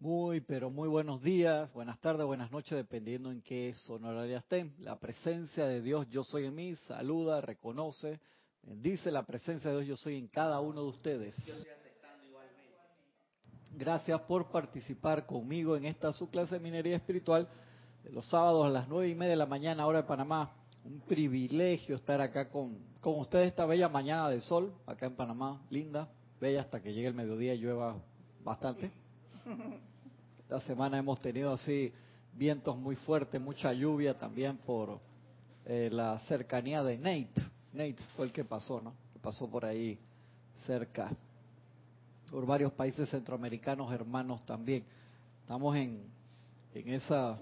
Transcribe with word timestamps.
Muy, 0.00 0.40
pero 0.40 0.70
muy 0.70 0.88
buenos 0.88 1.20
días, 1.20 1.70
buenas 1.74 2.00
tardes, 2.00 2.24
buenas 2.24 2.50
noches, 2.50 2.74
dependiendo 2.74 3.30
en 3.30 3.42
qué 3.42 3.70
horaria 3.86 4.38
estén. 4.38 4.72
La 4.78 4.98
presencia 4.98 5.66
de 5.66 5.82
Dios, 5.82 6.08
yo 6.08 6.24
soy 6.24 6.46
en 6.46 6.54
mí, 6.54 6.74
saluda, 6.88 7.42
reconoce, 7.42 8.18
bendice 8.62 9.10
la 9.10 9.26
presencia 9.26 9.70
de 9.70 9.76
Dios, 9.76 9.88
yo 9.88 9.96
soy 9.98 10.16
en 10.16 10.28
cada 10.28 10.58
uno 10.60 10.80
de 10.84 10.88
ustedes. 10.88 11.36
Gracias 13.72 14.18
por 14.22 14.50
participar 14.50 15.26
conmigo 15.26 15.76
en 15.76 15.84
esta 15.84 16.14
su 16.14 16.30
clase 16.30 16.54
de 16.54 16.60
minería 16.60 16.96
espiritual 16.96 17.46
de 18.02 18.10
los 18.10 18.24
sábados 18.24 18.64
a 18.64 18.70
las 18.70 18.88
nueve 18.88 19.10
y 19.10 19.14
media 19.14 19.32
de 19.32 19.36
la 19.36 19.44
mañana, 19.44 19.86
hora 19.86 20.00
de 20.00 20.08
Panamá. 20.08 20.50
Un 20.82 21.00
privilegio 21.00 21.96
estar 21.96 22.22
acá 22.22 22.48
con, 22.48 22.78
con 23.02 23.18
ustedes 23.18 23.48
esta 23.48 23.66
bella 23.66 23.90
mañana 23.90 24.30
de 24.30 24.40
sol, 24.40 24.72
acá 24.86 25.04
en 25.04 25.14
Panamá, 25.14 25.60
linda, 25.68 26.08
bella 26.40 26.62
hasta 26.62 26.80
que 26.80 26.94
llegue 26.94 27.08
el 27.08 27.14
mediodía 27.14 27.52
y 27.52 27.58
llueva 27.58 28.02
bastante. 28.42 28.90
Esta 30.50 30.66
semana 30.66 30.98
hemos 30.98 31.20
tenido 31.20 31.52
así 31.52 31.92
vientos 32.32 32.76
muy 32.76 32.96
fuertes, 32.96 33.40
mucha 33.40 33.72
lluvia 33.72 34.18
también 34.18 34.56
por 34.56 34.98
eh, 35.64 35.88
la 35.92 36.18
cercanía 36.26 36.82
de 36.82 36.98
Nate. 36.98 37.40
Nate 37.72 38.02
fue 38.16 38.26
el 38.26 38.32
que 38.32 38.44
pasó, 38.44 38.80
¿no? 38.80 38.92
Que 39.12 39.20
pasó 39.20 39.48
por 39.48 39.64
ahí 39.64 39.96
cerca. 40.66 41.08
Por 42.32 42.46
varios 42.46 42.72
países 42.72 43.08
centroamericanos 43.10 43.92
hermanos 43.92 44.44
también. 44.44 44.84
Estamos 45.42 45.76
en, 45.76 46.02
en 46.74 46.88
esa, 46.94 47.38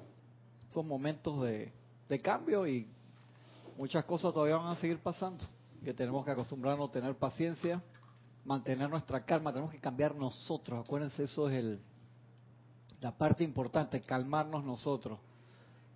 esos 0.69 0.85
momentos 0.85 1.41
de, 1.41 1.73
de 2.11 2.21
cambio 2.21 2.67
y 2.67 2.87
muchas 3.79 4.05
cosas 4.05 4.35
todavía 4.35 4.59
van 4.59 4.77
a 4.77 4.81
seguir 4.83 4.99
pasando. 4.99 5.43
Que 5.83 5.95
tenemos 5.95 6.27
que 6.27 6.33
acostumbrarnos 6.33 6.91
a 6.91 6.93
tener 6.93 7.15
paciencia, 7.15 7.83
mantener 8.45 8.91
nuestra 8.91 9.25
calma, 9.25 9.51
tenemos 9.51 9.73
que 9.73 9.81
cambiar 9.81 10.15
nosotros. 10.15 10.85
Acuérdense, 10.85 11.23
eso 11.23 11.49
es 11.49 11.57
el, 11.57 11.81
la 13.01 13.17
parte 13.17 13.45
importante, 13.45 14.01
calmarnos 14.01 14.65
nosotros, 14.65 15.19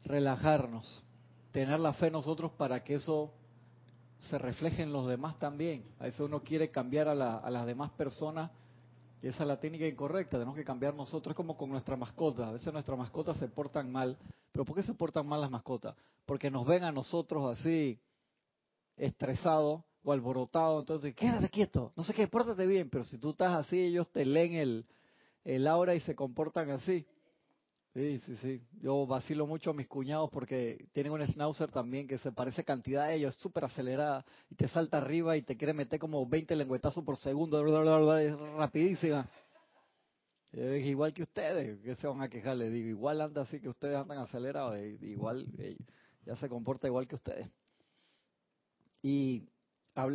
relajarnos, 0.05 1.03
tener 1.51 1.81
la 1.81 1.93
fe 1.93 2.11
nosotros 2.11 2.53
para 2.53 2.83
que 2.83 2.95
eso 2.95 3.33
se 4.19 4.39
refleje 4.39 4.83
en 4.83 4.93
los 4.93 5.09
demás 5.09 5.39
también. 5.39 5.85
A 5.99 6.05
veces 6.05 6.21
uno 6.21 6.43
quiere 6.43 6.71
cambiar 6.71 7.09
a, 7.09 7.15
las 7.15 7.67
demás 7.67 7.91
personas 7.93 8.51
y 9.21 9.29
esa 9.29 9.43
es 9.43 9.49
la 9.49 9.59
técnica 9.59 9.87
incorrecta, 9.87 10.33
tenemos 10.33 10.57
que 10.57 10.65
cambiar 10.65 10.95
nosotros 10.95 11.35
como 11.35 11.57
con 11.57 11.71
nuestras 11.71 11.99
mascotas. 11.99 12.49
A 12.49 12.53
veces 12.53 12.73
nuestras 12.73 12.99
mascotas 12.99 13.37
se 13.39 13.49
portan 13.49 13.91
mal, 13.91 14.17
pero 14.51 14.65
¿por 14.65 14.77
qué 14.77 14.83
se 14.83 14.95
portan 14.95 15.27
mal 15.27 15.41
las 15.41 15.51
mascotas? 15.51 15.95
Porque 16.25 16.51
nos 16.51 16.67
ven 16.67 16.85
a 16.85 16.93
nosotros 16.93 17.59
así 17.59 18.01
estresados 18.97 19.83
o 20.05 20.13
alborotados, 20.13 20.83
entonces 20.83 21.15
quédate 21.15 21.49
quieto, 21.49 21.93
no 21.97 22.03
sé 22.03 22.13
qué, 22.13 22.27
pórtate 22.27 22.67
bien, 22.67 22.91
pero 22.91 23.05
si 23.05 23.19
tú 23.19 23.31
estás 23.31 23.55
así, 23.55 23.79
ellos 23.79 24.11
te 24.11 24.25
leen 24.25 24.55
el, 24.55 24.87
el 25.45 25.67
aura 25.67 25.95
y 25.95 26.01
se 26.01 26.15
comportan 26.15 26.71
así. 26.71 27.07
Sí, 27.95 28.21
sí, 28.21 28.37
sí. 28.37 28.63
Yo 28.81 29.07
vacilo 29.07 29.47
mucho 29.47 29.71
a 29.71 29.75
mis 29.75 29.87
cuñados 29.87 30.31
porque 30.31 30.87
tienen 30.93 31.13
un 31.13 31.27
schnauzer 31.27 31.71
también 31.71 32.07
que 32.07 32.17
se 32.17 32.33
parece 32.33 32.65
cantidad 32.65 33.05
a 33.05 33.13
ellos, 33.13 33.37
es 33.37 33.43
súper 33.43 33.65
acelerada 33.67 34.25
y 34.49 34.55
te 34.55 34.67
salta 34.69 34.97
arriba 34.97 35.37
y 35.37 35.43
te 35.43 35.59
quiere 35.59 35.75
meter 35.75 35.99
como 35.99 36.27
20 36.27 36.57
lengüetazos 36.57 37.05
por 37.05 37.19
segundo, 37.19 37.61
es 38.17 38.35
rapidísima. 38.57 39.29
igual 40.53 41.13
que 41.13 41.25
ustedes, 41.25 41.81
que 41.81 41.95
se 41.97 42.07
van 42.07 42.23
a 42.23 42.31
quejar, 42.31 42.57
le 42.57 42.71
digo, 42.71 42.89
igual 42.89 43.21
anda 43.21 43.43
así 43.43 43.61
que 43.61 43.69
ustedes 43.69 43.97
andan 43.97 44.19
acelerados, 44.19 44.79
igual, 45.03 45.47
ya 46.25 46.35
se 46.37 46.49
comporta 46.49 46.87
igual 46.87 47.07
que 47.07 47.17
ustedes. 47.17 47.47
Y 49.03 49.51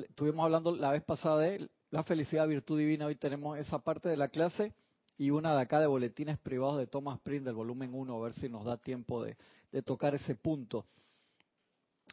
estuvimos 0.09 0.45
hablando 0.45 0.75
la 0.75 0.91
vez 0.91 1.03
pasada 1.03 1.41
de 1.41 1.69
la 1.91 2.03
felicidad, 2.03 2.47
virtud 2.47 2.79
divina, 2.79 3.05
hoy 3.05 3.17
tenemos 3.17 3.55
esa 3.59 3.77
parte 3.77 4.09
de 4.09 4.17
la 4.17 4.29
clase 4.29 4.73
y 5.17 5.31
una 5.31 5.55
de 5.55 5.61
acá 5.61 5.79
de 5.79 5.87
boletines 5.87 6.37
privados 6.37 6.77
de 6.77 6.85
Thomas 6.85 7.19
Prince 7.19 7.45
del 7.45 7.55
volumen 7.55 7.93
1, 7.93 8.15
a 8.15 8.23
ver 8.23 8.33
si 8.33 8.49
nos 8.49 8.65
da 8.65 8.77
tiempo 8.77 9.23
de, 9.23 9.35
tocar 9.83 10.15
ese 10.15 10.35
punto. 10.35 10.85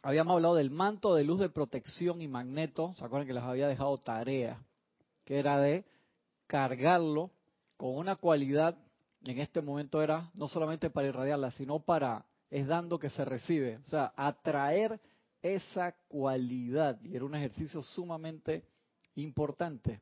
Habíamos 0.01 0.35
hablado 0.35 0.55
del 0.55 0.71
manto 0.71 1.15
de 1.15 1.23
luz 1.23 1.39
de 1.39 1.49
protección 1.49 2.21
y 2.21 2.27
magneto, 2.27 2.93
¿se 2.97 3.05
acuerdan 3.05 3.27
que 3.27 3.33
les 3.33 3.43
había 3.43 3.67
dejado 3.67 3.97
tarea? 3.97 4.59
Que 5.23 5.39
era 5.39 5.59
de 5.59 5.85
cargarlo 6.47 7.31
con 7.77 7.95
una 7.95 8.15
cualidad, 8.15 8.77
en 9.23 9.39
este 9.39 9.61
momento 9.61 10.01
era 10.01 10.29
no 10.35 10.47
solamente 10.47 10.89
para 10.89 11.07
irradiarla, 11.07 11.51
sino 11.51 11.79
para, 11.79 12.25
es 12.49 12.67
dando 12.67 12.99
que 12.99 13.09
se 13.09 13.25
recibe, 13.25 13.77
o 13.77 13.85
sea, 13.85 14.13
atraer 14.15 14.99
esa 15.41 15.93
cualidad. 16.07 16.99
Y 17.01 17.15
era 17.15 17.25
un 17.25 17.35
ejercicio 17.35 17.81
sumamente 17.81 18.63
importante, 19.15 20.01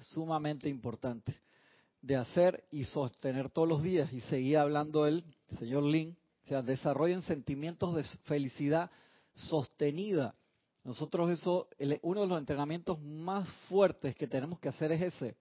sumamente 0.00 0.68
importante 0.68 1.34
de 2.02 2.16
hacer 2.16 2.64
y 2.70 2.84
sostener 2.84 3.50
todos 3.50 3.68
los 3.68 3.82
días. 3.82 4.12
Y 4.12 4.20
seguía 4.22 4.62
hablando 4.62 5.06
él, 5.06 5.24
señor 5.58 5.84
Lin, 5.84 6.16
o 6.44 6.48
sea, 6.48 6.62
desarrollen 6.62 7.22
sentimientos 7.22 7.94
de 7.94 8.04
felicidad 8.24 8.90
sostenida. 9.34 10.34
Nosotros 10.84 11.30
eso, 11.30 11.68
uno 12.02 12.22
de 12.22 12.26
los 12.26 12.38
entrenamientos 12.38 13.00
más 13.00 13.48
fuertes 13.68 14.16
que 14.16 14.26
tenemos 14.26 14.58
que 14.58 14.68
hacer 14.68 14.92
es 14.92 15.02
ese. 15.02 15.36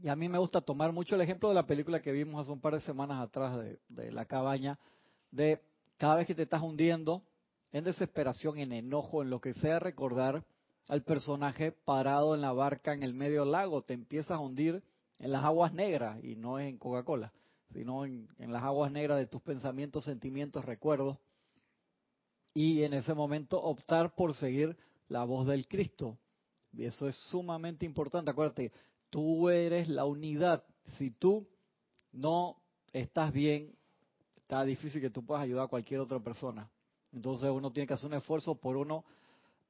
Y 0.00 0.08
a 0.08 0.16
mí 0.16 0.28
me 0.28 0.38
gusta 0.38 0.60
tomar 0.60 0.92
mucho 0.92 1.14
el 1.14 1.22
ejemplo 1.22 1.48
de 1.48 1.56
la 1.56 1.66
película 1.66 2.00
que 2.00 2.12
vimos 2.12 2.40
hace 2.40 2.52
un 2.52 2.60
par 2.60 2.74
de 2.74 2.80
semanas 2.80 3.20
atrás 3.20 3.58
de, 3.88 4.12
la 4.12 4.26
cabaña, 4.26 4.78
de 5.30 5.60
cada 5.96 6.16
vez 6.16 6.26
que 6.26 6.34
te 6.34 6.42
estás 6.42 6.62
hundiendo 6.62 7.22
en 7.72 7.84
desesperación, 7.84 8.58
en 8.58 8.72
enojo, 8.72 9.22
en 9.22 9.30
lo 9.30 9.40
que 9.40 9.54
sea, 9.54 9.80
recordar 9.80 10.44
al 10.86 11.02
personaje 11.02 11.72
parado 11.72 12.34
en 12.34 12.42
la 12.42 12.52
barca 12.52 12.94
en 12.94 13.02
el 13.02 13.12
medio 13.12 13.40
del 13.40 13.52
lago, 13.52 13.82
te 13.82 13.94
empiezas 13.94 14.32
a 14.32 14.38
hundir 14.38 14.82
en 15.18 15.32
las 15.32 15.44
aguas 15.44 15.72
negras, 15.72 16.22
y 16.22 16.36
no 16.36 16.58
en 16.58 16.78
Coca-Cola, 16.78 17.32
sino 17.72 18.04
en, 18.04 18.28
las 18.38 18.62
aguas 18.62 18.90
negras 18.90 19.18
de 19.18 19.26
tus 19.26 19.42
pensamientos, 19.42 20.04
sentimientos, 20.04 20.64
recuerdos, 20.64 21.18
y 22.54 22.82
en 22.82 22.94
ese 22.94 23.14
momento 23.14 23.60
optar 23.60 24.14
por 24.14 24.34
seguir 24.34 24.76
la 25.08 25.24
voz 25.24 25.46
del 25.46 25.68
Cristo. 25.68 26.18
Y 26.72 26.84
eso 26.84 27.08
es 27.08 27.16
sumamente 27.30 27.86
importante. 27.86 28.30
Acuérdate, 28.30 28.72
tú 29.10 29.48
eres 29.48 29.88
la 29.88 30.04
unidad. 30.04 30.64
Si 30.96 31.10
tú 31.10 31.46
no 32.12 32.56
estás 32.92 33.32
bien, 33.32 33.76
está 34.36 34.64
difícil 34.64 35.00
que 35.00 35.10
tú 35.10 35.24
puedas 35.24 35.44
ayudar 35.44 35.66
a 35.66 35.68
cualquier 35.68 36.00
otra 36.00 36.20
persona. 36.20 36.68
Entonces 37.12 37.48
uno 37.50 37.70
tiene 37.70 37.86
que 37.86 37.94
hacer 37.94 38.08
un 38.08 38.14
esfuerzo 38.14 38.54
por 38.56 38.76
uno 38.76 39.04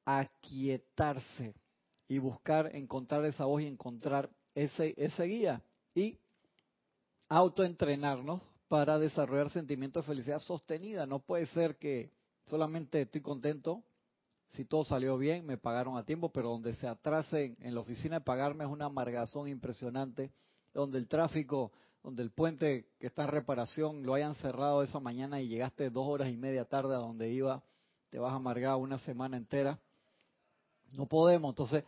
aquietarse 0.05 1.53
y 2.07 2.17
buscar 2.17 2.75
encontrar 2.75 3.23
esa 3.25 3.45
voz 3.45 3.61
y 3.61 3.67
encontrar 3.67 4.29
ese, 4.55 5.23
guía 5.23 5.61
y 5.93 6.17
autoentrenarnos 7.27 8.41
para 8.67 8.99
desarrollar 8.99 9.49
sentimientos 9.49 10.05
de 10.05 10.13
felicidad 10.13 10.39
sostenida. 10.39 11.05
No 11.05 11.19
puede 11.19 11.45
ser 11.47 11.77
que 11.77 12.11
solamente 12.45 13.01
estoy 13.01 13.21
contento 13.21 13.83
si 14.51 14.65
todo 14.65 14.83
salió 14.83 15.17
bien, 15.17 15.45
me 15.45 15.57
pagaron 15.57 15.97
a 15.97 16.05
tiempo, 16.05 16.29
pero 16.29 16.49
donde 16.49 16.73
se 16.73 16.87
atrasen 16.87 17.55
en 17.59 17.75
la 17.75 17.81
oficina 17.81 18.19
de 18.19 18.25
pagarme 18.25 18.63
es 18.63 18.69
una 18.69 18.85
amargazón 18.85 19.47
impresionante, 19.47 20.31
donde 20.73 20.97
el 20.97 21.07
tráfico, 21.07 21.71
donde 22.03 22.23
el 22.23 22.31
puente 22.31 22.87
que 22.99 23.07
está 23.07 23.23
en 23.23 23.29
reparación 23.29 24.03
lo 24.03 24.15
hayan 24.15 24.35
cerrado 24.35 24.81
esa 24.81 24.99
mañana 24.99 25.39
y 25.39 25.47
llegaste 25.47 25.89
dos 25.91 26.07
horas 26.07 26.29
y 26.29 26.37
media 26.37 26.65
tarde 26.65 26.95
a 26.95 26.99
donde 26.99 27.29
iba, 27.29 27.61
te 28.09 28.17
vas 28.17 28.33
a 28.33 28.37
amargar 28.37 28.75
una 28.77 28.97
semana 28.99 29.37
entera. 29.37 29.79
No 30.95 31.05
podemos, 31.05 31.51
entonces, 31.51 31.83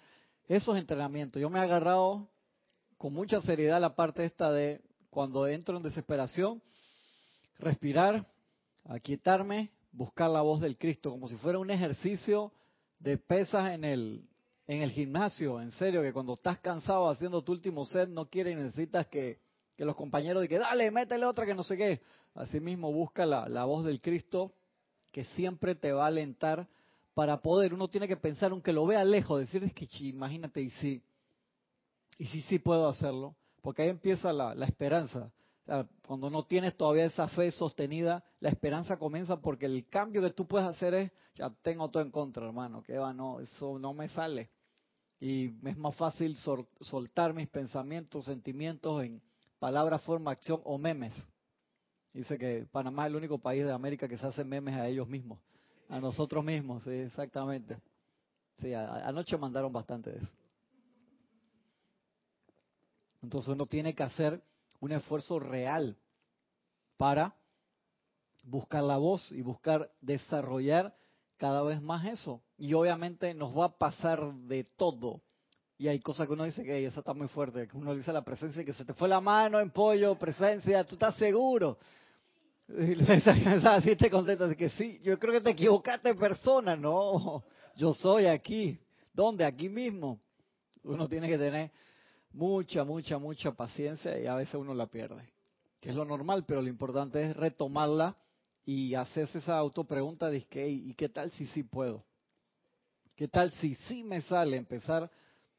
esos 0.47 0.78
entrenamientos, 0.78 1.41
yo 1.41 1.49
me 1.49 1.57
he 1.57 1.63
agarrado 1.63 2.28
con 3.01 3.13
mucha 3.13 3.41
seriedad 3.41 3.81
la 3.81 3.95
parte 3.95 4.23
esta 4.23 4.51
de 4.51 4.79
cuando 5.09 5.47
entro 5.47 5.75
en 5.75 5.81
desesperación, 5.81 6.62
respirar, 7.57 8.28
aquietarme, 8.85 9.72
buscar 9.91 10.29
la 10.29 10.41
voz 10.41 10.62
del 10.62 10.78
Cristo, 10.78 11.09
como 11.09 11.28
si 11.28 11.35
fuera 11.38 11.57
un 11.57 11.72
ejercicio 11.72 12.53
de 13.00 13.17
pesas 13.17 13.72
en 13.72 13.85
el, 13.85 14.29
en 14.67 14.84
el 14.84 14.91
gimnasio, 14.91 15.59
en 15.59 15.72
serio, 15.72 16.03
que 16.03 16.13
cuando 16.13 16.35
estás 16.35 16.59
cansado 16.59 17.09
haciendo 17.09 17.41
tu 17.41 17.53
último 17.53 17.85
set, 17.85 18.07
no 18.07 18.29
quieres 18.29 18.53
y 18.53 18.61
necesitas 18.61 19.07
que, 19.07 19.40
que 19.75 19.84
los 19.84 19.96
compañeros 19.96 20.43
digan, 20.43 20.61
dale, 20.61 20.91
métele 20.91 21.26
otra 21.26 21.47
que 21.47 21.55
no 21.55 21.64
sé 21.64 21.78
qué. 21.78 22.02
Asimismo, 22.35 22.93
busca 22.93 23.26
la, 23.26 23.49
la 23.49 23.66
voz 23.66 23.84
del 23.84 23.99
Cristo 23.99 24.53
que 25.11 25.23
siempre 25.23 25.73
te 25.73 25.91
va 25.91 26.03
a 26.03 26.08
alentar 26.09 26.67
para 27.16 27.41
poder, 27.41 27.73
uno 27.73 27.87
tiene 27.87 28.08
que 28.08 28.16
pensar, 28.16 28.52
aunque 28.52 28.72
lo 28.72 28.85
vea 28.85 29.03
lejos, 29.03 29.40
decir, 29.40 29.64
es 29.64 29.73
que 29.73 29.87
imagínate, 30.02 30.61
y 30.61 30.70
si 30.70 31.02
y 32.22 32.28
sí, 32.28 32.41
sí 32.44 32.59
puedo 32.59 32.88
hacerlo, 32.88 33.35
porque 33.64 33.82
ahí 33.82 33.90
empieza 33.90 34.32
la, 34.32 34.53
esperanza. 34.64 35.32
cuando 36.06 36.29
no 36.29 36.44
tienes 36.46 36.78
todavía 36.78 37.06
esa 37.06 37.28
fe 37.29 37.52
sostenida, 37.52 38.23
la 38.40 38.50
esperanza 38.50 38.97
comienza 38.97 39.38
porque 39.38 39.66
el 39.66 39.88
cambio 39.88 40.22
que 40.22 40.29
tú 40.29 40.46
puedes 40.46 40.68
hacer 40.68 40.94
es, 40.94 41.12
ya 41.34 41.50
tengo 41.64 41.90
todo 41.90 42.03
en 42.03 42.12
contra, 42.12 42.46
hermano, 42.46 42.84
que 42.84 42.96
va, 42.96 43.12
no, 43.12 43.40
eso 43.40 43.79
no 43.79 43.96
me 43.96 44.08
sale. 44.09 44.52
Y 45.20 45.47
es 45.68 45.78
más 45.79 45.96
fácil 45.96 46.38
soltar 46.82 47.34
mis 47.34 47.50
pensamientos, 47.50 48.26
sentimientos 48.26 49.03
en 49.03 49.20
palabras, 49.58 50.03
forma, 50.03 50.29
acción 50.29 50.62
o 50.64 50.78
memes. 50.78 51.16
Dice 52.14 52.38
que 52.38 52.67
Panamá 52.72 53.06
es 53.06 53.09
el 53.09 53.16
único 53.16 53.40
país 53.40 53.66
de 53.66 53.72
América 53.72 54.08
que 54.08 54.17
se 54.17 54.28
hace 54.28 54.44
memes 54.44 54.76
a 54.76 54.88
ellos 54.88 55.08
mismos, 55.08 55.40
a 55.90 56.00
nosotros 56.00 56.46
mismos, 56.46 56.84
sí, 56.84 56.91
exactamente. 56.91 57.79
Sí, 58.59 58.76
anoche 58.76 59.35
mandaron 59.38 59.74
bastante 59.74 60.12
de 60.12 60.20
eso. 60.20 60.41
Entonces 63.22 63.50
uno 63.50 63.66
tiene 63.66 63.94
que 63.94 64.03
hacer 64.03 64.41
un 64.79 64.91
esfuerzo 64.91 65.40
real 65.40 65.97
para 66.97 67.35
buscar 68.44 68.84
la 68.84 68.97
voz 68.97 69.32
y 69.32 69.41
buscar 69.41 69.91
desarrollar 70.02 70.96
cada 71.38 71.62
vez 71.64 71.82
más 71.82 72.06
eso. 72.06 72.41
Y 72.58 72.73
obviamente 72.73 73.34
nos 73.34 73.58
va 73.58 73.66
a 73.66 73.78
pasar 73.78 74.34
de 74.34 74.64
todo. 74.76 75.22
Y 75.78 75.88
hay 75.88 76.00
cosas 76.00 76.28
que 76.28 76.34
uno 76.34 76.44
dice 76.44 76.64
que 76.64 76.85
esa 76.85 77.00
está 77.00 77.14
muy 77.14 77.28
fuerte, 77.28 77.68
que 77.68 77.76
uno 77.76 77.96
dice 77.96 78.14
la 78.14 78.23
presencia 78.23 78.62
y 78.62 78.66
que 78.66 78.73
se 78.73 78.85
te 78.85 78.94
fue 78.94 79.08
la 79.08 79.20
mano 79.20 79.59
en 79.59 79.72
pollo, 79.72 80.16
presencia, 80.16 80.84
tú 80.84 80.94
estás 80.94 81.16
seguro. 81.16 81.79
Y 82.67 82.96
así 83.66 83.96
te 83.96 84.09
contestas 84.09 84.56
que 84.56 84.70
sí, 84.70 85.00
yo 85.03 85.17
creo 85.17 85.34
que 85.34 85.41
te 85.41 85.50
equivocaste 85.52 86.14
persona, 86.16 86.76
no, 86.76 87.44
yo 87.76 87.94
soy 87.94 88.28
aquí. 88.28 88.79
¿Dónde? 89.14 89.44
Aquí 89.44 89.70
mismo. 89.70 90.20
Uno 90.84 91.08
tiene 91.08 91.28
que 91.28 91.38
tener 91.38 91.72
mucha, 92.33 92.83
mucha, 92.83 93.17
mucha 93.17 93.51
paciencia 93.51 94.19
y 94.19 94.28
a 94.28 94.35
veces 94.35 94.55
uno 94.55 94.73
la 94.73 94.87
pierde, 94.87 95.31
que 95.79 95.89
es 95.89 95.95
lo 95.95 96.05
normal, 96.05 96.45
pero 96.45 96.61
lo 96.61 96.67
importante 96.67 97.22
es 97.22 97.35
retomarla 97.35 98.16
y 98.66 98.95
hacerse 98.95 99.39
esa 99.39 99.57
autopregunta 99.57 100.29
de 100.29 100.41
que, 100.43 100.67
¿y 100.67 100.93
qué 100.93 101.09
tal 101.09 101.31
si 101.31 101.47
sí 101.47 101.63
puedo? 101.63 102.05
¿Qué 103.16 103.28
tal 103.28 103.51
si 103.51 103.75
sí 103.75 104.03
me 104.03 104.22
sale 104.22 104.57
empezar 104.57 105.11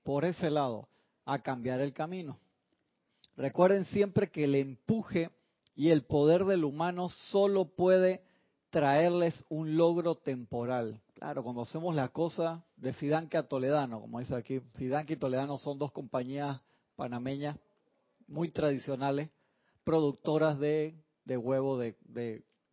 por 0.03 0.25
ese 0.25 0.51
lado 0.51 0.89
a 1.25 1.43
cambiar 1.43 1.81
el 1.81 1.93
camino? 1.93 2.37
Recuerden 3.37 3.85
siempre 3.87 4.31
que 4.31 4.45
el 4.45 4.55
empuje 4.55 5.31
y 5.75 5.91
el 5.91 6.05
poder 6.05 6.45
del 6.45 6.65
humano 6.65 7.09
solo 7.09 7.65
puede 7.65 8.23
traerles 8.71 9.45
un 9.49 9.77
logro 9.77 10.17
temporal. 10.17 11.01
Claro, 11.23 11.45
cuando 11.45 11.63
hacemos 11.63 11.95
la 11.95 12.09
cosa 12.09 12.65
de 12.75 12.93
Fidanca 12.95 13.39
a 13.39 13.43
Toledano, 13.45 14.01
como 14.01 14.19
dice 14.19 14.35
aquí, 14.35 14.59
Fidanca 14.75 15.13
y 15.13 15.17
Toledano 15.17 15.57
son 15.57 15.79
dos 15.79 15.93
compañías 15.93 16.61
panameñas 16.97 17.57
muy 18.27 18.49
tradicionales, 18.49 19.31
productoras 19.85 20.59
de, 20.59 20.97
de 21.25 21.37
huevo 21.37 21.79
de, 21.79 21.97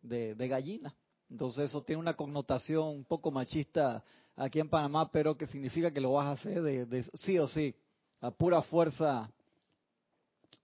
de, 0.02 0.48
gallina. 0.48 0.92
Entonces 1.30 1.66
eso 1.66 1.84
tiene 1.84 2.00
una 2.00 2.16
connotación 2.16 2.88
un 2.88 3.04
poco 3.04 3.30
machista 3.30 4.02
aquí 4.34 4.58
en 4.58 4.68
Panamá, 4.68 5.12
pero 5.12 5.36
que 5.36 5.46
significa 5.46 5.92
que 5.92 6.00
lo 6.00 6.14
vas 6.14 6.26
a 6.26 6.32
hacer 6.32 6.60
de, 6.60 7.04
sí 7.14 7.38
o 7.38 7.46
sí, 7.46 7.72
a 8.20 8.32
pura 8.32 8.62
fuerza 8.62 9.30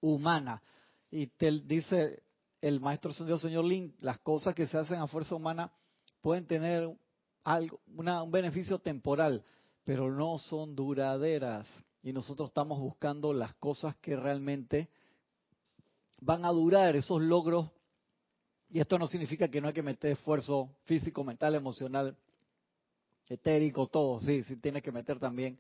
humana. 0.01 0.61
Y 1.09 1.29
te 1.29 1.53
dice 1.61 2.21
el 2.61 2.81
maestro 2.81 3.13
señor 3.13 3.65
Lin, 3.65 3.95
las 4.01 4.19
cosas 4.19 4.57
que 4.57 4.67
se 4.67 4.77
hacen 4.77 4.99
a 4.99 5.07
fuerza 5.07 5.37
humana 5.37 5.71
pueden 6.21 6.49
tener 6.49 6.91
algo, 7.47 7.81
un 7.97 8.31
beneficio 8.31 8.81
temporal, 8.81 9.43
pero 9.85 10.11
no 10.11 10.37
son 10.39 10.75
duraderas. 10.75 11.67
Y 12.03 12.13
nosotros 12.13 12.49
estamos 12.49 12.81
buscando 12.81 13.33
las 13.33 13.55
cosas 13.55 13.97
que 13.97 14.17
realmente 14.17 14.89
van 16.21 16.45
a 16.45 16.51
durar, 16.51 16.97
esos 16.97 17.23
logros 17.23 17.71
y 18.69 18.81
esto 18.81 18.99
no 18.99 19.07
significa 19.07 19.49
que 19.49 19.61
no 19.61 19.69
hay 19.69 19.75
que 19.75 19.83
meter 19.83 20.13
esfuerzo 20.13 20.71
físico, 20.85 21.23
mental, 21.23 21.55
emocional, 21.55 22.17
etérico, 23.29 23.87
todo. 23.87 24.21
Sí, 24.21 24.43
sí 24.43 24.57
tienes 24.57 24.83
que 24.83 24.91
meter 24.91 25.21
también 25.21 25.59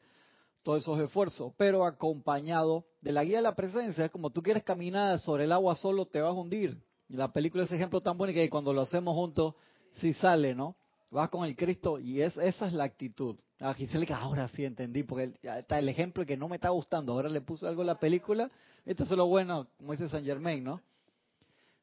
todos 0.62 0.82
esos 0.82 0.98
esfuerzos, 1.00 1.52
pero 1.56 1.86
acompañado 1.86 2.84
de 3.00 3.12
la 3.12 3.22
guía 3.22 3.36
de 3.36 3.42
la 3.42 3.54
presencia. 3.54 4.06
Es 4.06 4.10
como 4.10 4.30
tú 4.30 4.42
quieres 4.42 4.64
caminar 4.64 5.20
sobre 5.20 5.44
el 5.44 5.52
agua 5.52 5.76
solo, 5.76 6.06
te 6.06 6.20
vas 6.20 6.34
a 6.34 6.38
hundir. 6.38 6.76
Y 7.08 7.14
la 7.14 7.32
película 7.32 7.62
es 7.62 7.70
ejemplo 7.70 8.00
tan 8.00 8.18
bueno 8.18 8.34
que 8.34 8.50
cuando 8.50 8.72
lo 8.72 8.80
hacemos 8.80 9.14
juntos, 9.14 9.54
sí 9.94 10.12
sale, 10.14 10.56
¿no? 10.56 10.74
Vas 11.10 11.28
con 11.28 11.44
el 11.44 11.54
Cristo 11.54 11.98
y 11.98 12.20
es, 12.20 12.36
esa 12.36 12.66
es 12.66 12.72
la 12.72 12.84
actitud. 12.84 13.36
A 13.60 13.72
Giselle 13.72 14.06
que 14.06 14.12
ahora 14.12 14.48
sí 14.48 14.64
entendí, 14.64 15.02
porque 15.02 15.32
está 15.42 15.78
el 15.78 15.88
ejemplo 15.88 16.26
que 16.26 16.36
no 16.36 16.48
me 16.48 16.56
está 16.56 16.70
gustando. 16.70 17.12
Ahora 17.12 17.28
le 17.28 17.40
puse 17.40 17.66
algo 17.66 17.82
en 17.82 17.86
la 17.86 17.98
película. 17.98 18.50
Esto 18.84 19.04
es 19.04 19.10
lo 19.10 19.26
bueno, 19.26 19.68
como 19.78 19.92
dice 19.92 20.08
San 20.08 20.24
Germain, 20.24 20.62
¿no? 20.62 20.82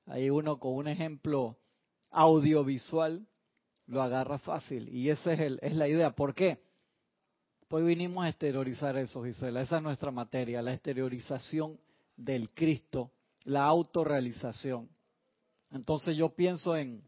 Ahí 0.06 0.30
uno 0.30 0.60
con 0.60 0.74
un 0.74 0.88
ejemplo 0.88 1.58
audiovisual 2.12 3.26
lo 3.88 4.02
agarra 4.02 4.38
fácil. 4.40 4.90
Y 4.90 5.10
esa 5.10 5.34
es, 5.34 5.40
el, 5.40 5.60
es 5.62 5.74
la 5.74 5.88
idea. 5.88 6.12
¿Por 6.12 6.34
qué? 6.34 6.62
Pues 7.68 7.86
vinimos 7.86 8.24
a 8.26 8.30
exteriorizar 8.30 8.98
eso, 8.98 9.24
Gisela. 9.24 9.62
Esa 9.62 9.78
es 9.78 9.84
nuestra 9.84 10.12
materia, 10.12 10.62
la 10.62 10.74
exteriorización 10.74 11.80
del 12.16 12.52
Cristo, 12.52 13.12
la 13.46 13.66
autorrealización. 13.66 14.90
Entonces 15.72 16.16
yo 16.16 16.30
pienso 16.30 16.76
en 16.76 17.04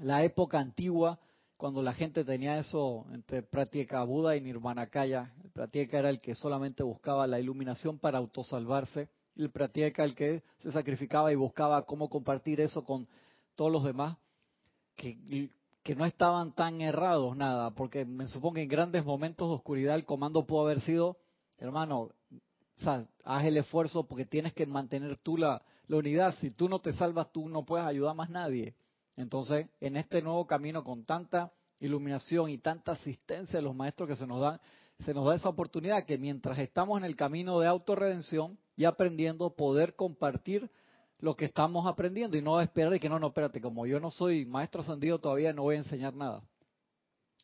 la 0.00 0.24
época 0.24 0.58
antigua, 0.58 1.18
cuando 1.56 1.82
la 1.82 1.94
gente 1.94 2.24
tenía 2.24 2.58
eso 2.58 3.06
entre 3.12 3.42
Pratyeka 3.42 4.02
Buda 4.04 4.36
y 4.36 4.40
Nirmanakaya. 4.40 5.32
El 5.44 5.50
Pratyeka 5.50 5.98
era 5.98 6.10
el 6.10 6.20
que 6.20 6.34
solamente 6.34 6.82
buscaba 6.82 7.26
la 7.26 7.38
iluminación 7.38 7.98
para 7.98 8.18
autosalvarse 8.18 9.08
el 9.36 9.50
pratyeka, 9.50 10.04
el 10.04 10.14
que 10.14 10.42
se 10.58 10.72
sacrificaba 10.72 11.32
y 11.32 11.36
buscaba 11.36 11.82
cómo 11.82 12.08
compartir 12.08 12.60
eso 12.60 12.84
con 12.84 13.08
todos 13.54 13.72
los 13.72 13.84
demás, 13.84 14.16
que, 14.96 15.50
que 15.82 15.94
no 15.94 16.04
estaban 16.04 16.52
tan 16.52 16.80
errados 16.80 17.36
nada, 17.36 17.70
porque 17.70 18.04
me 18.04 18.26
supongo 18.26 18.54
que 18.54 18.62
en 18.62 18.68
grandes 18.68 19.04
momentos 19.04 19.48
de 19.48 19.54
oscuridad 19.54 19.94
el 19.94 20.04
comando 20.04 20.46
pudo 20.46 20.62
haber 20.62 20.80
sido, 20.80 21.16
hermano, 21.58 22.00
o 22.00 22.12
sea, 22.76 23.06
haz 23.24 23.44
el 23.44 23.56
esfuerzo 23.56 24.04
porque 24.04 24.24
tienes 24.24 24.52
que 24.52 24.66
mantener 24.66 25.16
tú 25.16 25.36
la, 25.36 25.62
la 25.86 25.96
unidad. 25.96 26.34
Si 26.40 26.50
tú 26.50 26.68
no 26.68 26.80
te 26.80 26.92
salvas, 26.92 27.30
tú 27.30 27.48
no 27.48 27.64
puedes 27.64 27.86
ayudar 27.86 28.16
más 28.16 28.30
nadie. 28.30 28.74
Entonces, 29.16 29.68
en 29.80 29.96
este 29.96 30.22
nuevo 30.22 30.46
camino 30.46 30.82
con 30.84 31.04
tanta 31.04 31.52
iluminación 31.80 32.50
y 32.50 32.58
tanta 32.58 32.92
asistencia 32.92 33.58
de 33.58 33.62
los 33.62 33.74
maestros 33.74 34.08
que 34.08 34.16
se 34.16 34.26
nos 34.26 34.40
dan, 34.40 34.60
se 35.04 35.12
nos 35.12 35.26
da 35.26 35.34
esa 35.34 35.48
oportunidad 35.48 36.04
que 36.04 36.18
mientras 36.18 36.58
estamos 36.58 36.98
en 36.98 37.04
el 37.04 37.16
camino 37.16 37.58
de 37.60 37.66
autorredención, 37.66 38.58
y 38.76 38.84
aprendiendo, 38.84 39.54
poder 39.54 39.94
compartir 39.94 40.70
lo 41.18 41.36
que 41.36 41.44
estamos 41.44 41.86
aprendiendo 41.86 42.36
y 42.36 42.42
no 42.42 42.60
esperar 42.60 42.94
y 42.94 43.00
que 43.00 43.08
no, 43.08 43.18
no, 43.18 43.28
espérate, 43.28 43.60
como 43.60 43.86
yo 43.86 44.00
no 44.00 44.10
soy 44.10 44.44
maestro 44.44 44.82
ascendido 44.82 45.20
todavía 45.20 45.52
no 45.52 45.62
voy 45.62 45.76
a 45.76 45.78
enseñar 45.78 46.14
nada. 46.14 46.42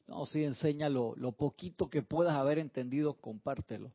No, 0.06 0.24
sí, 0.24 0.42
enseña 0.42 0.88
lo, 0.88 1.14
poquito 1.32 1.90
que 1.90 2.02
puedas 2.02 2.34
haber 2.34 2.58
entendido, 2.58 3.14
compártelo. 3.14 3.92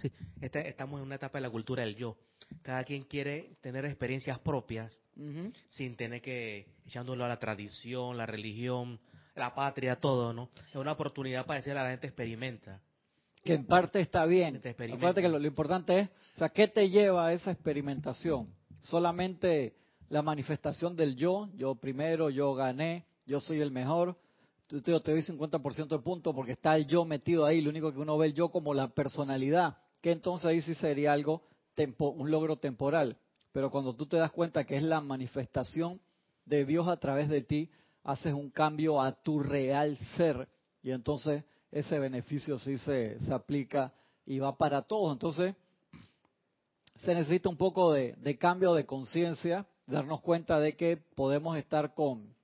Sí, 0.00 0.12
estamos 0.40 1.00
en 1.00 1.06
una 1.06 1.16
etapa 1.16 1.38
de 1.38 1.42
la 1.42 1.50
cultura 1.50 1.82
del 1.82 1.96
yo. 1.96 2.16
Cada 2.62 2.84
quien 2.84 3.02
quiere 3.02 3.56
tener 3.60 3.84
experiencias 3.84 4.38
propias 4.38 4.92
sin 5.70 5.96
tener 5.96 6.22
que 6.22 6.66
echándolo 6.86 7.24
a 7.24 7.28
la 7.28 7.40
tradición, 7.40 8.16
la 8.16 8.24
religión, 8.24 9.00
la 9.34 9.54
patria, 9.54 9.96
todo, 9.96 10.32
¿no? 10.32 10.50
Es 10.68 10.76
una 10.76 10.92
oportunidad 10.92 11.44
para 11.44 11.58
decirle 11.58 11.80
a 11.80 11.84
la 11.84 11.90
gente 11.90 12.06
experimenta. 12.06 12.80
Que 13.44 13.54
en 13.54 13.66
parte 13.66 14.00
está 14.00 14.24
bien. 14.26 14.56
Acuérdate 14.56 15.22
que 15.22 15.28
lo, 15.28 15.44
importante 15.44 16.00
es, 16.00 16.08
o 16.34 16.38
sea, 16.38 16.48
¿qué 16.48 16.68
te 16.68 16.88
lleva 16.90 17.28
a 17.28 17.32
esa 17.32 17.50
experimentación? 17.50 18.48
Solamente 18.80 19.74
la 20.08 20.22
manifestación 20.22 20.96
del 20.96 21.16
yo, 21.16 21.48
yo 21.54 21.74
primero, 21.74 22.30
yo 22.30 22.54
gané, 22.54 23.06
yo 23.26 23.40
soy 23.40 23.60
el 23.60 23.70
mejor, 23.70 24.16
yo 24.68 25.00
te 25.00 25.12
doy 25.12 25.22
50% 25.22 25.88
de 25.88 25.98
punto 25.98 26.34
porque 26.34 26.52
está 26.52 26.76
el 26.76 26.86
yo 26.86 27.04
metido 27.04 27.46
ahí, 27.46 27.60
lo 27.60 27.70
único 27.70 27.92
que 27.92 27.98
uno 27.98 28.18
ve 28.18 28.26
el 28.28 28.34
yo 28.34 28.50
como 28.50 28.74
la 28.74 28.88
personalidad, 28.88 29.78
que 30.00 30.12
entonces 30.12 30.46
ahí 30.46 30.62
sí 30.62 30.74
sería 30.74 31.12
algo, 31.12 31.42
un 31.98 32.30
logro 32.30 32.56
temporal. 32.56 33.16
Pero 33.52 33.70
cuando 33.70 33.94
tú 33.94 34.06
te 34.06 34.16
das 34.16 34.30
cuenta 34.30 34.64
que 34.64 34.76
es 34.76 34.82
la 34.82 35.00
manifestación 35.00 36.00
de 36.44 36.64
Dios 36.64 36.88
a 36.88 36.96
través 36.98 37.28
de 37.28 37.42
ti, 37.42 37.70
haces 38.04 38.32
un 38.32 38.50
cambio 38.50 39.00
a 39.00 39.12
tu 39.12 39.40
real 39.40 39.96
ser 40.16 40.48
y 40.82 40.90
entonces 40.92 41.44
ese 41.70 41.98
beneficio 41.98 42.58
sí 42.58 42.78
se, 42.78 43.18
se 43.20 43.34
aplica 43.34 43.92
y 44.24 44.38
va 44.38 44.56
para 44.56 44.82
todos. 44.82 45.12
Entonces 45.12 45.54
se 46.96 47.14
necesita 47.14 47.48
un 47.48 47.56
poco 47.56 47.92
de, 47.92 48.14
de 48.14 48.38
cambio 48.38 48.74
de 48.74 48.86
conciencia, 48.86 49.66
darnos 49.86 50.20
cuenta 50.20 50.58
de 50.58 50.76
que 50.76 50.96
podemos 50.96 51.56
estar 51.56 51.94
con, 51.94 52.34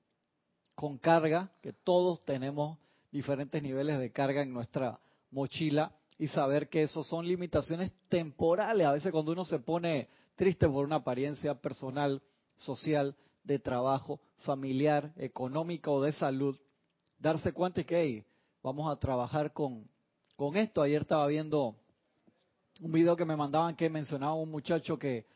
con 0.75 0.99
carga, 0.99 1.51
que 1.63 1.73
todos 1.73 2.21
tenemos 2.25 2.79
diferentes 3.11 3.63
niveles 3.63 3.99
de 3.99 4.11
carga 4.13 4.43
en 4.43 4.53
nuestra 4.53 4.99
mochila 5.31 5.93
y 6.19 6.29
saber 6.29 6.69
que 6.69 6.83
eso 6.83 7.03
son 7.03 7.27
limitaciones 7.27 7.93
temporales. 8.09 8.87
A 8.87 8.93
veces 8.93 9.13
cuando 9.13 9.33
uno 9.33 9.45
se 9.45 9.59
pone 9.59 10.09
triste 10.37 10.69
por 10.69 10.85
una 10.85 10.97
apariencia 10.97 11.55
personal, 11.55 12.23
social, 12.57 13.17
de 13.43 13.59
trabajo, 13.59 14.21
familiar, 14.39 15.13
económica 15.17 15.91
o 15.91 16.01
de 16.01 16.13
salud, 16.13 16.59
darse 17.19 17.53
cuenta 17.53 17.81
de 17.81 17.87
que 17.87 18.25
vamos 18.63 18.91
a 18.91 18.99
trabajar 18.99 19.53
con, 19.53 19.89
con 20.37 20.57
esto. 20.57 20.83
Ayer 20.83 21.03
estaba 21.03 21.27
viendo 21.27 21.77
un 22.81 22.93
video 22.93 23.17
que 23.17 23.25
me 23.25 23.37
mandaban 23.37 23.77
que 23.77 23.91
mencionaba 23.91 24.35
un 24.35 24.51
muchacho 24.51 24.99
que 24.99 25.27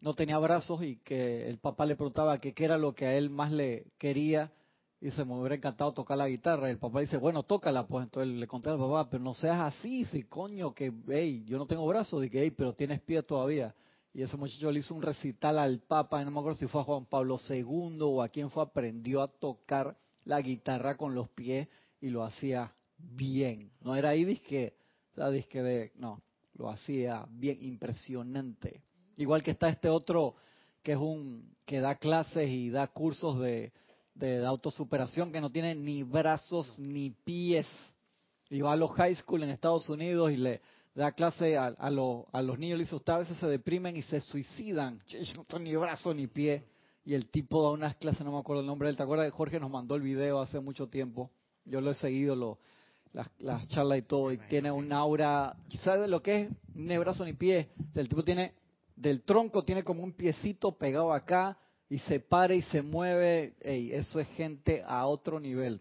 no 0.00 0.14
tenía 0.14 0.38
brazos 0.38 0.82
y 0.82 0.96
que 0.98 1.48
el 1.48 1.58
papá 1.58 1.84
le 1.84 1.96
preguntaba 1.96 2.38
qué 2.38 2.54
era 2.56 2.78
lo 2.78 2.94
que 2.94 3.06
a 3.06 3.14
él 3.14 3.30
más 3.30 3.50
le 3.50 3.86
quería 3.98 4.52
y 5.00 5.10
se 5.12 5.24
me 5.24 5.34
hubiera 5.34 5.54
encantado 5.54 5.92
tocar 5.92 6.18
la 6.18 6.28
guitarra. 6.28 6.70
El 6.70 6.78
papá 6.78 7.00
dice, 7.00 7.16
bueno, 7.16 7.44
tócala, 7.44 7.86
pues 7.86 8.04
entonces 8.04 8.34
le 8.34 8.46
conté 8.46 8.70
al 8.70 8.78
papá, 8.78 9.08
pero 9.08 9.22
no 9.22 9.32
seas 9.32 9.60
así, 9.60 10.04
si 10.06 10.24
coño, 10.24 10.74
que, 10.74 10.92
hey, 11.08 11.44
yo 11.46 11.58
no 11.58 11.66
tengo 11.66 11.86
brazos, 11.86 12.24
y 12.24 12.30
que, 12.30 12.42
hey, 12.42 12.50
pero 12.50 12.74
tienes 12.74 13.00
pie 13.00 13.22
todavía. 13.22 13.74
Y 14.12 14.22
ese 14.22 14.36
muchacho 14.36 14.72
le 14.72 14.80
hizo 14.80 14.94
un 14.94 15.02
recital 15.02 15.58
al 15.58 15.80
Papa, 15.80 16.24
no 16.24 16.30
me 16.30 16.40
acuerdo 16.40 16.58
si 16.58 16.66
fue 16.66 16.80
a 16.80 16.84
Juan 16.84 17.06
Pablo 17.06 17.38
II 17.48 17.98
o 18.00 18.22
a 18.22 18.28
quien 18.28 18.50
fue, 18.50 18.62
aprendió 18.62 19.22
a 19.22 19.28
tocar 19.28 19.96
la 20.24 20.40
guitarra 20.40 20.96
con 20.96 21.14
los 21.14 21.28
pies 21.28 21.68
y 22.00 22.08
lo 22.08 22.24
hacía 22.24 22.72
bien. 22.96 23.70
No 23.80 23.94
era 23.94 24.10
ahí 24.10 24.36
que, 24.38 24.74
o 25.12 25.14
sea, 25.14 25.48
que 25.48 25.62
de, 25.62 25.92
no, 25.94 26.20
lo 26.54 26.68
hacía 26.68 27.26
bien 27.30 27.58
impresionante. 27.60 28.82
Igual 29.16 29.42
que 29.42 29.52
está 29.52 29.68
este 29.68 29.88
otro 29.88 30.34
que 30.82 30.92
es 30.92 30.98
un 30.98 31.54
que 31.64 31.80
da 31.80 31.96
clases 31.96 32.48
y 32.48 32.70
da 32.70 32.86
cursos 32.86 33.38
de, 33.38 33.72
de, 34.18 34.44
autosuperación 34.44 35.32
que 35.32 35.40
no 35.40 35.50
tiene 35.50 35.74
ni 35.74 36.02
brazos 36.02 36.78
ni 36.78 37.10
pies. 37.10 37.66
Y 38.50 38.60
va 38.60 38.72
a 38.72 38.76
los 38.76 38.90
high 38.92 39.14
school 39.16 39.42
en 39.42 39.50
Estados 39.50 39.88
Unidos 39.88 40.32
y 40.32 40.36
le 40.36 40.60
da 40.94 41.12
clase 41.12 41.56
a, 41.56 41.66
a, 41.66 41.88
a 41.88 42.42
los 42.42 42.58
niños. 42.58 42.78
Le 42.78 42.84
dice, 42.84 42.96
usted 42.96 43.12
a 43.12 43.18
veces 43.18 43.36
se 43.38 43.46
deprimen 43.46 43.96
y 43.96 44.02
se 44.02 44.20
suicidan. 44.20 45.02
Yo 45.08 45.18
no 45.36 45.44
tengo 45.44 45.64
ni 45.64 45.76
brazo 45.76 46.14
ni 46.14 46.26
pie. 46.26 46.64
Y 47.04 47.14
el 47.14 47.30
tipo 47.30 47.62
da 47.62 47.70
unas 47.70 47.96
clases, 47.96 48.24
no 48.24 48.32
me 48.32 48.38
acuerdo 48.38 48.60
el 48.60 48.66
nombre 48.66 48.86
de 48.86 48.90
él. 48.90 48.96
¿Te 48.96 49.02
acuerdas? 49.02 49.32
Jorge 49.32 49.58
nos 49.60 49.70
mandó 49.70 49.94
el 49.94 50.02
video 50.02 50.40
hace 50.40 50.60
mucho 50.60 50.88
tiempo. 50.88 51.30
Yo 51.64 51.80
lo 51.80 51.90
he 51.90 51.94
seguido, 51.94 52.36
lo, 52.36 52.58
las, 53.12 53.68
charlas 53.68 53.98
y 53.98 54.02
todo, 54.02 54.32
y 54.32 54.38
tiene 54.48 54.70
un 54.70 54.92
aura, 54.92 55.56
quizás 55.68 56.00
de 56.00 56.08
lo 56.08 56.22
que 56.22 56.42
es 56.42 56.50
ni 56.74 56.96
brazo 56.98 57.24
ni 57.24 57.32
pie. 57.32 57.70
El 57.94 58.08
tipo 58.08 58.24
tiene, 58.24 58.54
del 58.96 59.22
tronco 59.22 59.64
tiene 59.64 59.82
como 59.82 60.02
un 60.02 60.12
piecito 60.12 60.72
pegado 60.72 61.12
acá 61.12 61.58
y 61.88 61.98
se 62.00 62.20
para 62.20 62.54
y 62.54 62.62
se 62.62 62.82
mueve. 62.82 63.54
Ey, 63.60 63.92
eso 63.92 64.20
es 64.20 64.28
gente 64.28 64.82
a 64.86 65.06
otro 65.06 65.40
nivel. 65.40 65.80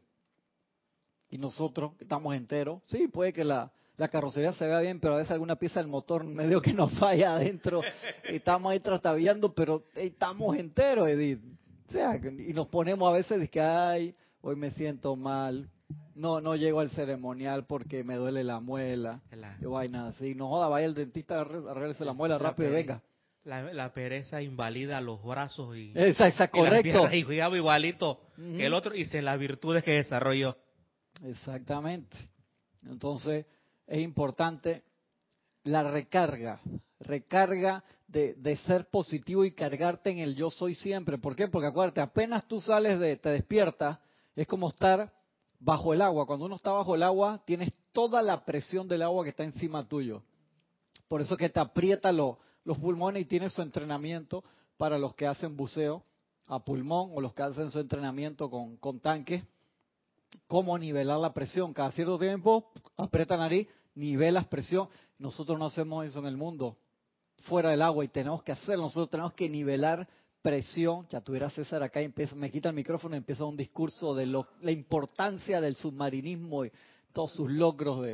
Y 1.29 1.37
nosotros, 1.37 1.95
que 1.95 2.05
estamos 2.05 2.35
enteros, 2.35 2.81
sí, 2.87 3.07
puede 3.07 3.33
que 3.33 3.43
la, 3.43 3.71
la 3.97 4.07
carrocería 4.07 4.53
se 4.53 4.65
vea 4.65 4.79
bien, 4.79 4.99
pero 4.99 5.15
a 5.15 5.17
veces 5.17 5.31
alguna 5.31 5.57
pieza 5.57 5.79
del 5.79 5.89
motor 5.89 6.23
medio 6.23 6.61
que 6.61 6.73
nos 6.73 6.93
falla 6.99 7.35
adentro. 7.35 7.81
Y 8.29 8.35
estamos 8.35 8.71
ahí 8.71 8.79
trataviando, 8.79 9.53
pero 9.53 9.83
estamos 9.95 10.55
enteros, 10.57 11.09
Edith. 11.09 11.41
O 11.89 11.91
sea, 11.91 12.15
y 12.15 12.53
nos 12.53 12.67
ponemos 12.67 13.09
a 13.09 13.13
veces 13.13 13.39
de 13.39 13.49
que, 13.49 13.61
ay, 13.61 14.13
hoy 14.41 14.55
me 14.55 14.71
siento 14.71 15.15
mal, 15.15 15.69
no, 16.15 16.41
no 16.41 16.55
llego 16.55 16.79
al 16.79 16.89
ceremonial 16.89 17.65
porque 17.65 18.03
me 18.03 18.15
duele 18.15 18.43
la 18.43 18.59
muela. 18.59 19.21
Yo 19.61 19.71
vaina 19.71 20.07
así. 20.07 20.35
No 20.35 20.49
joda, 20.49 20.67
vaya 20.67 20.85
el 20.85 20.93
dentista, 20.93 21.41
arreglese 21.41 22.05
la 22.05 22.13
muela 22.13 22.37
rápido 22.37 22.69
y 22.69 22.73
venga. 22.73 23.01
La, 23.47 23.93
pereza 23.93 24.41
invalida 24.41 24.99
los 24.99 25.23
brazos 25.23 25.77
y, 25.77 25.93
esa, 25.95 26.27
esa, 26.27 26.49
correcto. 26.49 27.09
y, 27.11 27.19
igualito 27.57 28.19
que 28.35 28.65
el 28.65 28.73
otro 28.73 28.93
y 28.93 29.05
se 29.05 29.21
las 29.21 29.39
virtudes 29.39 29.85
que 29.85 29.91
desarrolló. 29.91 30.57
Exactamente. 31.23 32.17
Entonces, 32.85 33.45
es 33.87 34.01
importante 34.01 34.83
la 35.63 35.89
recarga, 35.89 36.59
recarga 36.99 37.85
de, 38.07 38.33
de, 38.33 38.57
ser 38.57 38.89
positivo 38.89 39.45
y 39.45 39.51
cargarte 39.51 40.09
en 40.09 40.19
el 40.19 40.35
yo 40.35 40.49
soy 40.49 40.75
siempre. 40.75 41.17
¿Por 41.17 41.35
qué? 41.35 41.47
Porque 41.47 41.67
acuérdate, 41.67 42.01
apenas 42.01 42.45
tú 42.49 42.59
sales 42.59 42.99
de, 42.99 43.15
te 43.15 43.29
despiertas, 43.29 43.97
es 44.35 44.45
como 44.45 44.67
estar 44.67 45.13
bajo 45.57 45.93
el 45.93 46.01
agua. 46.01 46.25
Cuando 46.25 46.45
uno 46.45 46.57
está 46.57 46.71
bajo 46.71 46.95
el 46.95 47.03
agua, 47.03 47.41
tienes 47.45 47.71
toda 47.93 48.21
la 48.21 48.43
presión 48.43 48.89
del 48.89 49.03
agua 49.03 49.23
que 49.23 49.29
está 49.29 49.45
encima 49.45 49.87
tuyo. 49.87 50.21
Por 51.07 51.21
eso 51.21 51.37
que 51.37 51.49
te 51.49 51.61
aprieta 51.61 52.11
los 52.67 52.77
pulmones 52.79 53.21
y 53.21 53.25
tienes 53.25 53.53
su 53.53 53.61
entrenamiento 53.61 54.43
para 54.75 54.97
los 54.97 55.15
que 55.15 55.25
hacen 55.25 55.55
buceo 55.55 56.03
a 56.49 56.59
pulmón 56.59 57.11
o 57.13 57.21
los 57.21 57.33
que 57.33 57.41
hacen 57.41 57.71
su 57.71 57.79
entrenamiento 57.79 58.49
con, 58.49 58.99
tanques. 58.99 59.41
Cómo 60.47 60.77
nivelar 60.77 61.17
la 61.17 61.33
presión. 61.33 61.73
Cada 61.73 61.93
cierto 61.93 62.19
tiempo, 62.19 62.69
aprieta 62.97 63.37
nariz, 63.37 63.69
nivelas 63.95 64.45
presión. 64.47 64.89
Nosotros 65.17 65.57
no 65.57 65.67
hacemos 65.67 66.05
eso 66.05 66.19
en 66.19 66.25
el 66.25 66.35
mundo, 66.35 66.75
fuera 67.45 67.69
del 67.69 67.81
agua, 67.81 68.03
y 68.03 68.09
tenemos 68.09 68.43
que 68.43 68.51
hacerlo. 68.51 68.83
Nosotros 68.83 69.11
tenemos 69.11 69.33
que 69.33 69.49
nivelar 69.49 70.05
presión, 70.41 71.07
ya 71.09 71.21
tuviera 71.21 71.49
César 71.49 71.81
acá, 71.83 72.01
y 72.01 72.13
me 72.35 72.51
quita 72.51 72.67
el 72.67 72.75
micrófono 72.75 73.15
y 73.15 73.19
empieza 73.19 73.45
un 73.45 73.55
discurso 73.55 74.13
de 74.13 74.25
la 74.25 74.71
importancia 74.71 75.61
del 75.61 75.77
submarinismo 75.77 76.65
y 76.65 76.71
todos 77.13 77.31
sus 77.31 77.49
logros 77.49 78.05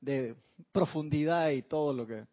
de, 0.00 0.34
profundidad 0.72 1.50
y 1.50 1.62
todo 1.62 1.92
lo 1.92 2.04
que... 2.04 2.24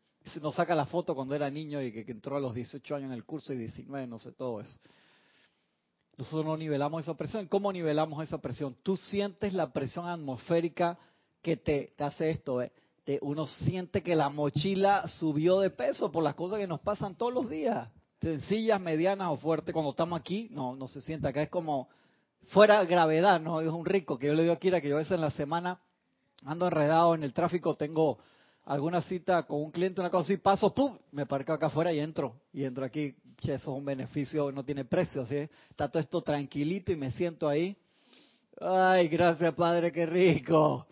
Nos 0.41 0.55
saca 0.55 0.75
la 0.75 0.85
foto 0.85 1.15
cuando 1.15 1.35
era 1.35 1.49
niño 1.49 1.81
y 1.81 1.91
que, 1.91 2.11
entró 2.11 2.37
a 2.37 2.39
los 2.39 2.53
18 2.53 2.95
años 2.95 3.07
en 3.07 3.13
el 3.13 3.25
curso 3.25 3.53
y 3.53 3.57
19, 3.57 4.07
no 4.07 4.19
sé, 4.19 4.31
todo 4.31 4.61
eso. 4.61 4.77
Nosotros 6.17 6.45
no 6.45 6.57
nivelamos 6.57 7.03
esa 7.03 7.15
presión. 7.15 7.47
¿Cómo 7.47 7.71
nivelamos 7.71 8.21
esa 8.23 8.39
presión? 8.39 8.75
Tú 8.83 8.97
sientes 8.97 9.53
la 9.53 9.71
presión 9.71 10.07
atmosférica 10.07 10.99
que 11.41 11.57
te, 11.57 11.93
hace 11.97 12.29
esto. 12.31 12.61
¿eh? 12.61 12.71
uno 13.21 13.47
siente 13.47 14.03
que 14.03 14.15
la 14.15 14.29
mochila 14.29 15.07
subió 15.07 15.59
de 15.61 15.71
peso 15.71 16.11
por 16.11 16.23
las 16.23 16.35
cosas 16.35 16.59
que 16.59 16.67
nos 16.67 16.81
pasan 16.81 17.15
todos 17.15 17.33
los 17.33 17.49
días 17.49 17.89
sencillas, 18.21 18.79
medianas 18.79 19.29
o 19.29 19.37
fuertes. 19.37 19.73
Cuando 19.73 19.91
estamos 19.91 20.19
aquí, 20.19 20.49
no, 20.51 20.75
no 20.75 20.87
se 20.87 21.01
siente 21.01 21.27
acá. 21.27 21.41
Es 21.41 21.49
como 21.49 21.89
fuera 22.49 22.83
gravedad, 22.85 23.39
¿no? 23.39 23.61
Es 23.61 23.67
un 23.67 23.85
rico 23.85 24.17
que 24.17 24.27
yo 24.27 24.33
le 24.33 24.43
digo 24.43 24.53
a 24.53 24.59
Kira 24.59 24.81
que 24.81 24.89
yo 24.89 24.95
a 24.95 24.99
veces 24.99 25.13
en 25.13 25.21
la 25.21 25.31
semana 25.31 25.79
ando 26.45 26.67
enredado 26.67 27.15
en 27.15 27.23
el 27.23 27.33
tráfico, 27.33 27.75
tengo 27.75 28.17
alguna 28.69 29.01
cita 29.01 29.43
con 29.43 29.63
un 29.63 29.71
cliente, 29.71 29.99
una 29.99 30.11
cosa 30.11 30.25
así, 30.25 30.37
paso, 30.37 30.73
¡pum! 30.73 30.95
Me 31.11 31.25
parco 31.25 31.53
acá 31.53 31.67
afuera 31.67 31.91
y 31.91 31.99
entro. 31.99 32.39
Y 32.53 32.63
entro 32.63 32.85
aquí, 32.85 33.15
che, 33.35 33.55
eso 33.55 33.71
es 33.71 33.77
un 33.77 33.83
beneficio, 33.83 34.51
no 34.51 34.63
tiene 34.63 34.85
precio, 34.85 35.25
¿sí? 35.25 35.49
Está 35.69 35.89
todo 35.89 35.99
esto 35.99 36.21
tranquilito 36.21 36.91
y 36.91 36.95
me 36.95 37.09
siento 37.11 37.49
ahí. 37.49 37.75
Ay, 38.61 39.07
gracias 39.07 39.53
Padre, 39.55 39.91
qué 39.91 40.05
rico. 40.05 40.85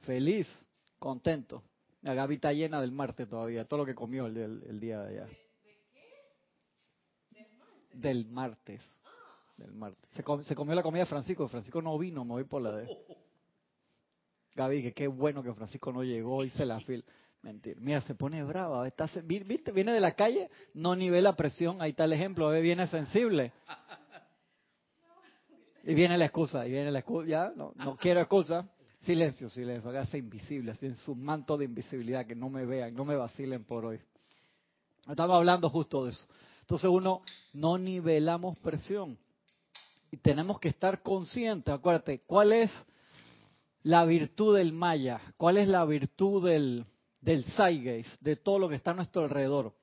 Feliz, 0.00 0.46
contento. 0.98 1.62
La 2.02 2.12
Gaby 2.12 2.34
está 2.34 2.52
llena 2.52 2.80
del 2.80 2.92
martes 2.92 3.26
todavía, 3.26 3.64
todo 3.64 3.80
lo 3.80 3.86
que 3.86 3.94
comió 3.94 4.26
el, 4.26 4.36
el 4.36 4.78
día 4.78 5.00
de 5.00 5.20
allá. 5.20 5.28
Del 7.94 8.26
martes. 8.26 8.82
Del 9.56 9.72
martes. 9.72 10.10
Se, 10.12 10.54
comió 10.54 10.74
la 10.74 10.82
comida 10.82 11.00
de 11.00 11.06
Francisco. 11.06 11.48
Francisco 11.48 11.80
no 11.80 11.98
vino, 11.98 12.22
me 12.24 12.32
voy 12.32 12.44
por 12.44 12.60
la 12.60 12.72
de. 12.72 12.86
Gaby, 14.58 14.92
que 14.92 15.06
bueno 15.06 15.40
que 15.40 15.54
Francisco 15.54 15.92
no 15.92 16.02
llegó, 16.02 16.44
hice 16.44 16.66
la 16.66 16.80
fila. 16.80 17.04
Mentira. 17.42 17.76
Mira, 17.80 18.00
se 18.00 18.16
pone 18.16 18.42
brava. 18.42 18.88
Está, 18.88 19.08
¿Viste? 19.22 19.70
Viene 19.70 19.92
de 19.92 20.00
la 20.00 20.16
calle, 20.16 20.50
no 20.74 20.96
nivela 20.96 21.36
presión. 21.36 21.80
Ahí 21.80 21.90
está 21.90 22.04
el 22.04 22.12
ejemplo. 22.12 22.50
Viene 22.50 22.88
sensible. 22.88 23.52
Y 25.84 25.94
viene 25.94 26.18
la 26.18 26.24
excusa. 26.24 26.66
Y 26.66 26.72
viene 26.72 26.90
la 26.90 26.98
excusa. 26.98 27.28
Ya, 27.28 27.52
no, 27.54 27.72
no 27.76 27.96
quiero 27.96 28.20
excusa. 28.20 28.68
Silencio, 29.02 29.48
silencio. 29.48 29.88
Hágase 29.90 30.18
invisible, 30.18 30.72
así 30.72 30.86
en 30.86 30.96
su 30.96 31.14
manto 31.14 31.56
de 31.56 31.66
invisibilidad. 31.66 32.26
Que 32.26 32.34
no 32.34 32.50
me 32.50 32.66
vean, 32.66 32.92
no 32.94 33.04
me 33.04 33.14
vacilen 33.14 33.62
por 33.62 33.84
hoy. 33.84 34.00
Estaba 35.08 35.36
hablando 35.36 35.70
justo 35.70 36.04
de 36.04 36.10
eso. 36.10 36.26
Entonces 36.62 36.90
uno 36.90 37.22
no 37.54 37.78
nivelamos 37.78 38.58
presión. 38.58 39.16
Y 40.10 40.16
tenemos 40.16 40.58
que 40.58 40.68
estar 40.70 41.02
conscientes, 41.02 41.72
acuérdate, 41.72 42.20
¿cuál 42.26 42.52
es 42.52 42.72
la 43.82 44.04
virtud 44.04 44.56
del 44.56 44.72
maya? 44.72 45.20
¿Cuál 45.36 45.58
es 45.58 45.68
la 45.68 45.84
virtud 45.84 46.48
del, 46.48 46.86
del 47.20 47.44
de 48.20 48.36
todo 48.36 48.58
lo 48.58 48.68
que 48.68 48.76
está 48.76 48.92
a 48.92 48.94
nuestro 48.94 49.24
alrededor? 49.24 49.74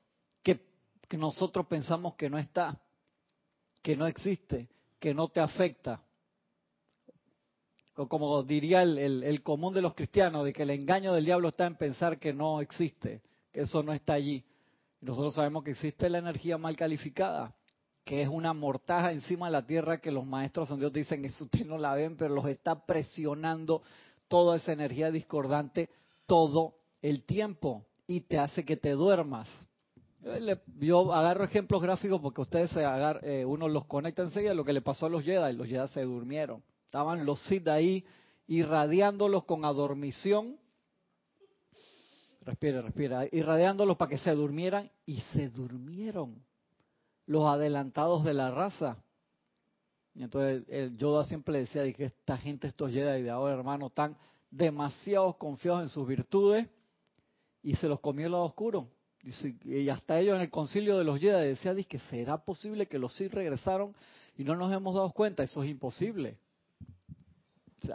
Que, 0.43 0.61
que 1.07 1.17
nosotros 1.17 1.65
pensamos 1.67 2.15
que 2.15 2.29
no 2.29 2.37
está, 2.37 2.79
que 3.81 3.95
no 3.95 4.07
existe, 4.07 4.69
que 4.99 5.13
no 5.13 5.27
te 5.27 5.39
afecta. 5.39 6.01
O 7.97 8.07
como 8.07 8.43
diría 8.43 8.81
el, 8.81 9.23
el 9.23 9.41
común 9.41 9.73
de 9.73 9.81
los 9.81 9.93
cristianos, 9.93 10.43
de 10.43 10.51
que 10.51 10.63
el 10.63 10.71
engaño 10.71 11.13
del 11.13 11.25
diablo 11.25 11.49
está 11.49 11.65
en 11.65 11.75
pensar 11.75 12.19
que 12.19 12.33
no 12.33 12.59
existe, 12.59 13.21
que 13.53 13.61
eso 13.61 13.83
no 13.83 13.93
está 13.93 14.13
allí. 14.13 14.43
Nosotros 14.99 15.35
sabemos 15.35 15.63
que 15.63 15.71
existe 15.71 16.09
la 16.09 16.17
energía 16.17 16.57
mal 16.57 16.75
calificada, 16.75 17.55
que 18.05 18.21
es 18.21 18.29
una 18.29 18.53
mortaja 18.53 19.11
encima 19.11 19.47
de 19.47 19.51
la 19.51 19.65
tierra 19.65 19.99
que 19.99 20.11
los 20.11 20.25
maestros 20.25 20.69
de 20.69 20.77
Dios 20.77 20.93
dicen, 20.93 21.25
eso 21.25 21.43
ustedes 21.43 21.65
no 21.65 21.77
la 21.77 21.93
ven, 21.93 22.15
pero 22.15 22.33
los 22.33 22.47
está 22.47 22.85
presionando 22.85 23.81
toda 24.27 24.55
esa 24.57 24.71
energía 24.71 25.11
discordante 25.11 25.89
todo 26.25 26.75
el 27.01 27.23
tiempo 27.23 27.85
y 28.07 28.21
te 28.21 28.39
hace 28.39 28.63
que 28.63 28.77
te 28.77 28.91
duermas. 28.91 29.49
Yo 30.79 31.13
agarro 31.13 31.43
ejemplos 31.43 31.81
gráficos 31.81 32.21
porque 32.21 32.41
ustedes 32.41 32.69
se 32.71 32.85
agar, 32.85 33.19
eh, 33.23 33.43
uno 33.43 33.67
los 33.67 33.85
conecta 33.85 34.23
enseguida 34.23 34.53
lo 34.53 34.63
que 34.63 34.73
le 34.73 34.81
pasó 34.81 35.07
a 35.07 35.09
los 35.09 35.23
Jedi, 35.23 35.53
los 35.53 35.67
Jedi 35.67 35.87
se 35.89 36.03
durmieron. 36.03 36.63
Estaban 36.85 37.25
los 37.25 37.41
Sith 37.41 37.67
ahí 37.67 38.05
irradiándolos 38.47 39.43
con 39.43 39.65
adormición 39.65 40.57
Respira, 42.45 42.81
respira. 42.81 43.25
Irradiándolos 43.31 43.97
para 43.97 44.09
que 44.09 44.19
se 44.19 44.31
durmieran 44.31 44.91
y 45.05 45.19
se 45.33 45.49
durmieron. 45.49 46.44
Los 47.27 47.45
adelantados 47.45 48.23
de 48.23 48.33
la 48.33 48.51
raza. 48.51 48.97
Y 50.13 50.23
entonces 50.23 50.63
el 50.69 50.97
Yoda 50.97 51.25
siempre 51.25 51.59
decía 51.59 51.91
que 51.93 52.05
esta 52.05 52.37
gente, 52.37 52.67
estos 52.67 52.91
Jedi 52.91 53.21
de 53.21 53.29
ahora, 53.29 53.55
hermano, 53.55 53.87
están 53.87 54.15
demasiado 54.49 55.37
confiados 55.37 55.81
en 55.83 55.89
sus 55.89 56.07
virtudes 56.07 56.67
y 57.61 57.75
se 57.75 57.87
los 57.87 57.99
comió 57.99 58.27
el 58.27 58.31
lado 58.31 58.45
oscuro. 58.45 58.87
Y 59.63 59.89
hasta 59.89 60.19
ellos 60.19 60.35
en 60.35 60.43
el 60.43 60.49
concilio 60.51 60.97
de 60.97 61.03
los 61.03 61.19
Jedi 61.19 61.47
decía 61.47 61.75
que 61.83 61.99
será 61.99 62.37
posible 62.37 62.85
que 62.85 62.99
los 62.99 63.13
Sith 63.15 63.33
regresaron 63.33 63.95
y 64.37 64.43
no 64.43 64.55
nos 64.55 64.71
hemos 64.71 64.93
dado 64.93 65.11
cuenta. 65.11 65.43
Eso 65.43 65.63
es 65.63 65.69
imposible. 65.69 66.37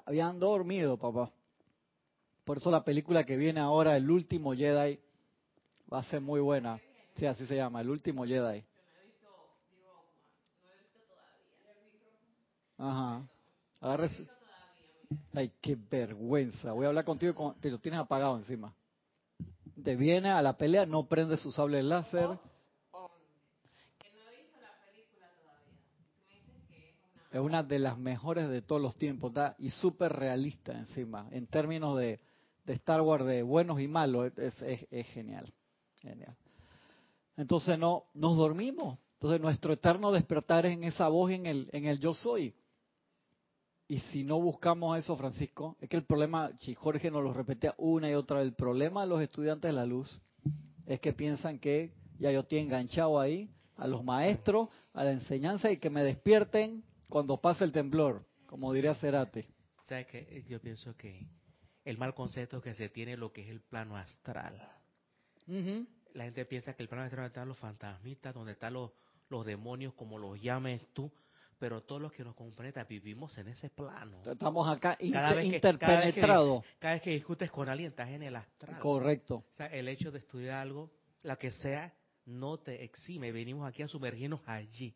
Habían 0.04 0.38
dormido, 0.38 0.98
papá. 0.98 1.32
Por 2.44 2.56
eso 2.56 2.70
la 2.70 2.82
película 2.82 3.24
que 3.24 3.36
viene 3.36 3.60
ahora, 3.60 3.96
El 3.96 4.10
último 4.10 4.52
Jedi, 4.54 4.98
va 5.92 6.00
a 6.00 6.02
ser 6.04 6.20
muy 6.20 6.40
buena. 6.40 6.80
Sí, 7.16 7.26
así 7.26 7.46
se 7.46 7.56
llama, 7.56 7.80
El 7.80 7.90
último 7.90 8.24
Jedi. 8.24 8.64
Ajá. 12.80 13.28
Ay, 15.34 15.52
qué 15.60 15.76
vergüenza. 15.76 16.72
Voy 16.72 16.86
a 16.86 16.88
hablar 16.88 17.04
contigo, 17.04 17.54
te 17.60 17.70
lo 17.70 17.78
tienes 17.78 18.00
apagado 18.00 18.36
encima. 18.36 18.74
te 19.84 19.96
viene 19.96 20.30
a 20.30 20.40
la 20.40 20.56
pelea, 20.56 20.86
no 20.86 21.06
prende 21.06 21.36
su 21.36 21.52
sable 21.52 21.82
láser. 21.82 22.38
Es 27.30 27.40
una 27.40 27.62
de 27.62 27.78
las 27.78 27.98
mejores 27.98 28.48
de 28.48 28.62
todos 28.62 28.82
los 28.82 28.96
tiempos, 28.96 29.32
y 29.58 29.70
súper 29.70 30.12
realista 30.12 30.72
encima, 30.72 31.28
en 31.30 31.46
términos 31.46 31.96
de, 31.96 32.18
de, 32.64 32.72
Star 32.72 33.02
Wars 33.02 33.24
de 33.24 33.42
buenos 33.42 33.80
y 33.80 33.86
malos, 33.86 34.32
es, 34.36 34.60
es, 34.62 35.06
genial, 35.08 35.52
genial. 36.00 36.36
Entonces 37.36 37.78
no, 37.78 38.06
nos 38.14 38.36
dormimos. 38.36 38.98
Entonces 39.14 39.40
nuestro 39.40 39.74
eterno 39.74 40.10
despertar 40.10 40.66
es 40.66 40.72
en 40.72 40.84
esa 40.84 41.08
voz 41.08 41.30
en 41.30 41.46
el, 41.46 41.68
en 41.72 41.84
el 41.84 42.00
yo 42.00 42.14
soy. 42.14 42.54
Y 43.90 43.98
si 43.98 44.22
no 44.22 44.40
buscamos 44.40 44.96
eso, 44.96 45.16
Francisco, 45.16 45.76
es 45.80 45.88
que 45.88 45.96
el 45.96 46.04
problema, 46.04 46.52
si 46.60 46.76
Jorge 46.76 47.10
nos 47.10 47.24
lo 47.24 47.32
repetía 47.32 47.74
una 47.76 48.08
y 48.08 48.14
otra, 48.14 48.40
el 48.40 48.52
problema 48.52 49.02
de 49.02 49.08
los 49.08 49.20
estudiantes 49.20 49.68
de 49.68 49.72
la 49.72 49.84
luz 49.84 50.22
es 50.86 51.00
que 51.00 51.12
piensan 51.12 51.58
que 51.58 51.92
ya 52.16 52.30
yo 52.30 52.38
estoy 52.38 52.58
enganchado 52.58 53.18
ahí 53.18 53.50
a 53.74 53.88
los 53.88 54.04
maestros, 54.04 54.68
a 54.92 55.02
la 55.02 55.10
enseñanza 55.10 55.72
y 55.72 55.78
que 55.78 55.90
me 55.90 56.04
despierten 56.04 56.84
cuando 57.08 57.40
pase 57.40 57.64
el 57.64 57.72
temblor, 57.72 58.24
como 58.46 58.72
diría 58.72 58.94
Cerati. 58.94 59.44
¿Sabes 59.86 60.06
qué? 60.06 60.44
Yo 60.46 60.60
pienso 60.60 60.96
que 60.96 61.26
el 61.84 61.98
mal 61.98 62.14
concepto 62.14 62.62
que 62.62 62.74
se 62.74 62.90
tiene 62.90 63.16
lo 63.16 63.32
que 63.32 63.42
es 63.42 63.48
el 63.48 63.60
plano 63.60 63.96
astral. 63.96 64.70
La 66.14 66.22
gente 66.26 66.44
piensa 66.44 66.74
que 66.74 66.84
el 66.84 66.88
plano 66.88 67.06
astral 67.06 67.26
están 67.26 67.48
los 67.48 67.58
fantasmitas, 67.58 68.36
donde 68.36 68.52
están 68.52 68.72
los, 68.74 68.92
los 69.30 69.44
demonios, 69.44 69.94
como 69.94 70.16
los 70.16 70.40
llames 70.40 70.80
tú, 70.92 71.10
pero 71.60 71.82
todos 71.82 72.00
los 72.00 72.12
que 72.12 72.24
nos 72.24 72.34
comprenden 72.34 72.86
vivimos 72.88 73.36
en 73.36 73.48
ese 73.48 73.68
plano. 73.68 74.18
Estamos 74.24 74.66
acá 74.66 74.96
interpenetrados. 74.98 76.64
Cada, 76.78 76.94
vez 76.94 77.02
que 77.02 77.10
discutes 77.10 77.50
con 77.50 77.68
alguien 77.68 77.90
estás 77.90 78.08
en 78.08 78.22
el 78.22 78.34
astral. 78.34 78.78
Correcto. 78.78 79.44
O 79.52 79.54
sea, 79.54 79.66
el 79.66 79.86
hecho 79.88 80.10
de 80.10 80.20
estudiar 80.20 80.58
algo, 80.58 80.90
la 81.22 81.36
que 81.36 81.50
sea, 81.50 81.92
no 82.24 82.56
te 82.56 82.82
exime. 82.82 83.30
Venimos 83.30 83.68
aquí 83.68 83.82
a 83.82 83.88
sumergirnos 83.88 84.40
allí. 84.46 84.94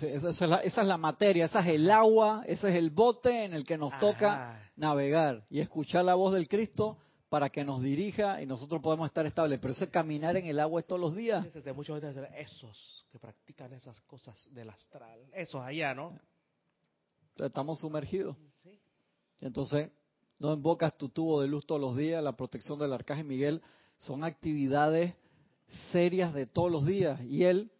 esa, 0.00 0.30
es 0.30 0.40
la, 0.40 0.56
esa, 0.60 0.80
es 0.80 0.86
la, 0.86 0.96
materia, 0.96 1.44
esa 1.44 1.60
es 1.60 1.74
el 1.74 1.90
agua, 1.90 2.42
ese 2.46 2.70
es 2.70 2.76
el 2.76 2.88
bote 2.88 3.44
en 3.44 3.52
el 3.52 3.64
que 3.64 3.76
nos 3.76 3.92
toca 4.00 4.70
navegar 4.74 5.44
y 5.50 5.60
escuchar 5.60 6.06
la 6.06 6.14
voz 6.14 6.32
del 6.32 6.48
Cristo 6.48 6.96
para 7.36 7.50
que 7.50 7.64
nos 7.64 7.82
dirija 7.82 8.40
y 8.40 8.46
nosotros 8.46 8.80
podemos 8.80 9.06
estar 9.08 9.26
estables. 9.26 9.58
Pero 9.60 9.74
ese 9.74 9.90
caminar 9.90 10.38
en 10.38 10.46
el 10.46 10.58
agua 10.58 10.80
es 10.80 10.86
todos 10.86 10.98
los 10.98 11.14
días. 11.14 11.44
muchos 11.74 12.02
esos 12.34 13.04
que 13.12 13.18
practican 13.18 13.74
esas 13.74 14.00
cosas 14.06 14.48
del 14.54 14.70
astral, 14.70 15.20
esos 15.34 15.60
allá, 15.60 15.94
¿no? 15.94 16.18
Estamos 17.36 17.80
sumergidos. 17.80 18.38
Entonces, 19.42 19.90
no 20.38 20.54
invocas 20.54 20.96
tu 20.96 21.10
tubo 21.10 21.42
de 21.42 21.48
luz 21.48 21.66
todos 21.66 21.78
los 21.78 21.94
días, 21.94 22.24
la 22.24 22.34
protección 22.34 22.78
del 22.78 22.94
arcángel 22.94 23.26
Miguel, 23.26 23.60
son 23.98 24.24
actividades 24.24 25.12
serias 25.92 26.32
de 26.32 26.46
todos 26.46 26.72
los 26.72 26.86
días. 26.86 27.20
Y 27.20 27.44
el 27.44 27.70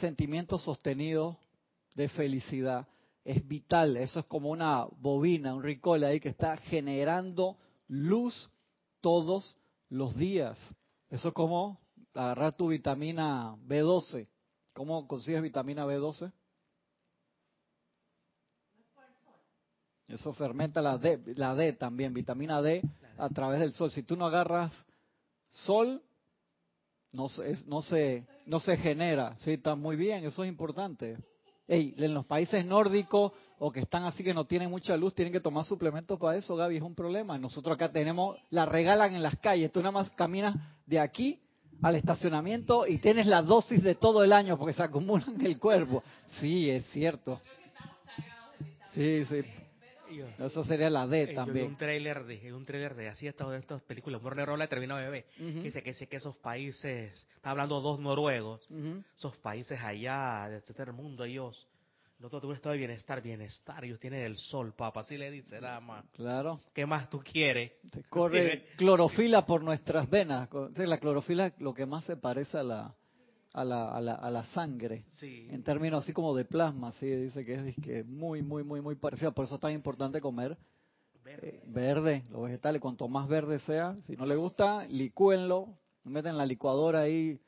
sentimiento 0.00 0.56
sostenido 0.56 1.36
de 1.94 2.08
felicidad 2.08 2.88
es 3.26 3.46
vital. 3.46 3.98
Eso 3.98 4.20
es 4.20 4.24
como 4.24 4.48
una 4.48 4.86
bobina, 4.86 5.54
un 5.54 5.62
ricol 5.62 6.02
ahí 6.02 6.18
que 6.18 6.30
está 6.30 6.56
generando 6.56 7.58
luz 7.88 8.48
todos 9.04 9.58
los 9.90 10.16
días. 10.16 10.58
Eso 11.10 11.28
es 11.28 11.34
como 11.34 11.78
agarrar 12.14 12.54
tu 12.54 12.68
vitamina 12.68 13.54
B12. 13.66 14.26
¿Cómo 14.72 15.06
consigues 15.06 15.42
vitamina 15.42 15.84
B12? 15.84 16.32
Eso 20.08 20.32
fermenta 20.32 20.80
la 20.80 20.96
D, 20.96 21.20
la 21.36 21.54
D 21.54 21.74
también, 21.74 22.14
vitamina 22.14 22.62
D 22.62 22.82
a 23.18 23.28
través 23.28 23.60
del 23.60 23.72
sol. 23.72 23.90
Si 23.90 24.04
tú 24.04 24.16
no 24.16 24.24
agarras 24.24 24.72
sol, 25.50 26.02
no 27.12 27.28
se, 27.28 27.58
no 27.66 27.82
se, 27.82 28.26
no 28.46 28.58
se 28.58 28.74
genera. 28.78 29.36
Sí, 29.40 29.52
está 29.52 29.74
muy 29.74 29.96
bien, 29.96 30.24
eso 30.24 30.44
es 30.44 30.48
importante. 30.48 31.18
Ey, 31.66 31.94
en 31.96 32.12
los 32.12 32.26
países 32.26 32.64
nórdicos 32.66 33.32
o 33.58 33.72
que 33.72 33.80
están 33.80 34.04
así 34.04 34.22
que 34.22 34.34
no 34.34 34.44
tienen 34.44 34.70
mucha 34.70 34.96
luz, 34.96 35.14
tienen 35.14 35.32
que 35.32 35.40
tomar 35.40 35.64
suplementos 35.64 36.18
para 36.18 36.36
eso, 36.36 36.56
Gaby, 36.56 36.76
es 36.76 36.82
un 36.82 36.94
problema. 36.94 37.38
Nosotros 37.38 37.74
acá 37.74 37.90
tenemos, 37.90 38.36
la 38.50 38.66
regalan 38.66 39.14
en 39.14 39.22
las 39.22 39.38
calles, 39.38 39.72
tú 39.72 39.80
nada 39.80 39.92
más 39.92 40.10
caminas 40.10 40.54
de 40.84 41.00
aquí 41.00 41.40
al 41.82 41.96
estacionamiento 41.96 42.86
y 42.86 42.98
tienes 42.98 43.26
la 43.26 43.42
dosis 43.42 43.82
de 43.82 43.94
todo 43.94 44.22
el 44.22 44.32
año 44.32 44.58
porque 44.58 44.74
se 44.74 44.82
acumulan 44.82 45.34
en 45.40 45.46
el 45.46 45.58
cuerpo. 45.58 46.02
Sí, 46.40 46.70
es 46.70 46.86
cierto. 46.90 47.40
Sí, 48.92 49.24
sí. 49.24 49.40
Eso 50.38 50.64
sería 50.64 50.90
la 50.90 51.06
D 51.06 51.28
también. 51.28 51.66
un 51.66 51.76
trailer 51.76 52.24
de, 52.24 52.52
un 52.52 52.64
trailer 52.64 52.94
de 52.94 53.08
así 53.08 53.26
estado 53.26 53.50
de 53.50 53.58
estas 53.58 53.82
películas. 53.82 54.22
Warner 54.22 54.46
Rolla 54.46 54.66
terminó 54.66 54.96
de 54.96 55.04
bebé. 55.04 55.26
Dice 55.38 55.82
que, 55.82 55.92
que 55.92 56.16
esos 56.16 56.36
países, 56.36 57.26
está 57.36 57.50
hablando 57.50 57.80
dos 57.80 58.00
noruegos, 58.00 58.66
esos 59.16 59.36
países 59.38 59.80
allá 59.80 60.48
de 60.48 60.58
este 60.58 60.92
mundo, 60.92 61.24
ellos 61.24 61.66
nosotros 62.24 62.42
tenemos 62.42 62.56
estado 62.56 62.72
de 62.72 62.78
bienestar, 62.78 63.22
bienestar. 63.22 63.84
Ellos 63.84 64.00
tienen 64.00 64.22
el 64.22 64.38
sol, 64.38 64.72
papá. 64.74 65.00
Así 65.00 65.18
le 65.18 65.30
dice 65.30 65.60
la 65.60 65.76
ama. 65.76 66.04
Claro. 66.12 66.60
¿Qué 66.72 66.86
más 66.86 67.10
tú 67.10 67.18
quieres? 67.18 67.72
corre 68.08 68.68
clorofila 68.78 69.44
por 69.44 69.62
nuestras 69.62 70.08
venas. 70.08 70.48
la 70.76 70.98
clorofila 70.98 71.52
lo 71.58 71.74
que 71.74 71.84
más 71.84 72.04
se 72.04 72.16
parece 72.16 72.58
a 72.58 72.62
la, 72.62 72.94
a 73.54 73.64
la, 73.64 73.88
a 73.88 74.00
la, 74.00 74.14
a 74.14 74.30
la 74.30 74.44
sangre. 74.44 75.04
Sí. 75.18 75.48
En 75.50 75.62
términos 75.62 76.04
así 76.04 76.12
como 76.12 76.34
de 76.34 76.44
plasma. 76.44 76.92
Sí, 77.00 77.06
dice 77.06 77.44
que 77.44 77.54
es 77.54 77.76
que 77.76 78.04
muy, 78.04 78.42
muy, 78.42 78.64
muy, 78.64 78.82
muy 78.82 78.96
parecida. 78.96 79.30
Por 79.30 79.46
eso 79.46 79.54
es 79.54 79.60
tan 79.60 79.72
importante 79.72 80.20
comer 80.20 80.58
verde. 81.24 81.48
Eh, 81.48 81.62
verde, 81.66 82.24
los 82.30 82.42
vegetales. 82.42 82.82
Cuanto 82.82 83.08
más 83.08 83.26
verde 83.28 83.58
sea, 83.60 83.96
si 84.02 84.16
no 84.16 84.26
le 84.26 84.36
gusta, 84.36 84.86
licúenlo. 84.88 85.78
Meten 86.04 86.36
la 86.36 86.44
licuadora 86.44 87.00
ahí 87.00 87.40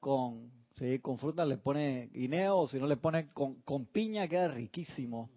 con 0.00 0.50
Sí, 0.80 0.98
con 1.00 1.18
fruta 1.18 1.44
le 1.44 1.58
pone 1.58 2.08
guineo 2.10 2.60
o 2.60 2.66
si 2.66 2.78
no 2.78 2.86
le 2.86 2.96
pone 2.96 3.28
con, 3.34 3.56
con 3.62 3.84
piña 3.84 4.26
queda 4.28 4.48
riquísimo. 4.48 5.28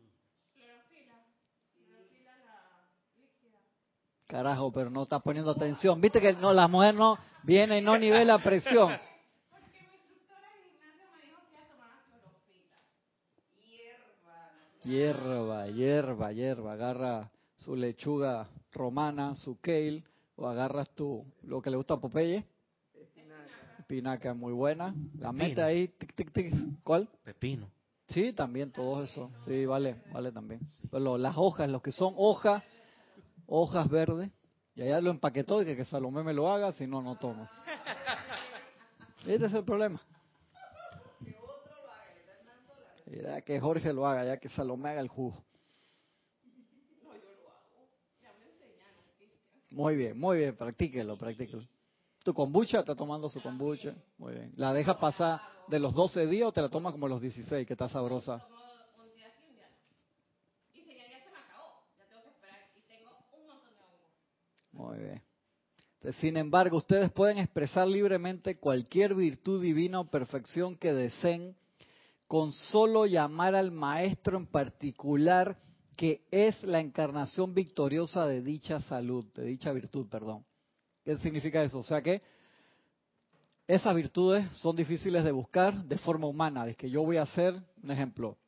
Carajo, 4.25 4.71
pero 4.71 4.89
no 4.89 5.03
estás 5.03 5.21
poniendo 5.21 5.51
atención. 5.51 5.99
Viste 5.99 6.21
que 6.21 6.33
no, 6.33 6.53
la 6.53 6.67
mujer 6.69 6.95
no 6.95 7.19
viene 7.43 7.79
y 7.79 7.81
no 7.81 7.97
nivela 7.97 8.41
presión. 8.41 8.97
Hierba, 14.83 15.67
hierba, 15.67 16.31
hierba. 16.33 16.73
Agarra 16.73 17.31
su 17.55 17.75
lechuga 17.75 18.49
romana, 18.71 19.35
su 19.35 19.59
kale, 19.59 20.03
o 20.35 20.47
agarras 20.47 20.89
tú 20.91 21.25
lo 21.43 21.61
que 21.61 21.69
le 21.69 21.77
gusta 21.77 21.93
a 21.93 21.99
Popeye 21.99 22.45
Espinaca 23.79 24.33
muy 24.33 24.53
buena. 24.53 24.95
La 25.19 25.31
mete 25.31 25.61
ahí, 25.61 25.87
tic, 25.89 26.13
tic, 26.15 26.31
tic. 26.31 26.53
¿Cuál? 26.83 27.07
Pepino. 27.23 27.69
Sí, 28.07 28.33
también 28.33 28.71
todo 28.71 29.03
eso. 29.03 29.31
Sí, 29.45 29.65
vale, 29.65 30.01
vale 30.11 30.31
también. 30.31 30.61
Pero 30.89 31.17
las 31.17 31.35
hojas, 31.37 31.69
los 31.69 31.81
que 31.81 31.91
son 31.91 32.13
hojas, 32.17 32.63
hojas 33.45 33.89
verdes. 33.89 34.29
Y 34.75 34.81
allá 34.81 35.01
lo 35.01 35.11
empaquetó 35.11 35.61
y 35.61 35.65
que, 35.65 35.75
que 35.75 35.85
Salomé 35.85 36.23
me 36.23 36.33
lo 36.33 36.51
haga, 36.51 36.71
si 36.71 36.87
no, 36.87 37.01
no 37.01 37.15
tomo. 37.17 37.47
Este 39.25 39.45
es 39.45 39.53
el 39.53 39.63
problema. 39.63 40.01
Ya 43.05 43.41
que 43.41 43.59
Jorge 43.59 43.93
lo 43.93 44.07
haga, 44.07 44.25
ya 44.25 44.37
que 44.37 44.49
Salomé 44.49 44.89
haga 44.89 45.01
el 45.01 45.07
jugo. 45.07 45.43
Muy 49.71 49.95
bien, 49.95 50.19
muy 50.19 50.37
bien, 50.37 50.55
practíquelo, 50.55 51.17
practíquelo. 51.17 51.67
¿Tu 52.23 52.33
kombucha? 52.33 52.79
¿Está 52.79 52.93
tomando 52.93 53.27
su 53.27 53.41
kombucha? 53.41 53.95
Muy 54.17 54.33
bien. 54.33 54.53
¿La 54.55 54.71
deja 54.71 54.99
pasar 54.99 55.41
de 55.67 55.79
los 55.79 55.95
12 55.95 56.27
días 56.27 56.47
o 56.47 56.51
te 56.51 56.61
la 56.61 56.69
tomas 56.69 56.93
como 56.93 57.07
los 57.07 57.21
16, 57.21 57.65
que 57.65 57.73
está 57.73 57.89
sabrosa? 57.89 58.47
Muy 64.71 64.97
bien. 64.99 65.21
sin 66.19 66.37
embargo, 66.37 66.77
ustedes 66.77 67.11
pueden 67.11 67.37
expresar 67.39 67.87
libremente 67.87 68.57
cualquier 68.57 69.15
virtud 69.15 69.61
divina 69.61 69.99
o 69.99 70.05
perfección 70.05 70.75
que 70.75 70.93
deseen 70.93 71.55
con 72.33 72.51
solo 72.51 73.05
llamar 73.05 73.53
al 73.53 73.71
maestro 73.71 74.39
en 74.39 74.47
particular 74.47 75.55
que 75.95 76.25
es 76.31 76.63
la 76.63 76.79
encarnación 76.79 77.53
victoriosa 77.53 78.25
de 78.25 78.41
dicha 78.41 78.81
salud, 78.81 79.23
de 79.35 79.45
dicha 79.45 79.71
virtud, 79.71 80.09
perdón. 80.09 80.43
¿Qué 81.05 81.15
significa 81.17 81.61
eso? 81.61 81.77
O 81.77 81.83
sea 81.83 82.01
que 82.01 82.23
esas 83.67 83.93
virtudes 83.93 84.49
son 84.57 84.75
difíciles 84.75 85.23
de 85.23 85.31
buscar 85.31 85.75
de 85.83 85.99
forma 85.99 86.25
humana. 86.25 86.67
Es 86.67 86.75
que 86.75 86.89
yo 86.89 87.03
voy 87.03 87.17
a 87.17 87.21
hacer, 87.21 87.53
un 87.83 87.91
ejemplo, 87.91 88.39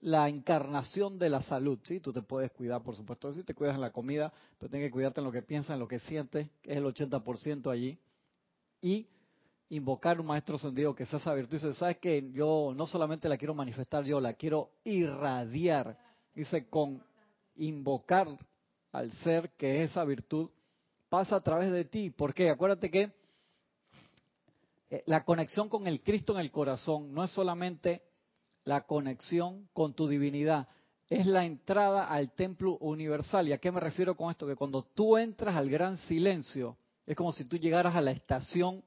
la 0.00 0.28
encarnación 0.28 1.20
de 1.20 1.30
la 1.30 1.42
salud. 1.42 1.78
¿sí? 1.84 2.00
Tú 2.00 2.12
te 2.12 2.22
puedes 2.22 2.50
cuidar, 2.50 2.82
por 2.82 2.96
supuesto, 2.96 3.32
si 3.32 3.44
te 3.44 3.54
cuidas 3.54 3.76
en 3.76 3.80
la 3.80 3.92
comida, 3.92 4.32
pero 4.58 4.68
tienes 4.68 4.88
que 4.88 4.92
cuidarte 4.92 5.20
en 5.20 5.26
lo 5.26 5.30
que 5.30 5.42
piensas, 5.42 5.74
en 5.74 5.78
lo 5.78 5.86
que 5.86 6.00
sientes, 6.00 6.50
que 6.60 6.72
es 6.72 6.78
el 6.78 6.84
80% 6.84 7.70
allí. 7.70 7.96
Y 8.80 9.06
invocar 9.72 10.20
un 10.20 10.26
maestro 10.26 10.58
sentido 10.58 10.94
que 10.94 11.06
sea 11.06 11.18
esa 11.18 11.32
virtud. 11.32 11.56
Dice, 11.56 11.72
¿sabes 11.72 11.96
que 11.96 12.30
Yo 12.32 12.72
no 12.76 12.86
solamente 12.86 13.26
la 13.28 13.38
quiero 13.38 13.54
manifestar 13.54 14.04
yo, 14.04 14.20
la 14.20 14.34
quiero 14.34 14.70
irradiar. 14.84 15.98
Dice, 16.34 16.68
con 16.68 17.02
invocar 17.56 18.28
al 18.92 19.10
ser 19.24 19.50
que 19.56 19.82
es 19.82 19.90
esa 19.90 20.04
virtud 20.04 20.50
pasa 21.08 21.36
a 21.36 21.40
través 21.40 21.72
de 21.72 21.86
ti. 21.86 22.10
¿Por 22.10 22.34
qué? 22.34 22.50
Acuérdate 22.50 22.90
que 22.90 23.12
eh, 24.90 25.02
la 25.06 25.24
conexión 25.24 25.70
con 25.70 25.86
el 25.86 26.02
Cristo 26.02 26.34
en 26.34 26.40
el 26.40 26.50
corazón 26.50 27.14
no 27.14 27.24
es 27.24 27.30
solamente 27.30 28.02
la 28.64 28.82
conexión 28.82 29.70
con 29.72 29.94
tu 29.94 30.06
divinidad, 30.06 30.68
es 31.08 31.26
la 31.26 31.46
entrada 31.46 32.04
al 32.04 32.32
templo 32.32 32.76
universal. 32.78 33.48
¿Y 33.48 33.52
a 33.52 33.58
qué 33.58 33.72
me 33.72 33.80
refiero 33.80 34.16
con 34.18 34.30
esto? 34.30 34.46
Que 34.46 34.54
cuando 34.54 34.82
tú 34.82 35.16
entras 35.16 35.56
al 35.56 35.70
gran 35.70 35.96
silencio, 35.96 36.76
es 37.06 37.16
como 37.16 37.32
si 37.32 37.46
tú 37.46 37.56
llegaras 37.56 37.96
a 37.96 38.02
la 38.02 38.10
estación 38.10 38.84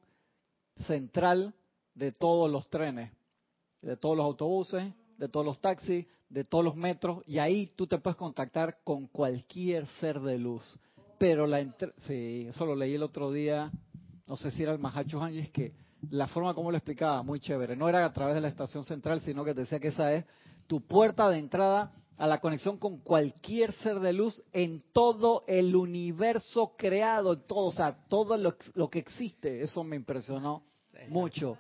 central 0.78 1.54
de 1.94 2.12
todos 2.12 2.52
los 2.52 2.70
trenes, 2.70 3.12
de 3.82 3.98
todos 3.98 4.18
los 4.18 4.26
autobuses, 4.26 4.94
de 5.18 5.30
todos 5.30 5.46
los 5.46 5.60
taxis, 5.60 6.06
de 6.30 6.44
todos 6.44 6.64
los 6.64 6.76
metros, 6.76 7.24
y 7.26 7.38
ahí 7.38 7.68
tú 7.76 7.88
te 7.88 7.98
puedes 7.98 8.18
contactar 8.18 8.80
con 8.84 9.08
cualquier 9.08 9.88
ser 10.00 10.20
de 10.20 10.38
luz. 10.38 10.78
Pero 11.18 11.48
la 11.48 11.64
sí, 12.08 12.48
eso 12.50 12.66
lo 12.66 12.76
leí 12.76 12.96
el 12.96 13.04
otro 13.04 13.32
día, 13.32 13.72
no 14.28 14.36
sé 14.36 14.52
si 14.52 14.64
era 14.64 14.74
el 14.74 14.80
Mahacho 14.80 15.26
es 15.28 15.50
que 15.52 15.74
la 16.10 16.28
forma 16.28 16.54
como 16.54 16.72
lo 16.72 16.78
explicaba, 16.78 17.24
muy 17.24 17.40
chévere. 17.40 17.76
No 17.76 17.88
era 17.88 18.06
a 18.06 18.14
través 18.14 18.36
de 18.36 18.42
la 18.42 18.48
estación 18.48 18.84
central, 18.84 19.22
sino 19.22 19.44
que 19.44 19.54
decía 19.54 19.80
que 19.80 19.90
esa 19.90 20.14
es 20.14 20.26
tu 20.68 20.82
puerta 20.82 21.30
de 21.30 21.38
entrada 21.38 21.94
a 22.18 22.28
la 22.28 22.40
conexión 22.40 22.78
con 22.78 23.00
cualquier 23.00 23.72
ser 23.74 24.00
de 24.00 24.14
luz 24.14 24.42
en 24.54 24.82
todo 24.94 25.44
el 25.48 25.76
universo 25.76 26.76
creado, 26.78 27.34
en 27.34 27.42
todo, 27.46 27.66
o 27.66 27.72
sea, 27.72 27.94
todo 28.08 28.38
lo, 28.38 28.90
que 28.90 29.00
existe. 29.00 29.62
Eso 29.62 29.84
me 29.84 29.96
impresionó 29.96 30.64
mucho. 31.10 31.58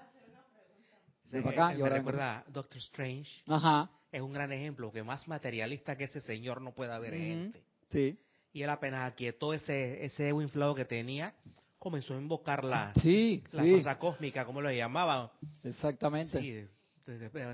me 1.31 1.89
recuerda 1.89 2.43
Doctor 2.47 2.77
Strange. 2.77 3.29
Ajá. 3.47 3.89
Es 4.11 4.21
un 4.21 4.31
gran 4.31 4.51
ejemplo, 4.53 4.91
que 4.91 5.03
más 5.03 5.27
materialista 5.27 5.97
que 5.97 6.05
ese 6.05 6.21
señor 6.21 6.61
no 6.61 6.73
puede 6.73 6.93
haber 6.93 7.15
gente. 7.15 7.61
Sí. 7.89 8.17
Y 8.53 8.61
él 8.61 8.69
apenas 8.69 9.11
aquietó 9.11 9.53
ese, 9.53 10.05
ese 10.05 10.29
ego 10.29 10.41
inflado 10.41 10.73
que 10.73 10.85
tenía, 10.85 11.35
comenzó 11.77 12.13
a 12.13 12.17
invocar 12.17 12.63
la, 12.63 12.93
sí, 13.01 13.43
la 13.51 13.63
cosa 13.63 13.99
cósmica, 13.99 14.45
como 14.45 14.61
lo 14.61 14.71
llamaban. 14.71 15.29
Exactamente. 15.63 16.39
Sí, 16.39 16.65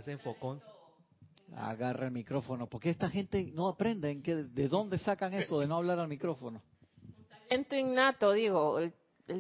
se 0.04 0.12
enfocó 0.12 0.62
agarra 1.56 2.08
el 2.08 2.12
micrófono. 2.12 2.68
Porque 2.68 2.90
esta 2.90 3.10
gente 3.10 3.52
no 3.54 3.68
aprende 3.68 4.22
que, 4.22 4.36
de 4.36 4.68
dónde 4.68 4.98
sacan 4.98 5.34
eso 5.34 5.60
de 5.60 5.68
no 5.68 5.78
hablar 5.78 6.00
al 6.00 6.08
micrófono. 6.08 6.62
Un 7.18 7.26
talento 7.26 7.76
innato, 7.76 8.32
digo. 8.32 8.80
Él, 8.80 8.94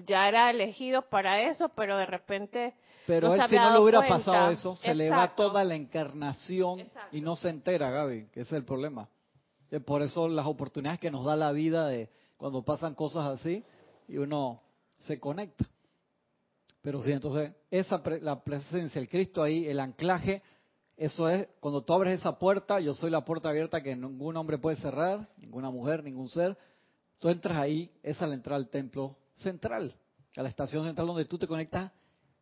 ya 0.05 0.27
era 0.27 0.49
elegido 0.49 1.03
para 1.03 1.41
eso, 1.49 1.69
pero 1.69 1.97
de 1.97 2.05
repente. 2.05 2.75
Pero 3.07 3.33
él, 3.33 3.41
si 3.49 3.55
no 3.55 3.71
le 3.71 3.79
hubiera 3.79 4.07
pasado 4.07 4.51
eso, 4.51 4.75
se 4.75 4.93
le 4.93 5.09
va 5.09 5.35
toda 5.35 5.63
la 5.63 5.75
encarnación 5.75 6.89
y 7.11 7.21
no 7.21 7.35
se 7.35 7.49
entera, 7.49 7.89
Gaby, 7.89 8.27
que 8.27 8.41
ese 8.41 8.55
es 8.55 8.59
el 8.59 8.65
problema. 8.65 9.09
Por 9.85 10.01
eso 10.01 10.27
las 10.27 10.45
oportunidades 10.45 10.99
que 10.99 11.11
nos 11.11 11.25
da 11.25 11.35
la 11.35 11.51
vida 11.51 11.87
de 11.87 12.09
cuando 12.37 12.63
pasan 12.63 12.93
cosas 12.93 13.27
así 13.27 13.63
y 14.07 14.17
uno 14.17 14.61
se 14.99 15.19
conecta. 15.19 15.65
Pero 16.81 17.01
sí, 17.01 17.11
entonces, 17.11 17.51
esa 17.69 18.01
la 18.21 18.43
presencia, 18.43 18.99
el 18.99 19.07
Cristo 19.07 19.43
ahí, 19.43 19.67
el 19.67 19.79
anclaje 19.79 20.41
eso 20.97 21.29
es, 21.29 21.47
cuando 21.59 21.81
tú 21.83 21.93
abres 21.93 22.19
esa 22.19 22.37
puerta, 22.37 22.79
yo 22.79 22.93
soy 22.93 23.09
la 23.09 23.25
puerta 23.25 23.49
abierta 23.49 23.81
que 23.81 23.95
ningún 23.95 24.37
hombre 24.37 24.57
puede 24.57 24.77
cerrar, 24.77 25.27
ninguna 25.37 25.69
mujer, 25.69 26.03
ningún 26.03 26.29
ser. 26.29 26.57
Tú 27.19 27.29
entras 27.29 27.57
ahí, 27.57 27.91
es 28.03 28.19
la 28.21 28.33
entrada 28.33 28.57
al 28.57 28.69
templo 28.69 29.17
central, 29.35 29.95
a 30.35 30.43
la 30.43 30.49
estación 30.49 30.85
central 30.85 31.07
donde 31.07 31.25
tú 31.25 31.37
te 31.37 31.47
conectas 31.47 31.91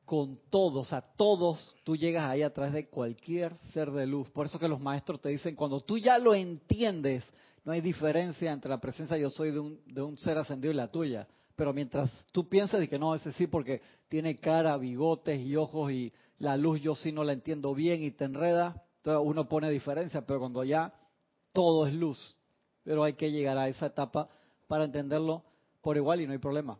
con 0.09 0.39
todos, 0.49 0.87
sea, 0.87 1.01
todos, 1.01 1.75
tú 1.83 1.95
llegas 1.95 2.27
ahí 2.27 2.41
a 2.41 2.51
través 2.51 2.73
de 2.73 2.89
cualquier 2.89 3.55
ser 3.73 3.91
de 3.91 4.07
luz. 4.07 4.27
Por 4.31 4.47
eso 4.47 4.57
que 4.57 4.67
los 4.67 4.79
maestros 4.79 5.21
te 5.21 5.29
dicen, 5.29 5.55
cuando 5.55 5.81
tú 5.81 5.99
ya 5.99 6.17
lo 6.17 6.33
entiendes, 6.33 7.31
no 7.63 7.73
hay 7.73 7.81
diferencia 7.81 8.51
entre 8.51 8.69
la 8.69 8.81
presencia 8.81 9.17
yo 9.17 9.29
soy 9.29 9.51
de 9.51 9.59
un, 9.59 9.79
de 9.85 10.01
un 10.01 10.17
ser 10.17 10.37
ascendido 10.39 10.73
y 10.73 10.77
la 10.77 10.87
tuya. 10.87 11.27
Pero 11.55 11.73
mientras 11.73 12.09
tú 12.31 12.49
piensas 12.49 12.79
de 12.79 12.87
que 12.87 12.97
no, 12.97 13.13
ese 13.13 13.31
sí, 13.33 13.45
porque 13.45 13.81
tiene 14.07 14.35
cara, 14.37 14.77
bigotes 14.77 15.39
y 15.41 15.55
ojos 15.55 15.91
y 15.91 16.11
la 16.39 16.57
luz 16.57 16.81
yo 16.81 16.95
sí 16.95 17.11
no 17.11 17.23
la 17.23 17.33
entiendo 17.33 17.73
bien 17.75 18.03
y 18.03 18.11
te 18.11 18.25
enreda, 18.25 18.83
entonces 18.97 19.21
uno 19.25 19.47
pone 19.47 19.69
diferencia, 19.69 20.25
pero 20.25 20.39
cuando 20.39 20.63
ya 20.63 20.93
todo 21.53 21.85
es 21.85 21.93
luz, 21.93 22.35
pero 22.83 23.03
hay 23.03 23.13
que 23.13 23.31
llegar 23.31 23.57
a 23.57 23.67
esa 23.67 23.87
etapa 23.87 24.29
para 24.67 24.85
entenderlo 24.85 25.43
por 25.81 25.97
igual 25.97 26.21
y 26.21 26.27
no 26.27 26.33
hay 26.33 26.39
problema. 26.39 26.77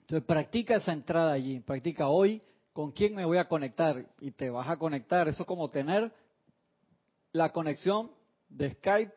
Entonces 0.00 0.26
practica 0.26 0.76
esa 0.76 0.92
entrada 0.92 1.32
allí, 1.32 1.60
practica 1.60 2.08
hoy 2.08 2.42
con 2.72 2.92
quién 2.92 3.14
me 3.14 3.24
voy 3.24 3.38
a 3.38 3.48
conectar 3.48 4.06
y 4.20 4.32
te 4.32 4.50
vas 4.50 4.68
a 4.68 4.76
conectar. 4.76 5.28
Eso 5.28 5.42
es 5.42 5.46
como 5.46 5.70
tener 5.70 6.12
la 7.32 7.50
conexión 7.52 8.10
de 8.48 8.72
Skype 8.72 9.12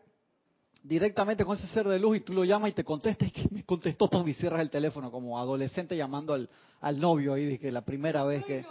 directamente 0.84 1.46
con 1.46 1.58
ese 1.58 1.68
ser 1.68 1.88
de 1.88 1.98
luz 1.98 2.18
y 2.18 2.20
tú 2.20 2.34
lo 2.34 2.44
llamas 2.44 2.72
y 2.72 2.74
te 2.74 2.84
contestas 2.84 3.30
y 3.30 3.32
que 3.32 3.48
me 3.50 3.64
contestó 3.64 4.08
todo 4.08 4.28
y 4.28 4.34
cierras 4.34 4.62
el 4.62 4.70
teléfono 4.70 5.12
como 5.12 5.40
adolescente 5.40 5.96
llamando 5.96 6.34
al, 6.34 6.50
al 6.82 7.00
novio 7.00 7.34
ahí, 7.34 7.58
que 7.58 7.72
la 7.72 7.84
primera 7.84 8.24
vez 8.24 8.44
que... 8.46 8.66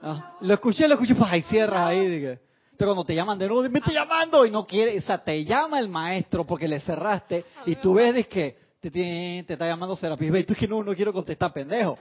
Ah, 0.00 0.36
lo 0.40 0.54
escuché, 0.54 0.86
lo 0.86 0.94
escuché, 0.94 1.14
pues 1.14 1.30
ahí 1.30 1.42
cierras 1.42 1.86
ahí. 1.88 2.06
Dije. 2.06 2.40
Entonces 2.78 2.94
cuando 2.94 3.04
te 3.04 3.14
llaman 3.14 3.38
de 3.38 3.48
nuevo, 3.48 3.68
me 3.68 3.80
estoy 3.80 3.94
llamando 3.94 4.46
y 4.46 4.50
no 4.52 4.64
quiere, 4.64 4.96
o 4.96 5.02
sea, 5.02 5.18
te 5.18 5.44
llama 5.44 5.80
el 5.80 5.88
maestro 5.88 6.46
porque 6.46 6.68
le 6.68 6.78
cerraste 6.78 7.44
y 7.66 7.74
tú 7.74 7.94
ves 7.94 8.28
que 8.28 8.56
te, 8.80 8.88
te, 8.90 9.44
te 9.44 9.52
está 9.54 9.66
llamando 9.66 9.96
Serapis 9.96 10.32
y 10.32 10.44
tú 10.44 10.54
que 10.54 10.68
no, 10.68 10.84
no 10.84 10.94
quiero 10.94 11.12
contestar, 11.12 11.52
pendejo. 11.52 11.98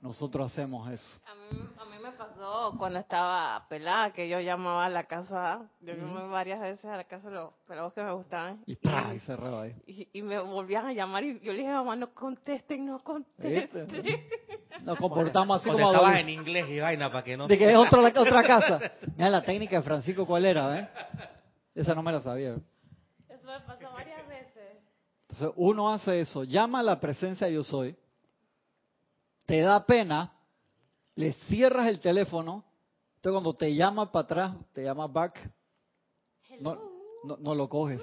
Nosotros 0.00 0.52
hacemos 0.52 0.88
eso. 0.92 1.18
A 1.26 1.34
mí, 1.34 1.60
a 1.76 1.84
mí, 1.84 1.99
pasó 2.20 2.74
cuando 2.76 2.98
estaba 2.98 3.66
pelada, 3.68 4.12
que 4.12 4.28
yo 4.28 4.40
llamaba 4.40 4.84
a 4.84 4.88
la 4.90 5.04
casa, 5.04 5.62
yo 5.80 5.94
llamé 5.94 6.28
varias 6.28 6.60
veces 6.60 6.84
a 6.84 6.96
la 6.98 7.04
casa 7.04 7.30
de 7.30 7.36
los 7.36 7.54
pelados 7.66 7.94
que 7.94 8.02
me 8.02 8.12
gustaban. 8.12 8.62
Y, 8.66 8.76
¡pah! 8.76 9.14
y 9.14 9.20
cerraba 9.20 9.62
ahí. 9.62 9.74
Y, 10.12 10.20
me 10.20 10.38
volvían 10.38 10.86
a 10.86 10.92
llamar 10.92 11.24
y 11.24 11.40
yo 11.40 11.52
le 11.52 11.58
dije, 11.60 11.70
mamá, 11.70 11.96
no 11.96 12.12
contesten, 12.12 12.84
no 12.84 13.02
contesten. 13.02 13.88
Nos 14.84 14.98
comportamos 14.98 15.60
así 15.60 15.70
como 15.70 15.92
estabas 15.92 16.20
en 16.20 16.28
inglés 16.28 16.66
y 16.68 16.78
vaina 16.78 17.10
para 17.10 17.24
que 17.24 17.36
no... 17.36 17.46
De 17.46 17.56
que 17.56 17.70
es 17.70 17.76
otra, 17.76 18.00
otra 18.00 18.42
casa. 18.46 18.92
Mira 19.16 19.30
la 19.30 19.42
técnica 19.42 19.76
de 19.76 19.82
Francisco, 19.82 20.26
¿cuál 20.26 20.44
era? 20.44 20.78
Eh? 20.78 20.88
Esa 21.74 21.94
no 21.94 22.02
me 22.02 22.12
la 22.12 22.20
sabía. 22.20 22.56
Eso 23.28 23.46
me 23.46 23.60
pasó 23.60 23.90
varias 23.92 24.28
veces. 24.28 24.78
Entonces 25.22 25.50
uno 25.56 25.90
hace 25.90 26.20
eso, 26.20 26.44
llama 26.44 26.80
a 26.80 26.82
la 26.82 27.00
presencia 27.00 27.48
yo 27.48 27.62
soy 27.62 27.96
te 29.50 29.62
da 29.62 29.84
pena, 29.84 30.32
le 31.14 31.32
cierras 31.32 31.86
el 31.88 32.00
teléfono, 32.00 32.64
entonces 33.16 33.34
cuando 33.34 33.52
te 33.52 33.74
llama 33.74 34.10
para 34.10 34.24
atrás, 34.24 34.56
te 34.72 34.82
llama 34.82 35.06
back, 35.06 35.50
no, 36.60 36.78
no, 37.38 37.54
lo 37.54 37.68
coges. 37.68 38.02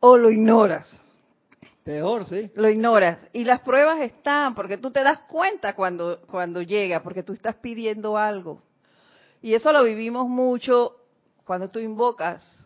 O 0.00 0.16
lo 0.16 0.30
ignoras. 0.30 0.98
Peor, 1.84 2.24
sí. 2.24 2.50
Lo 2.54 2.68
ignoras. 2.68 3.18
Y 3.32 3.44
las 3.44 3.60
pruebas 3.60 4.00
están, 4.00 4.54
porque 4.54 4.76
tú 4.76 4.90
te 4.90 5.02
das 5.02 5.20
cuenta 5.22 5.74
cuando, 5.74 6.20
cuando 6.30 6.62
llega, 6.62 7.02
porque 7.02 7.22
tú 7.22 7.32
estás 7.32 7.56
pidiendo 7.56 8.16
algo. 8.16 8.62
Y 9.42 9.54
eso 9.54 9.72
lo 9.72 9.84
vivimos 9.84 10.28
mucho 10.28 10.96
cuando 11.44 11.68
tú 11.68 11.78
invocas, 11.78 12.58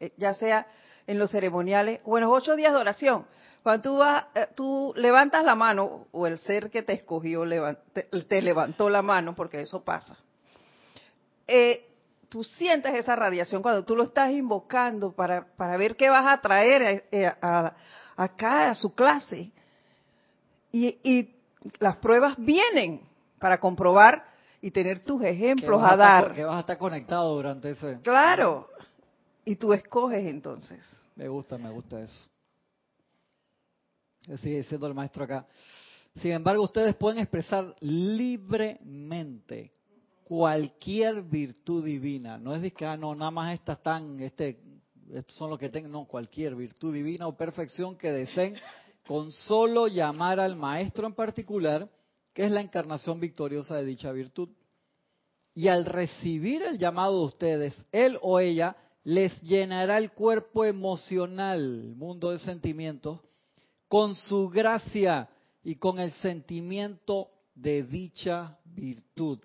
eh, 0.00 0.12
ya 0.16 0.34
sea 0.34 0.66
en 1.06 1.18
los 1.18 1.30
ceremoniales 1.30 2.00
o 2.04 2.16
en 2.18 2.24
los 2.24 2.32
ocho 2.32 2.56
días 2.56 2.72
de 2.72 2.78
oración. 2.78 3.26
Cuando 3.62 3.82
tú, 3.82 3.96
vas, 3.98 4.26
eh, 4.34 4.48
tú 4.56 4.92
levantas 4.96 5.44
la 5.44 5.54
mano, 5.54 6.06
o 6.10 6.26
el 6.26 6.38
ser 6.38 6.70
que 6.70 6.82
te 6.82 6.94
escogió 6.94 7.44
te, 8.28 8.42
levantó 8.42 8.90
la 8.90 9.02
mano, 9.02 9.34
porque 9.36 9.60
eso 9.60 9.84
pasa, 9.84 10.16
eh, 11.46 11.88
tú 12.28 12.42
sientes 12.42 12.92
esa 12.94 13.14
radiación 13.14 13.62
cuando 13.62 13.84
tú 13.84 13.94
lo 13.94 14.04
estás 14.04 14.32
invocando 14.32 15.12
para, 15.12 15.46
para 15.56 15.76
ver 15.76 15.96
qué 15.96 16.10
vas 16.10 16.26
a 16.26 16.40
traer 16.40 17.04
eh, 17.12 17.32
acá 18.16 18.70
a 18.70 18.74
su 18.74 18.94
clase. 18.94 19.52
Y, 20.72 20.98
y, 21.02 21.36
las 21.78 21.98
pruebas 21.98 22.34
vienen 22.38 23.02
para 23.38 23.60
comprobar 23.60 24.24
y 24.60 24.72
tener 24.72 25.04
tus 25.04 25.22
ejemplos 25.22 25.80
a, 25.80 25.96
dar. 25.96 26.32
que 26.32 26.42
vas 26.42 26.56
a 26.56 26.60
estar 26.60 26.76
conectado 26.76 27.32
durante 27.36 27.70
ese. 27.70 28.00
Claro. 28.00 28.68
Y 29.44 29.54
tú 29.54 29.72
escoges 29.72 30.24
entonces. 30.24 30.84
Me 31.14 31.28
gusta, 31.28 31.58
me 31.58 31.70
gusta 31.70 32.00
eso 32.00 32.31
sigue 34.38 34.58
diciendo 34.58 34.86
el 34.86 34.94
maestro 34.94 35.24
acá. 35.24 35.46
Sin 36.16 36.32
embargo, 36.32 36.62
ustedes 36.64 36.94
pueden 36.94 37.18
expresar 37.18 37.74
libremente 37.80 39.72
cualquier 40.24 41.22
virtud 41.22 41.84
divina. 41.84 42.38
No 42.38 42.54
es 42.54 42.62
de 42.62 42.70
que, 42.70 42.84
ah, 42.84 42.96
no, 42.96 43.14
nada 43.14 43.30
más 43.30 43.54
estas 43.54 43.78
están, 43.78 44.20
este, 44.20 44.60
estos 45.10 45.34
son 45.36 45.50
los 45.50 45.58
que 45.58 45.68
tengo, 45.68 45.88
no, 45.88 46.04
cualquier 46.04 46.54
virtud 46.54 46.94
divina 46.94 47.26
o 47.26 47.36
perfección 47.36 47.96
que 47.96 48.12
deseen 48.12 48.56
con 49.06 49.32
solo 49.32 49.88
llamar 49.88 50.38
al 50.38 50.54
maestro 50.56 51.06
en 51.06 51.14
particular, 51.14 51.88
que 52.32 52.44
es 52.44 52.50
la 52.50 52.60
encarnación 52.60 53.20
victoriosa 53.20 53.76
de 53.76 53.84
dicha 53.84 54.12
virtud. 54.12 54.48
Y 55.54 55.68
al 55.68 55.84
recibir 55.84 56.62
el 56.62 56.78
llamado 56.78 57.18
de 57.20 57.26
ustedes, 57.26 57.86
él 57.90 58.18
o 58.22 58.38
ella 58.38 58.76
les 59.04 59.38
llenará 59.42 59.98
el 59.98 60.12
cuerpo 60.12 60.64
emocional, 60.64 61.94
mundo 61.96 62.30
de 62.30 62.38
sentimientos, 62.38 63.20
con 63.92 64.14
su 64.14 64.48
gracia 64.48 65.28
y 65.62 65.76
con 65.76 65.98
el 65.98 66.12
sentimiento 66.12 67.28
de 67.54 67.82
dicha 67.82 68.58
virtud. 68.64 69.38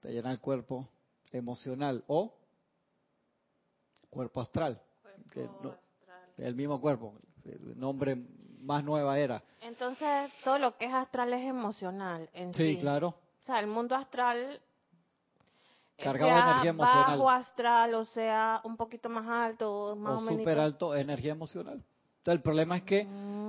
Te 0.00 0.10
llena 0.10 0.30
el 0.30 0.40
cuerpo 0.40 0.88
emocional 1.32 2.02
o 2.06 2.34
cuerpo 4.08 4.40
astral. 4.40 4.80
El 6.38 6.54
mismo 6.54 6.80
cuerpo. 6.80 7.12
El 7.44 7.78
nombre 7.78 8.16
más 8.62 8.82
nueva 8.84 9.18
era. 9.18 9.42
Entonces, 9.60 10.32
todo 10.42 10.58
lo 10.58 10.78
que 10.78 10.86
es 10.86 10.94
astral 10.94 11.34
es 11.34 11.46
emocional 11.46 12.30
en 12.32 12.54
sí. 12.54 12.76
Sí, 12.76 12.80
claro. 12.80 13.08
O 13.08 13.44
sea, 13.44 13.60
el 13.60 13.66
mundo 13.66 13.94
astral 13.94 14.62
eh, 15.98 16.02
Cargado 16.02 16.30
de 16.30 16.40
sea 16.40 16.50
energía 16.52 16.70
emocional. 16.70 17.18
bajo 17.18 17.28
astral, 17.28 17.94
o 17.96 18.06
sea, 18.06 18.62
un 18.64 18.78
poquito 18.78 19.10
más 19.10 19.28
alto, 19.28 19.94
más 19.94 20.14
o 20.14 20.16
o, 20.16 20.20
menos. 20.22 20.38
súper 20.38 20.58
alto, 20.58 20.94
energía 20.96 21.32
emocional. 21.32 21.84
Entonces, 22.22 22.38
el 22.38 22.42
problema 22.42 22.76
es 22.76 22.84
que 22.84 23.04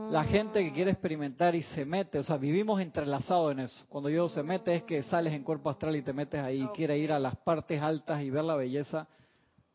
la 0.09 0.23
gente 0.23 0.63
que 0.63 0.71
quiere 0.71 0.89
experimentar 0.89 1.53
y 1.53 1.61
se 1.61 1.85
mete, 1.85 2.17
o 2.17 2.23
sea, 2.23 2.37
vivimos 2.37 2.81
entrelazados 2.81 3.51
en 3.51 3.59
eso. 3.59 3.85
Cuando 3.87 4.09
yo 4.09 4.27
se 4.27 4.41
mete 4.41 4.73
es 4.73 4.81
que 4.81 5.03
sales 5.03 5.31
en 5.31 5.43
cuerpo 5.43 5.69
astral 5.69 5.95
y 5.95 6.01
te 6.01 6.11
metes 6.11 6.41
ahí 6.41 6.63
y 6.63 6.67
quieres 6.69 6.99
ir 6.99 7.11
a 7.11 7.19
las 7.19 7.35
partes 7.37 7.79
altas 7.79 8.23
y 8.23 8.31
ver 8.31 8.43
la 8.43 8.55
belleza. 8.55 9.07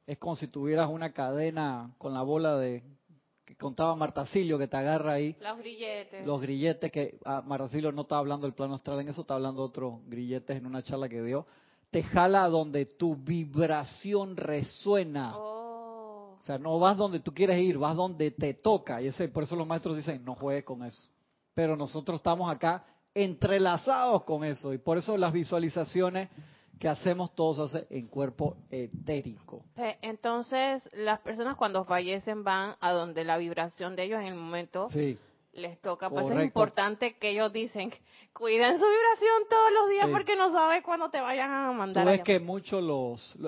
Es 0.05 0.19
como 0.19 0.35
si 0.35 0.49
tuvieras 0.49 0.91
una 0.91 1.13
cadena 1.13 1.95
con 1.97 2.13
la 2.13 2.23
bola 2.23 2.57
de 2.57 2.83
que 3.45 3.55
contaba 3.55 3.95
Martacilio 3.95 4.59
que 4.59 4.67
te 4.67 4.77
agarra 4.77 5.13
ahí. 5.13 5.37
Los 5.41 5.59
grilletes. 5.59 6.27
Los 6.27 6.41
grilletes 6.41 6.91
que 6.91 7.21
ah, 7.25 7.41
Martacilio 7.47 7.93
no 7.93 8.03
está 8.03 8.19
hablando 8.19 8.49
del 8.49 8.55
plano 8.55 8.75
astral 8.75 8.99
en 8.99 9.11
eso, 9.11 9.21
está 9.21 9.35
hablando 9.35 9.63
de 9.63 9.69
otros 9.69 9.95
grilletes 10.09 10.57
en 10.57 10.67
una 10.67 10.83
charla 10.83 11.09
que 11.09 11.23
dio. 11.23 11.47
Te 11.93 12.03
jala 12.03 12.49
donde 12.49 12.85
tu 12.85 13.15
vibración 13.15 14.37
resuena. 14.37 15.39
Oh. 15.39 15.58
O 16.39 16.43
sea, 16.43 16.59
no 16.59 16.79
vas 16.79 16.97
donde 16.97 17.21
tú 17.21 17.33
quieres 17.33 17.61
ir, 17.61 17.79
vas 17.79 17.97
donde 17.97 18.31
te 18.31 18.55
toca. 18.55 19.03
Y 19.03 19.09
ese, 19.09 19.29
por 19.29 19.43
eso 19.43 19.57
los 19.57 19.67
maestros 19.67 19.97
dicen, 19.97 20.25
no 20.25 20.35
juegues 20.35 20.65
con 20.65 20.85
eso. 20.85 21.09
Pero 21.55 21.77
nosotros 21.77 22.21
estamos 22.21 22.51
acá 22.51 22.85
entrelazados 23.15 24.25
con 24.25 24.45
eso. 24.45 24.73
Y 24.73 24.79
por 24.79 24.99
eso 24.99 25.17
las 25.17 25.33
visualizaciones 25.33 26.29
que 26.79 26.89
hacemos 26.89 27.35
todos 27.35 27.75
hace 27.75 27.87
en 27.91 28.07
cuerpo 28.07 28.57
etérico. 28.71 29.65
Entonces, 30.01 30.89
las 30.93 31.21
personas 31.21 31.57
cuando 31.57 31.85
fallecen 31.85 32.45
van 32.45 32.77
a 32.81 32.93
donde 32.93 33.25
la 33.25 33.37
vibración 33.37 33.97
de 33.97 34.05
ellos 34.05 34.21
en 34.21 34.29
el 34.29 34.35
momento 34.37 34.89
Sí, 34.91 35.19
les 35.59 35.81
toca. 35.81 36.09
Pues 36.09 36.31
es 36.31 36.45
importante 36.45 37.17
que 37.19 37.31
ellos 37.31 37.53
dicen, 37.53 37.93
cuiden 38.33 38.79
su 38.79 38.87
vibración 38.87 39.43
todos 39.49 39.73
los 39.73 39.91
días 39.91 40.07
Sí. 40.07 40.13
porque 40.13 40.37
no 40.37 40.53
sabes 40.53 40.83
cuándo 40.83 41.11
te 41.11 41.21
vayan 41.21 41.51
a 41.51 41.69
tú 41.69 41.75
mandar. 41.75 42.07
a 42.07 42.11
ves 42.13 42.23
que 42.23 42.41
muchos 42.41 42.83
los, 42.83 43.39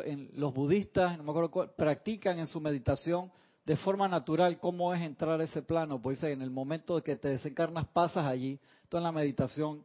budistas, 0.55 1.16
no 1.16 1.25
me 1.25 1.31
acuerdo 1.31 1.51
cuál, 1.51 1.70
practican 1.77 2.38
en 2.38 2.46
su 2.46 2.61
meditación 2.61 3.31
de 3.64 3.77
forma 3.77 4.09
natural 4.09 4.59
cómo 4.59 4.92
es 4.94 5.01
entrar 5.03 5.40
a 5.40 5.44
ese 5.44 5.62
plano. 5.62 6.01
Pues 6.01 6.23
en 6.23 6.42
el 6.42 6.51
momento 6.51 6.96
de 6.96 7.03
que 7.03 7.16
te 7.16 7.29
desencarnas 7.29 7.87
pasas 7.88 8.25
allí. 8.27 8.59
Tú 8.88 8.96
en 8.96 9.05
la 9.05 9.12
meditación 9.12 9.85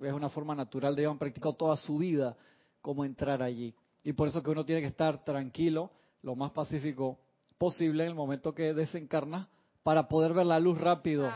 es 0.00 0.12
una 0.12 0.28
forma 0.28 0.54
natural 0.54 0.94
de 0.94 1.02
ellos 1.02 1.12
han 1.12 1.18
practicado 1.18 1.54
toda 1.54 1.76
su 1.76 1.98
vida 1.98 2.36
cómo 2.80 3.04
entrar 3.04 3.42
allí. 3.42 3.74
Y 4.04 4.12
por 4.12 4.28
eso 4.28 4.42
que 4.42 4.50
uno 4.50 4.64
tiene 4.64 4.80
que 4.80 4.86
estar 4.86 5.24
tranquilo, 5.24 5.90
lo 6.22 6.36
más 6.36 6.52
pacífico 6.52 7.18
posible 7.58 8.04
en 8.04 8.10
el 8.10 8.14
momento 8.14 8.54
que 8.54 8.74
desencarnas 8.74 9.48
para 9.82 10.06
poder 10.08 10.32
ver 10.34 10.46
la 10.46 10.60
luz 10.60 10.78
rápido, 10.78 11.28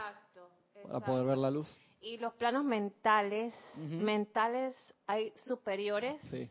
para 0.82 1.00
poder 1.00 1.26
ver 1.26 1.38
la 1.38 1.50
luz. 1.50 1.76
Y 2.00 2.16
los 2.16 2.32
planos 2.34 2.64
mentales, 2.64 3.54
Ujú. 3.76 3.96
mentales 3.96 4.74
hay 5.06 5.32
superiores. 5.44 6.20
Sí, 6.30 6.48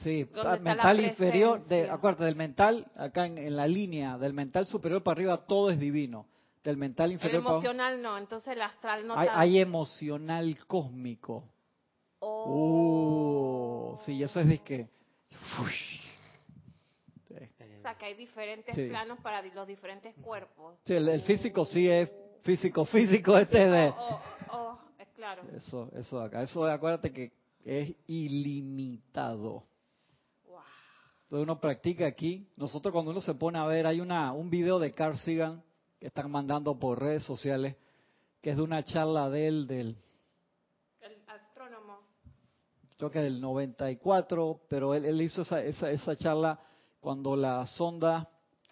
sí, 0.00 0.24
¿Dónde 0.24 0.40
ah, 0.50 0.54
está 0.56 0.74
la 0.74 0.84
mental 0.84 1.00
inferior, 1.00 1.64
de, 1.66 1.88
acuérdate, 1.88 2.24
del 2.24 2.36
mental, 2.36 2.86
acá 2.96 3.26
en, 3.26 3.38
en 3.38 3.56
la 3.56 3.66
línea, 3.66 4.18
del 4.18 4.34
mental 4.34 4.66
superior 4.66 5.02
para 5.02 5.14
arriba 5.14 5.46
todo 5.46 5.70
es 5.70 5.80
divino, 5.80 6.26
del 6.62 6.76
mental 6.76 7.06
El 7.10 7.14
inferior 7.14 7.42
para 7.42 7.54
abajo 7.56 7.66
emocional 7.66 8.02
no, 8.02 8.18
entonces 8.18 8.52
el 8.52 8.60
astral 8.62 9.06
no 9.06 9.18
hay, 9.18 9.26
tanto. 9.26 9.40
hay 9.40 9.58
emocional 9.58 10.58
cósmico. 10.66 11.44
Oh. 12.18 13.94
Uh, 13.96 14.04
sí, 14.04 14.22
eso 14.22 14.40
es 14.40 14.48
de 14.48 14.58
que... 14.58 14.88
O 17.78 17.82
sea, 17.82 17.94
que 17.96 18.04
hay 18.04 18.14
diferentes 18.14 18.74
Sí. 18.74 18.88
planos 18.88 19.18
para 19.20 19.40
los 19.40 19.66
diferentes 19.66 20.14
cuerpos. 20.16 20.78
Sí, 20.84 20.92
el, 20.92 21.08
el 21.08 21.22
físico 21.22 21.64
sí 21.64 21.88
es 21.88 22.12
físico, 22.42 22.84
físico 22.84 23.36
este 23.36 23.58
de... 23.68 23.88
Oh, 23.88 24.20
oh, 24.50 24.56
oh, 24.56 24.78
es 24.98 25.08
claro. 25.08 25.42
Eso, 25.54 25.90
eso 25.94 26.20
de 26.20 26.26
acá, 26.26 26.42
eso 26.42 26.64
acuérdate 26.64 27.12
que 27.12 27.32
es 27.64 27.94
ilimitado. 28.06 29.64
Wow. 30.46 30.60
Entonces 31.24 31.42
uno 31.42 31.60
practica 31.60 32.06
aquí. 32.06 32.48
Nosotros 32.56 32.92
cuando 32.92 33.10
uno 33.10 33.20
se 33.20 33.34
pone 33.34 33.58
a 33.58 33.66
ver, 33.66 33.86
hay 33.86 34.00
una 34.00 34.32
un 34.32 34.50
video 34.50 34.78
de 34.78 34.92
Carl 34.92 35.16
Sagan 35.18 35.62
que 35.98 36.06
están 36.06 36.30
mandando 36.30 36.78
por 36.78 36.98
redes 37.00 37.24
sociales, 37.24 37.76
que 38.40 38.50
es 38.50 38.56
de 38.56 38.62
una 38.62 38.82
charla 38.82 39.28
de 39.28 39.46
él 39.46 39.66
del, 39.66 39.96
El 41.00 41.22
astrónomo. 41.28 41.98
creo 42.96 43.10
que 43.10 43.20
del 43.20 43.40
94, 43.40 44.62
pero 44.68 44.94
él, 44.94 45.04
él 45.04 45.20
hizo 45.20 45.42
esa, 45.42 45.62
esa, 45.62 45.90
esa 45.90 46.16
charla 46.16 46.58
cuando 47.00 47.36
la 47.36 47.66
sonda 47.66 48.29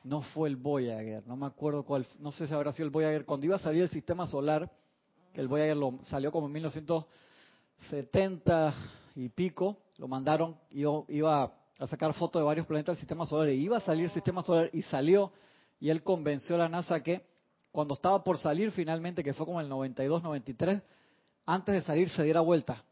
no 0.08 0.22
fue 0.22 0.48
el 0.48 0.56
Voyager, 0.56 1.24
no 1.26 1.36
me 1.36 1.44
acuerdo 1.46 1.84
cuál, 1.84 2.06
no 2.18 2.32
sé 2.32 2.46
si 2.46 2.54
habrá 2.54 2.72
sido 2.72 2.86
el 2.86 2.90
Voyager, 2.90 3.26
cuando 3.26 3.44
iba 3.44 3.56
a 3.56 3.58
salir 3.58 3.82
el 3.82 3.90
sistema 3.90 4.26
solar, 4.26 4.72
que 5.34 5.40
el 5.40 5.48
Voyager 5.48 5.76
lo, 5.76 5.98
salió 6.04 6.32
como 6.32 6.46
en 6.46 6.54
1970 6.54 8.74
y 9.16 9.28
pico, 9.28 9.82
lo 9.98 10.08
mandaron, 10.08 10.56
yo 10.70 11.04
iba 11.08 11.52
a 11.78 11.86
sacar 11.86 12.14
fotos 12.14 12.40
de 12.40 12.46
varios 12.46 12.66
planetas 12.66 12.96
del 12.96 13.00
sistema 13.00 13.26
solar, 13.26 13.50
y 13.50 13.62
iba 13.62 13.76
a 13.76 13.80
salir 13.80 14.06
el 14.06 14.10
sistema 14.10 14.40
solar, 14.42 14.70
y 14.72 14.80
salió, 14.82 15.30
y 15.78 15.90
él 15.90 16.02
convenció 16.02 16.56
a 16.56 16.60
la 16.60 16.70
NASA 16.70 17.02
que 17.02 17.26
cuando 17.70 17.92
estaba 17.92 18.24
por 18.24 18.38
salir 18.38 18.70
finalmente, 18.70 19.22
que 19.22 19.34
fue 19.34 19.44
como 19.44 19.60
el 19.60 19.68
92, 19.68 20.22
93, 20.22 20.80
antes 21.44 21.74
de 21.74 21.82
salir 21.82 22.08
se 22.08 22.22
diera 22.22 22.40
vuelta. 22.40 22.82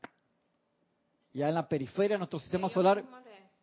Ya 1.33 1.48
en 1.48 1.55
la 1.55 1.66
periferia 1.66 2.16
de 2.16 2.18
nuestro 2.18 2.38
sistema 2.38 2.68
solar, 2.68 3.02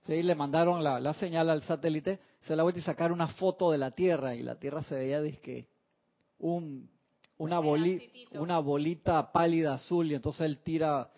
Sí, 0.06 0.22
le 0.22 0.36
mandaron 0.36 0.84
la, 0.84 1.00
la 1.00 1.14
señal 1.14 1.50
al 1.50 1.64
satélite, 1.64 2.20
se 2.42 2.56
la 2.56 2.64
vuelta 2.64 2.80
y 2.80 2.84
sacar 2.84 3.12
una 3.12 3.28
foto 3.28 3.72
de 3.72 3.78
la 3.78 3.92
Tierra 3.92 4.36
y 4.36 4.44
la 4.44 4.56
Tierra 4.56 4.84
se 4.84 4.96
veía 4.96 5.22
dizque 5.22 5.68
un 6.40 6.90
una 7.38 7.60
boli, 7.60 7.98
pedacitito. 7.98 8.42
una 8.42 8.60
bolita 8.60 9.32
pálida 9.32 9.74
azul 9.74 10.12
y 10.12 10.16
entonces 10.16 10.42
él 10.42 10.60
tira 10.60 11.10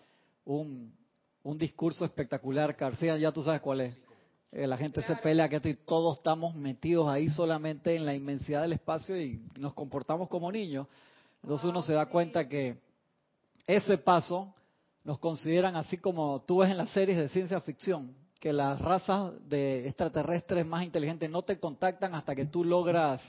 un, 0.44 0.94
un 1.42 1.58
discurso 1.58 2.04
espectacular, 2.04 2.74
García, 2.74 3.16
ya 3.16 3.32
tú 3.32 3.42
sabes 3.42 3.60
cuál 3.60 3.82
es. 3.82 4.00
Eh, 4.52 4.66
la 4.66 4.76
gente 4.76 5.02
se 5.02 5.16
pelea 5.16 5.48
que 5.48 5.56
esto 5.56 5.68
y 5.68 5.74
todos 5.74 6.18
estamos 6.18 6.54
metidos 6.54 7.08
ahí 7.08 7.28
solamente 7.28 7.94
en 7.94 8.06
la 8.06 8.14
inmensidad 8.14 8.62
del 8.62 8.72
espacio 8.72 9.20
y 9.20 9.40
nos 9.58 9.74
comportamos 9.74 10.28
como 10.28 10.50
niños. 10.50 10.86
Entonces 11.42 11.68
uno 11.68 11.82
se 11.82 11.92
da 11.92 12.06
cuenta 12.06 12.48
que 12.48 12.78
ese 13.66 13.98
paso 13.98 14.54
nos 15.04 15.18
consideran 15.18 15.76
así 15.76 15.98
como 15.98 16.42
tú 16.42 16.58
ves 16.58 16.70
en 16.70 16.78
las 16.78 16.90
series 16.90 17.18
de 17.18 17.28
ciencia 17.28 17.60
ficción, 17.60 18.14
que 18.46 18.52
las 18.52 18.80
razas 18.80 19.32
de 19.48 19.88
extraterrestres 19.88 20.64
más 20.64 20.84
inteligentes 20.84 21.28
no 21.28 21.42
te 21.42 21.58
contactan 21.58 22.14
hasta 22.14 22.32
que 22.32 22.44
tú 22.46 22.62
logras 22.62 23.20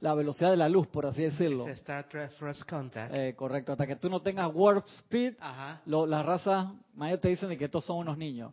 la 0.00 0.14
velocidad 0.14 0.50
de 0.50 0.56
la 0.56 0.68
luz, 0.68 0.88
por 0.88 1.06
así 1.06 1.22
decirlo. 1.22 1.68
Es 1.68 1.78
Star 1.78 2.08
Trek 2.08 2.32
First 2.32 2.68
Contact. 2.68 3.14
Eh, 3.14 3.36
correcto, 3.36 3.70
hasta 3.70 3.86
que 3.86 3.94
tú 3.94 4.10
no 4.10 4.20
tengas 4.20 4.50
warp 4.52 4.84
speed, 4.86 5.34
lo- 5.86 6.06
las 6.06 6.26
razas 6.26 6.72
mayores 6.96 7.20
te 7.20 7.28
dicen 7.28 7.50
de 7.50 7.56
que 7.56 7.66
estos 7.66 7.84
son 7.84 7.98
unos 7.98 8.18
niños. 8.18 8.52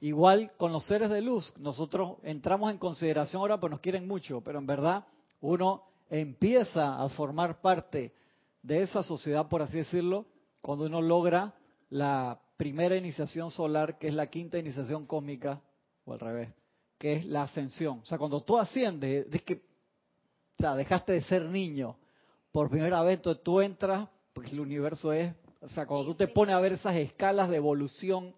Igual 0.00 0.52
con 0.56 0.70
los 0.70 0.84
seres 0.86 1.10
de 1.10 1.20
luz, 1.20 1.52
nosotros 1.58 2.18
entramos 2.22 2.70
en 2.70 2.78
consideración 2.78 3.40
ahora, 3.40 3.58
pues 3.58 3.72
nos 3.72 3.80
quieren 3.80 4.06
mucho, 4.06 4.42
pero 4.42 4.60
en 4.60 4.66
verdad 4.68 5.02
uno 5.40 5.82
empieza 6.08 7.02
a 7.02 7.08
formar 7.08 7.60
parte 7.60 8.12
de 8.62 8.82
esa 8.82 9.02
sociedad, 9.02 9.48
por 9.48 9.60
así 9.60 9.78
decirlo, 9.78 10.24
cuando 10.60 10.84
uno 10.86 11.02
logra 11.02 11.52
la 11.90 12.38
primera 12.62 12.94
iniciación 12.94 13.50
solar, 13.50 13.98
que 13.98 14.06
es 14.06 14.14
la 14.14 14.28
quinta 14.28 14.56
iniciación 14.56 15.04
cósmica, 15.04 15.60
o 16.04 16.12
al 16.12 16.20
revés, 16.20 16.48
que 16.96 17.14
es 17.14 17.26
la 17.26 17.42
ascensión. 17.42 17.98
O 17.98 18.04
sea, 18.04 18.18
cuando 18.18 18.40
tú 18.40 18.56
asciendes, 18.56 19.26
es 19.34 19.42
que 19.42 19.54
o 19.54 20.62
sea, 20.62 20.76
dejaste 20.76 21.10
de 21.10 21.22
ser 21.22 21.42
niño 21.46 21.96
por 22.52 22.70
primera 22.70 23.02
vez, 23.02 23.16
entonces 23.16 23.42
tú 23.42 23.60
entras, 23.60 24.08
porque 24.32 24.52
el 24.52 24.60
universo 24.60 25.12
es, 25.12 25.34
o 25.60 25.66
sea, 25.70 25.86
cuando 25.86 26.06
tú 26.06 26.14
te 26.14 26.28
pones 26.28 26.54
a 26.54 26.60
ver 26.60 26.74
esas 26.74 26.94
escalas 26.94 27.50
de 27.50 27.56
evolución 27.56 28.32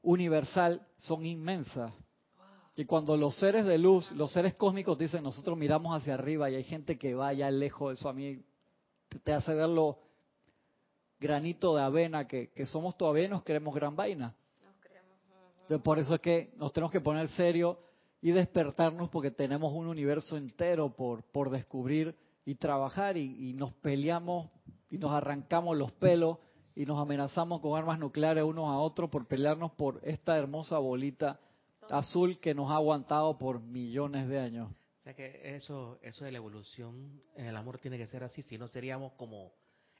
universal, 0.00 0.86
son 0.96 1.26
inmensas. 1.26 1.92
Y 2.74 2.86
cuando 2.86 3.18
los 3.18 3.36
seres 3.36 3.66
de 3.66 3.76
luz, 3.76 4.12
los 4.12 4.32
seres 4.32 4.54
cósmicos 4.54 4.96
dicen, 4.96 5.22
nosotros 5.22 5.58
miramos 5.58 5.94
hacia 5.94 6.14
arriba 6.14 6.48
y 6.48 6.54
hay 6.54 6.64
gente 6.64 6.96
que 6.96 7.14
va 7.14 7.28
allá 7.28 7.50
lejos, 7.50 7.98
eso 7.98 8.08
a 8.08 8.14
mí 8.14 8.42
te- 9.22 9.34
hace 9.34 9.52
ver 9.52 9.68
lo 9.68 9.98
granito 11.20 11.74
de 11.74 11.82
avena 11.82 12.26
que, 12.26 12.50
que 12.50 12.66
somos 12.66 12.96
todavía 12.96 13.24
y 13.24 13.28
nos 13.28 13.42
creemos 13.42 13.74
gran 13.74 13.96
vaina. 13.96 14.34
Entonces, 15.62 15.82
por 15.82 15.98
eso 15.98 16.14
es 16.14 16.20
que 16.20 16.52
nos 16.56 16.72
tenemos 16.72 16.92
que 16.92 17.00
poner 17.00 17.28
serio 17.28 17.78
y 18.20 18.32
despertarnos 18.32 19.08
porque 19.08 19.30
tenemos 19.30 19.72
un 19.72 19.86
universo 19.86 20.36
entero 20.36 20.94
por, 20.94 21.22
por 21.24 21.50
descubrir 21.50 22.14
y 22.44 22.56
trabajar 22.56 23.16
y, 23.16 23.50
y 23.50 23.54
nos 23.54 23.72
peleamos 23.74 24.50
y 24.90 24.98
nos 24.98 25.12
arrancamos 25.12 25.76
los 25.76 25.90
pelos 25.92 26.38
y 26.74 26.84
nos 26.86 27.00
amenazamos 27.00 27.60
con 27.60 27.78
armas 27.78 27.98
nucleares 27.98 28.44
unos 28.44 28.68
a 28.68 28.78
otros 28.78 29.08
por 29.08 29.26
pelearnos 29.26 29.72
por 29.72 30.00
esta 30.04 30.36
hermosa 30.36 30.78
bolita 30.78 31.40
azul 31.90 32.38
que 32.40 32.54
nos 32.54 32.70
ha 32.70 32.76
aguantado 32.76 33.38
por 33.38 33.60
millones 33.60 34.28
de 34.28 34.38
años. 34.38 34.70
O 35.00 35.04
sea 35.04 35.14
que 35.14 35.54
eso, 35.56 35.98
eso 36.02 36.24
de 36.24 36.32
la 36.32 36.38
evolución 36.38 37.22
en 37.36 37.46
el 37.46 37.56
amor 37.56 37.78
tiene 37.78 37.98
que 37.98 38.06
ser 38.06 38.24
así, 38.24 38.42
si 38.42 38.58
no 38.58 38.68
seríamos 38.68 39.12
como 39.12 39.52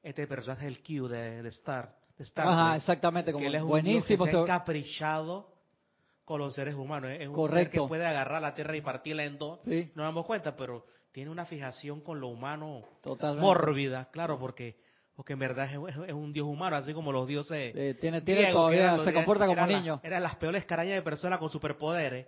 este 0.05 0.27
personaje 0.29 0.67
del 0.67 0.81
Q 0.83 1.09
de, 1.09 1.43
de 1.43 1.49
Star, 1.49 1.97
de 2.17 2.25
Star 2.25 2.47
Ajá, 2.47 2.69
Trek, 2.73 2.81
exactamente, 2.83 3.31
que 3.31 3.33
como 3.33 3.47
él 3.47 3.55
es 3.57 3.63
un 3.63 3.69
buenísimo. 3.69 4.25
Que 4.25 4.31
se 4.31 4.37
ha 4.37 4.41
se- 4.41 4.43
encaprichado 4.45 5.53
con 6.25 6.39
los 6.41 6.55
seres 6.55 6.75
humanos. 6.75 7.11
Es 7.11 7.27
un 7.27 7.27
ser 7.27 7.33
Correcto. 7.35 7.83
que 7.83 7.89
puede 7.89 8.07
agarrar 8.07 8.41
la 8.41 8.55
tierra 8.55 8.77
y 8.77 8.81
partirla 8.81 9.25
en 9.25 9.37
dos. 9.39 9.61
Sí. 9.65 9.91
No 9.97 10.05
nos 10.05 10.11
damos 10.15 10.27
cuenta, 10.27 10.57
pero 10.57 10.87
tiene 11.13 11.31
una 11.31 11.45
fijación 11.47 12.01
con 12.01 12.21
lo 12.21 12.29
humano 12.29 12.83
Totalmente. 13.03 13.43
mórbida, 13.45 14.09
claro, 14.13 14.39
porque 14.39 14.77
porque 15.17 15.35
en 15.35 15.39
verdad 15.39 15.67
es, 15.73 15.97
es 16.09 16.13
un 16.13 16.33
dios 16.33 16.45
humano, 16.49 16.75
así 16.75 16.93
como 16.93 17.13
los 17.13 17.29
dioses. 17.29 17.73
Eh, 17.77 17.95
tiene, 18.01 18.21
tiene 18.23 18.41
griegos, 18.43 18.69
que 18.73 18.77
todavía, 18.79 19.05
se 19.05 19.13
comporta 19.13 19.47
como 19.47 19.61
la- 19.61 19.67
niño. 19.69 20.01
eran 20.03 20.23
las 20.25 20.35
peores 20.37 20.65
carañas 20.65 20.97
de 20.97 21.03
personas 21.03 21.39
con 21.39 21.51
superpoderes. 21.51 22.27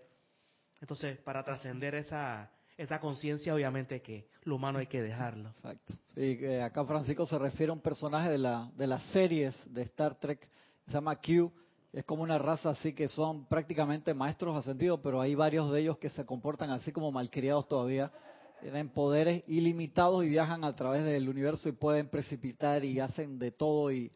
Entonces, 0.81 1.19
para 1.19 1.43
trascender 1.43 1.97
esa, 1.97 2.49
esa 2.77 3.01
conciencia, 3.01 3.55
obviamente 3.55 4.03
que 4.03 4.29
lo 4.45 4.57
humano 4.57 4.79
hay 4.79 4.87
que 4.87 5.03
dejarlo. 5.03 5.49
Exacto. 5.51 5.95
Sí, 6.15 6.39
que 6.39 6.61
acá 6.61 6.85
Francisco 6.85 7.25
se 7.27 7.39
refiere 7.39 7.71
a 7.71 7.75
un 7.75 7.81
personaje 7.81 8.31
de, 8.31 8.39
la, 8.39 8.71
de 8.77 8.87
las 8.87 9.03
series 9.05 9.55
de 9.73 9.83
Star 9.83 10.19
Trek, 10.19 10.49
se 10.87 10.93
llama 10.93 11.17
Q. 11.17 11.51
Es 11.93 12.05
como 12.05 12.23
una 12.23 12.39
raza 12.39 12.71
así 12.71 12.93
que 12.93 13.09
son 13.09 13.47
prácticamente 13.47 14.13
maestros 14.13 14.57
ascendidos, 14.57 15.01
pero 15.03 15.21
hay 15.21 15.35
varios 15.35 15.73
de 15.73 15.81
ellos 15.81 15.97
que 15.97 16.11
se 16.11 16.27
comportan 16.27 16.71
así 16.71 16.93
como 16.93 17.11
malcriados 17.11 17.67
todavía. 17.67 18.13
Tienen 18.61 18.91
poderes 18.91 19.43
ilimitados 19.49 20.25
y 20.25 20.29
viajan 20.29 20.65
a 20.65 20.75
través 20.77 21.05
del 21.05 21.29
universo 21.29 21.69
y 21.69 21.73
pueden 21.73 22.09
precipitar 22.09 22.85
y 22.85 23.01
hacen 23.01 23.39
de 23.39 23.51
todo 23.51 23.91
y 23.93 24.13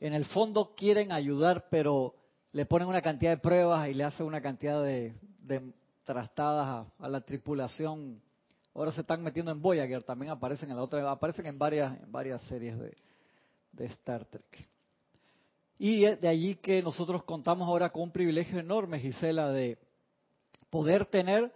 en 0.00 0.12
el 0.12 0.26
fondo 0.26 0.74
quieren 0.76 1.12
ayudar, 1.12 1.68
pero 1.70 2.14
le 2.52 2.66
ponen 2.66 2.88
una 2.88 3.00
cantidad 3.00 3.30
de 3.30 3.38
pruebas 3.38 3.88
y 3.88 3.94
le 3.94 4.04
hacen 4.04 4.26
una 4.26 4.42
cantidad 4.42 4.82
de 4.82 5.14
trastadas 6.04 6.86
a, 6.98 7.08
la 7.08 7.20
tripulación 7.20 8.22
Ahora 8.76 8.90
se 8.90 9.02
están 9.02 9.22
metiendo 9.22 9.52
en 9.52 9.62
Voyager, 9.62 10.02
también 10.02 10.32
aparecen 10.32 10.68
en 10.68 10.76
la 10.76 10.82
otra, 10.82 11.08
aparecen 11.08 11.46
en 11.46 11.56
varias, 11.56 11.96
en 12.02 12.10
varias 12.10 12.42
series 12.42 12.76
de, 12.76 12.96
de 13.70 13.84
Star 13.86 14.24
Trek. 14.24 14.68
Y 15.78 16.00
de 16.00 16.26
allí 16.28 16.56
que 16.56 16.82
nosotros 16.82 17.22
contamos 17.22 17.68
ahora 17.68 17.90
con 17.90 18.02
un 18.02 18.10
privilegio 18.10 18.58
enorme, 18.58 18.98
Gisela, 18.98 19.50
de 19.50 19.78
poder 20.70 21.06
tener 21.06 21.52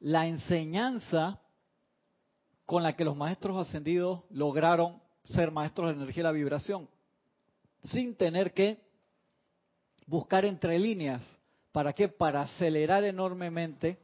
la 0.00 0.26
enseñanza 0.26 1.38
con 2.64 2.82
la 2.82 2.96
que 2.96 3.04
los 3.04 3.16
maestros 3.16 3.66
ascendidos 3.66 4.22
lograron 4.30 5.02
ser 5.24 5.50
maestros 5.50 5.88
de 5.88 5.94
energía 5.94 6.20
y 6.20 6.24
la 6.24 6.32
vibración, 6.32 6.88
sin 7.82 8.14
tener 8.14 8.54
que 8.54 8.80
buscar 10.06 10.44
entre 10.44 10.78
líneas. 10.78 11.22
¿Para 11.72 11.92
qué? 11.92 12.08
Para 12.08 12.42
acelerar 12.42 13.04
enormemente 13.04 13.98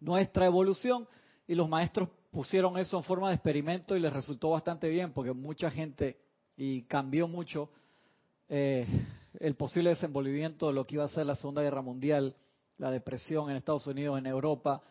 nuestra 0.00 0.46
evolución 0.46 1.08
y 1.46 1.54
los 1.54 1.68
maestros 1.68 2.08
pusieron 2.30 2.78
eso 2.78 2.96
en 2.96 3.04
forma 3.04 3.28
de 3.28 3.34
experimento 3.34 3.96
y 3.96 4.00
les 4.00 4.12
resultó 4.12 4.50
bastante 4.50 4.88
bien 4.88 5.12
porque 5.12 5.32
mucha 5.32 5.70
gente 5.70 6.18
y 6.56 6.82
cambió 6.82 7.28
mucho 7.28 7.70
eh, 8.48 8.86
el 9.38 9.54
posible 9.54 9.90
desenvolvimiento 9.90 10.68
de 10.68 10.74
lo 10.74 10.86
que 10.86 10.96
iba 10.96 11.04
a 11.04 11.08
ser 11.08 11.26
la 11.26 11.36
Segunda 11.36 11.62
Guerra 11.62 11.82
Mundial, 11.82 12.36
la 12.78 12.90
depresión 12.90 13.50
en 13.50 13.56
Estados 13.56 13.86
Unidos, 13.86 14.18
en 14.18 14.26
Europa 14.26 14.82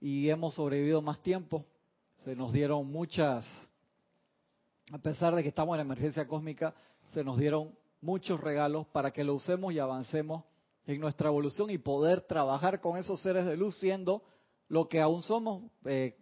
y 0.00 0.28
hemos 0.28 0.54
sobrevivido 0.54 1.02
más 1.02 1.20
tiempo. 1.22 1.64
Se 2.24 2.36
nos 2.36 2.52
dieron 2.52 2.86
muchas, 2.90 3.44
a 4.92 4.98
pesar 4.98 5.34
de 5.34 5.42
que 5.42 5.48
estamos 5.48 5.74
en 5.74 5.80
emergencia 5.80 6.26
cósmica, 6.26 6.74
se 7.12 7.24
nos 7.24 7.38
dieron 7.38 7.74
muchos 8.00 8.40
regalos 8.40 8.86
para 8.88 9.10
que 9.10 9.24
lo 9.24 9.34
usemos 9.34 9.72
y 9.72 9.78
avancemos 9.78 10.44
en 10.94 11.00
nuestra 11.00 11.28
evolución 11.28 11.68
y 11.70 11.76
poder 11.78 12.22
trabajar 12.22 12.80
con 12.80 12.96
esos 12.96 13.20
seres 13.20 13.44
de 13.44 13.56
luz 13.56 13.76
siendo 13.78 14.22
lo 14.68 14.88
que 14.88 15.00
aún 15.00 15.22
somos, 15.22 15.62
eh, 15.84 16.16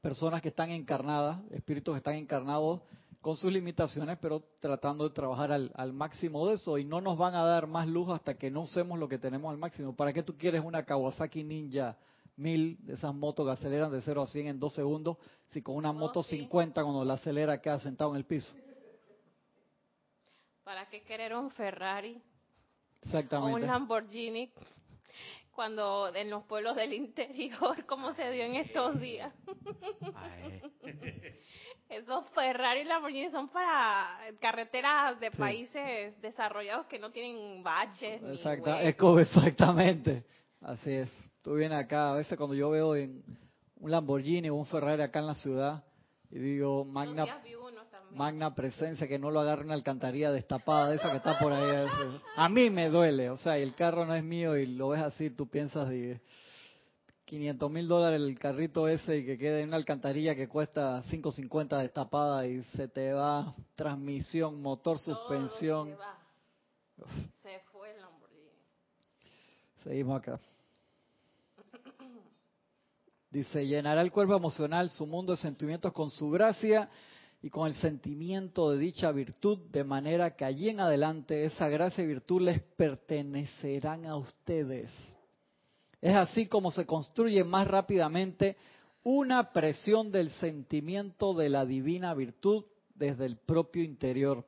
personas 0.00 0.40
que 0.40 0.48
están 0.48 0.70
encarnadas, 0.70 1.40
espíritus 1.50 1.94
que 1.94 1.98
están 1.98 2.14
encarnados 2.14 2.80
con 3.20 3.36
sus 3.36 3.52
limitaciones, 3.52 4.16
pero 4.20 4.42
tratando 4.60 5.06
de 5.06 5.14
trabajar 5.14 5.52
al, 5.52 5.70
al 5.74 5.92
máximo 5.92 6.46
de 6.48 6.54
eso 6.54 6.78
y 6.78 6.84
no 6.84 7.00
nos 7.02 7.18
van 7.18 7.34
a 7.34 7.42
dar 7.44 7.66
más 7.66 7.86
luz 7.86 8.08
hasta 8.10 8.38
que 8.38 8.50
no 8.50 8.62
usemos 8.62 8.98
lo 8.98 9.08
que 9.08 9.18
tenemos 9.18 9.50
al 9.50 9.58
máximo. 9.58 9.94
¿Para 9.94 10.12
qué 10.12 10.22
tú 10.22 10.36
quieres 10.38 10.62
una 10.64 10.84
Kawasaki 10.84 11.44
Ninja 11.44 11.98
1000 12.36 12.78
de 12.86 12.94
esas 12.94 13.14
motos 13.14 13.44
que 13.44 13.52
aceleran 13.52 13.90
de 13.90 14.00
0 14.00 14.22
a 14.22 14.26
100 14.26 14.46
en 14.46 14.60
2 14.60 14.72
segundos 14.72 15.16
si 15.48 15.60
con 15.60 15.76
una 15.76 15.90
Oh, 15.90 15.94
moto 15.94 16.22
sí. 16.22 16.38
50 16.38 16.82
cuando 16.82 17.04
la 17.04 17.14
acelera 17.14 17.60
queda 17.60 17.78
sentado 17.80 18.10
en 18.12 18.16
el 18.16 18.24
piso? 18.24 18.54
¿Para 20.64 20.88
qué 20.88 21.02
querer 21.02 21.34
un 21.34 21.50
Ferrari 21.50 22.22
o 23.02 23.06
un 23.06 23.08
Exactamente. 23.08 23.66
Lamborghini 23.66 24.50
cuando 25.52 26.14
en 26.14 26.30
los 26.30 26.44
pueblos 26.44 26.76
del 26.76 26.92
interior, 26.92 27.84
como 27.86 28.14
se 28.14 28.30
dio 28.30 28.44
en 28.44 28.54
estos 28.56 29.00
días? 29.00 29.32
Ay, 30.14 30.62
Esos 31.88 32.28
Ferrari 32.30 32.82
y 32.82 32.84
Lamborghini 32.84 33.30
son 33.30 33.48
para 33.48 34.18
carreteras 34.40 35.18
de 35.20 35.30
Sí. 35.30 35.38
países 35.38 36.20
desarrollados 36.20 36.86
que 36.86 36.98
no 36.98 37.10
tienen 37.10 37.62
baches 37.62 38.20
ni 38.22 38.34
Exacta, 38.34 38.82
es 38.82 38.94
como- 38.96 39.18
exactamente. 39.20 40.24
Así 40.60 40.92
es. 40.92 41.30
Tú 41.42 41.54
vienes 41.54 41.78
acá, 41.78 42.10
a 42.10 42.14
veces 42.14 42.36
cuando 42.36 42.54
yo 42.54 42.68
veo 42.70 42.94
en 42.94 43.22
un 43.80 43.90
Lamborghini 43.90 44.50
o 44.50 44.54
un 44.56 44.66
Ferrari 44.66 45.02
acá 45.02 45.20
en 45.20 45.26
la 45.28 45.34
ciudad 45.34 45.82
y 46.30 46.38
digo, 46.38 46.84
magna, 46.84 47.24
magna 48.18 48.52
presencia, 48.52 49.06
que 49.06 49.18
no 49.18 49.30
lo 49.30 49.38
agarre 49.38 49.64
una 49.64 49.74
alcantarilla 49.74 50.32
destapada 50.32 50.90
de 50.90 50.96
esa 50.96 51.10
que 51.10 51.18
está 51.18 51.38
por 51.38 51.52
ahí. 51.52 51.86
a 52.36 52.48
mí 52.48 52.68
me 52.68 52.90
duele, 52.90 53.30
o 53.30 53.36
sea, 53.36 53.56
y 53.58 53.62
el 53.62 53.76
carro 53.76 54.04
no 54.04 54.14
es 54.14 54.24
mío 54.24 54.56
y 54.56 54.66
lo 54.66 54.88
ves 54.88 55.00
así, 55.00 55.30
tú 55.30 55.48
piensas 55.48 55.88
de 55.88 56.20
500 57.26 57.70
mil 57.70 57.86
dólares 57.86 58.20
el 58.20 58.36
carrito 58.36 58.88
ese 58.88 59.18
y 59.18 59.24
que 59.24 59.38
quede 59.38 59.62
en 59.62 59.68
una 59.68 59.76
alcantarilla 59.76 60.34
que 60.34 60.48
cuesta 60.48 61.00
550 61.08 61.78
destapada 61.78 62.44
y 62.44 62.62
se 62.64 62.88
te 62.88 63.12
va 63.12 63.54
transmisión, 63.76 64.60
motor, 64.60 64.98
Todo 64.98 65.14
suspensión. 65.14 65.90
se 65.90 65.94
va. 65.94 66.18
Se 67.42 67.60
fue 67.70 67.92
el 67.92 68.00
Lamborghini. 68.00 68.50
Seguimos 69.84 70.18
acá. 70.18 70.40
Dice, 73.30 73.64
llenará 73.64 74.00
el 74.00 74.10
cuerpo 74.10 74.34
emocional, 74.34 74.90
su 74.90 75.06
mundo 75.06 75.32
de 75.32 75.38
sentimientos 75.38 75.92
con 75.92 76.10
su 76.10 76.30
gracia 76.30 76.88
y 77.40 77.50
con 77.50 77.68
el 77.68 77.74
sentimiento 77.74 78.70
de 78.70 78.78
dicha 78.78 79.12
virtud, 79.12 79.58
de 79.70 79.84
manera 79.84 80.34
que 80.34 80.44
allí 80.44 80.68
en 80.68 80.80
adelante 80.80 81.44
esa 81.44 81.68
gracia 81.68 82.02
y 82.02 82.06
virtud 82.06 82.42
les 82.42 82.60
pertenecerán 82.60 84.06
a 84.06 84.16
ustedes. 84.16 84.90
Es 86.00 86.14
así 86.14 86.46
como 86.46 86.70
se 86.70 86.86
construye 86.86 87.44
más 87.44 87.68
rápidamente 87.68 88.56
una 89.02 89.52
presión 89.52 90.10
del 90.10 90.30
sentimiento 90.30 91.32
de 91.34 91.48
la 91.48 91.64
divina 91.64 92.14
virtud 92.14 92.64
desde 92.94 93.26
el 93.26 93.36
propio 93.36 93.82
interior 93.84 94.44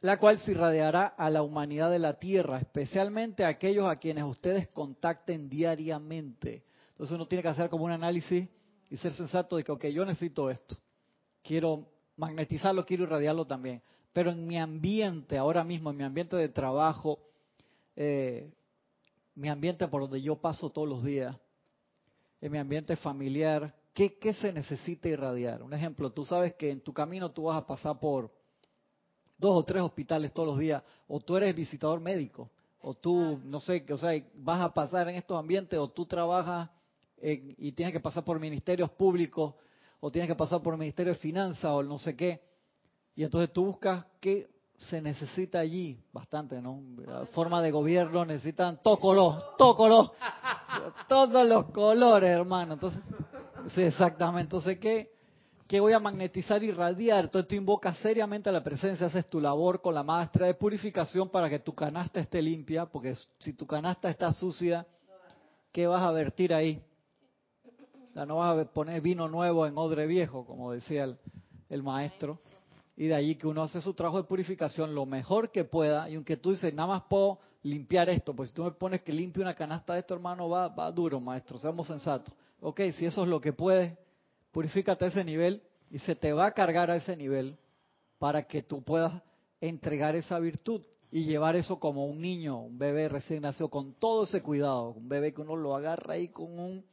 la 0.00 0.18
cual 0.18 0.38
se 0.40 0.52
irradiará 0.52 1.06
a 1.06 1.28
la 1.30 1.42
humanidad 1.42 1.90
de 1.90 1.98
la 1.98 2.14
Tierra, 2.14 2.58
especialmente 2.58 3.44
a 3.44 3.48
aquellos 3.48 3.86
a 3.86 3.96
quienes 3.96 4.24
ustedes 4.24 4.68
contacten 4.68 5.48
diariamente. 5.48 6.64
Entonces 6.92 7.14
uno 7.14 7.26
tiene 7.26 7.42
que 7.42 7.48
hacer 7.48 7.68
como 7.68 7.84
un 7.84 7.92
análisis 7.92 8.48
y 8.88 8.96
ser 8.96 9.12
sensato 9.12 9.56
de 9.56 9.64
que, 9.64 9.72
ok, 9.72 9.86
yo 9.86 10.04
necesito 10.04 10.50
esto, 10.50 10.76
quiero 11.42 11.86
magnetizarlo, 12.16 12.84
quiero 12.84 13.04
irradiarlo 13.04 13.46
también, 13.46 13.82
pero 14.12 14.30
en 14.30 14.46
mi 14.46 14.58
ambiente, 14.58 15.38
ahora 15.38 15.64
mismo, 15.64 15.90
en 15.90 15.96
mi 15.96 16.04
ambiente 16.04 16.36
de 16.36 16.48
trabajo, 16.48 17.18
eh, 17.96 18.50
mi 19.34 19.48
ambiente 19.48 19.86
por 19.88 20.02
donde 20.02 20.20
yo 20.20 20.36
paso 20.36 20.70
todos 20.70 20.88
los 20.88 21.04
días, 21.04 21.36
en 22.40 22.52
mi 22.52 22.58
ambiente 22.58 22.96
familiar, 22.96 23.74
¿qué, 23.94 24.18
¿qué 24.18 24.32
se 24.32 24.52
necesita 24.52 25.08
irradiar? 25.08 25.62
Un 25.62 25.72
ejemplo, 25.72 26.10
tú 26.10 26.24
sabes 26.24 26.54
que 26.54 26.70
en 26.70 26.80
tu 26.80 26.92
camino 26.92 27.30
tú 27.30 27.44
vas 27.44 27.56
a 27.56 27.66
pasar 27.66 27.98
por 27.98 28.30
dos 29.38 29.56
o 29.56 29.62
tres 29.62 29.82
hospitales 29.82 30.32
todos 30.32 30.48
los 30.48 30.58
días, 30.58 30.82
o 31.08 31.20
tú 31.20 31.36
eres 31.36 31.54
visitador 31.54 32.00
médico, 32.00 32.50
o 32.82 32.94
tú, 32.94 33.40
no 33.44 33.60
sé, 33.60 33.84
que, 33.84 33.92
o 33.92 33.98
sea, 33.98 34.12
vas 34.34 34.60
a 34.60 34.72
pasar 34.72 35.08
en 35.08 35.16
estos 35.16 35.38
ambientes, 35.38 35.78
o 35.78 35.88
tú 35.88 36.06
trabajas 36.06 36.70
en- 37.18 37.54
y 37.58 37.72
tienes 37.72 37.92
que 37.92 38.00
pasar 38.00 38.24
por 38.24 38.38
ministerios 38.40 38.90
públicos, 38.90 39.54
o 40.00 40.10
tienes 40.10 40.28
que 40.28 40.34
pasar 40.34 40.62
por 40.62 40.74
el 40.74 40.80
Ministerio 40.80 41.12
de 41.12 41.18
Finanzas, 41.18 41.64
o 41.64 41.82
no 41.82 41.98
sé 41.98 42.16
qué, 42.16 42.40
y 43.14 43.24
entonces 43.24 43.52
tú 43.52 43.66
buscas 43.66 44.04
qué 44.20 44.48
se 44.76 45.00
necesita 45.02 45.58
allí, 45.58 45.98
bastante, 46.12 46.60
¿no? 46.62 46.80
La 47.06 47.26
forma 47.26 47.60
de 47.60 47.70
gobierno 47.70 48.24
necesitan 48.24 48.78
todo 48.82 48.98
color, 48.98 49.42
todos 51.08 51.46
los 51.46 51.64
colores, 51.66 52.30
hermano. 52.30 52.74
Entonces, 52.74 53.02
sí, 53.74 53.82
exactamente. 53.82 54.44
Entonces, 54.44 54.78
¿qué? 54.78 55.10
que 55.70 55.78
voy 55.78 55.92
a 55.92 56.00
magnetizar 56.00 56.64
y 56.64 56.72
radiar. 56.72 57.26
Entonces 57.26 57.46
tú 57.46 57.54
invocas 57.54 57.96
seriamente 57.98 58.48
a 58.48 58.52
la 58.52 58.60
presencia, 58.60 59.06
haces 59.06 59.30
tu 59.30 59.40
labor 59.40 59.80
con 59.80 59.94
la 59.94 60.02
maestra 60.02 60.46
de 60.46 60.54
purificación 60.54 61.28
para 61.28 61.48
que 61.48 61.60
tu 61.60 61.72
canasta 61.72 62.18
esté 62.18 62.42
limpia, 62.42 62.86
porque 62.86 63.14
si 63.38 63.52
tu 63.52 63.68
canasta 63.68 64.10
está 64.10 64.32
sucia, 64.32 64.84
¿qué 65.70 65.86
vas 65.86 66.02
a 66.02 66.10
vertir 66.10 66.52
ahí? 66.52 66.82
O 68.14 68.26
no 68.26 68.36
vas 68.36 68.58
a 68.58 68.64
poner 68.72 69.00
vino 69.00 69.28
nuevo 69.28 69.66
en 69.66 69.78
odre 69.78 70.06
viejo, 70.06 70.44
como 70.44 70.72
decía 70.72 71.04
el, 71.04 71.18
el 71.68 71.82
maestro. 71.82 72.40
Y 72.96 73.06
de 73.06 73.14
allí 73.14 73.36
que 73.36 73.46
uno 73.46 73.62
hace 73.62 73.80
su 73.80 73.94
trabajo 73.94 74.18
de 74.18 74.28
purificación 74.28 74.94
lo 74.94 75.06
mejor 75.06 75.50
que 75.50 75.64
pueda, 75.64 76.10
y 76.10 76.16
aunque 76.16 76.36
tú 76.36 76.50
dices, 76.50 76.74
nada 76.74 76.88
más 76.88 77.02
puedo 77.08 77.38
limpiar 77.62 78.10
esto, 78.10 78.34
pues 78.34 78.50
si 78.50 78.54
tú 78.54 78.64
me 78.64 78.72
pones 78.72 79.02
que 79.02 79.12
limpie 79.12 79.42
una 79.42 79.54
canasta 79.54 79.94
de 79.94 80.00
esto, 80.00 80.14
hermano, 80.14 80.48
va, 80.48 80.68
va 80.68 80.90
duro, 80.90 81.20
maestro, 81.20 81.58
seamos 81.58 81.86
sensatos. 81.86 82.34
Ok, 82.60 82.80
si 82.96 83.06
eso 83.06 83.22
es 83.22 83.28
lo 83.28 83.40
que 83.40 83.52
puedes, 83.52 83.96
purifícate 84.52 85.04
a 85.04 85.08
ese 85.08 85.24
nivel 85.24 85.62
y 85.90 85.98
se 85.98 86.14
te 86.14 86.32
va 86.32 86.46
a 86.46 86.52
cargar 86.52 86.90
a 86.90 86.96
ese 86.96 87.16
nivel 87.16 87.56
para 88.18 88.42
que 88.46 88.62
tú 88.62 88.82
puedas 88.82 89.22
entregar 89.60 90.14
esa 90.14 90.38
virtud 90.38 90.82
y 91.10 91.24
llevar 91.24 91.56
eso 91.56 91.80
como 91.80 92.06
un 92.06 92.20
niño, 92.20 92.58
un 92.58 92.78
bebé 92.78 93.08
recién 93.08 93.42
nacido, 93.42 93.68
con 93.68 93.94
todo 93.94 94.24
ese 94.24 94.42
cuidado, 94.42 94.90
un 94.90 95.08
bebé 95.08 95.32
que 95.32 95.40
uno 95.40 95.56
lo 95.56 95.74
agarra 95.74 96.14
ahí 96.14 96.28
con 96.28 96.58
un 96.58 96.84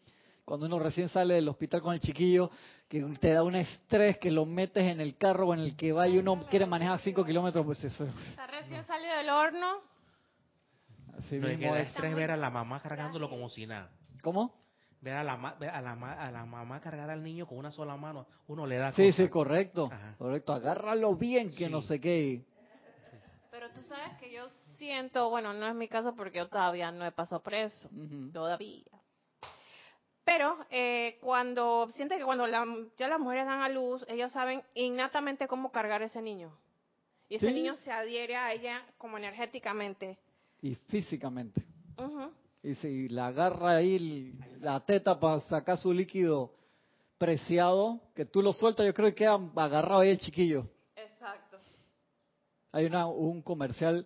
cuando 0.48 0.66
uno 0.66 0.80
recién 0.80 1.10
sale 1.10 1.34
del 1.34 1.50
hospital 1.50 1.82
con 1.82 1.94
el 1.94 2.00
chiquillo, 2.00 2.50
que 2.88 3.04
te 3.20 3.34
da 3.34 3.44
un 3.44 3.54
estrés, 3.56 4.18
que 4.18 4.32
lo 4.32 4.46
metes 4.46 4.82
en 4.82 5.02
el 5.02 5.18
carro 5.18 5.50
o 5.50 5.54
en 5.54 5.60
el 5.60 5.76
que 5.76 5.92
va 5.92 6.08
y 6.08 6.18
uno 6.20 6.46
quiere 6.50 6.66
manejar 6.66 7.00
5 7.00 7.26
kilómetros, 7.26 7.66
pues 7.66 7.84
eso. 7.84 8.06
Está 8.30 8.48
recién 8.48 8.88
salido 8.88 9.18
del 9.18 9.30
horno. 9.30 9.82
Así 11.18 11.38
no, 11.38 11.50
mismo 11.50 11.76
es 11.76 11.90
estrés 11.90 12.16
ver 12.16 12.32
a 12.32 12.38
la 12.38 12.50
mamá 12.50 12.80
cargándolo 12.80 13.30
como 13.30 13.50
si 13.50 13.68
nada. 13.68 13.90
¿Cómo? 14.22 14.56
Ver 15.02 15.16
a 15.16 15.24
la, 15.26 15.34
a, 15.34 15.82
la, 15.82 15.92
a 16.14 16.32
la 16.32 16.46
mamá 16.46 16.80
cargar 16.80 17.10
al 17.10 17.22
niño 17.22 17.46
con 17.46 17.58
una 17.58 17.74
sola 17.74 17.98
mano, 17.98 18.26
uno 18.48 18.66
le 18.66 18.78
da. 18.78 18.94
Sí, 18.94 19.12
sí, 19.12 19.28
correcto. 19.28 19.90
Correcto, 20.18 20.54
agárralo 20.54 21.14
bien, 21.18 21.54
que 21.54 21.68
no 21.70 21.82
sé 21.82 22.00
qué. 22.00 22.46
Pero 23.52 23.70
tú 23.72 23.82
sabes 23.82 24.18
que 24.18 24.34
yo 24.34 24.48
siento, 24.78 25.30
bueno, 25.30 25.52
no 25.52 25.68
es 25.68 25.76
mi 25.76 25.90
caso 25.90 26.16
porque 26.16 26.38
yo 26.38 26.48
todavía 26.48 26.90
no 26.90 27.06
he 27.06 27.12
pasado 27.12 27.44
preso. 27.44 27.90
Todavía. 28.32 28.86
Pero 30.28 30.58
eh, 30.70 31.18
cuando 31.22 31.88
siente 31.96 32.18
que 32.18 32.26
cuando 32.26 32.46
ya 32.98 33.08
las 33.08 33.18
mujeres 33.18 33.46
dan 33.46 33.62
a 33.62 33.70
luz, 33.70 34.04
ellas 34.10 34.30
saben 34.34 34.62
innatamente 34.74 35.48
cómo 35.48 35.72
cargar 35.72 36.02
ese 36.02 36.22
niño. 36.22 36.52
Y 37.30 37.36
ese 37.36 37.50
niño 37.54 37.78
se 37.78 37.94
adhiere 37.94 38.36
a 38.36 38.52
ella 38.52 38.86
como 38.98 39.18
energéticamente. 39.18 40.18
Y 40.62 40.76
físicamente. 40.76 41.64
Y 42.62 42.76
si 42.76 43.08
la 43.08 43.28
agarra 43.28 43.78
ahí 43.78 44.34
la 44.60 44.82
teta 44.82 45.18
para 45.18 45.40
sacar 45.40 45.78
su 45.78 45.94
líquido 45.94 46.54
preciado, 47.18 48.02
que 48.14 48.26
tú 48.26 48.42
lo 48.42 48.52
sueltas, 48.52 48.86
yo 48.86 48.94
creo 48.94 49.08
que 49.08 49.16
queda 49.16 49.40
agarrado 49.56 50.02
ahí 50.02 50.10
el 50.10 50.20
chiquillo. 50.20 50.68
Exacto. 50.98 51.58
Hay 52.74 52.86
una, 52.86 53.08
un 53.08 53.42
comercial 53.42 54.06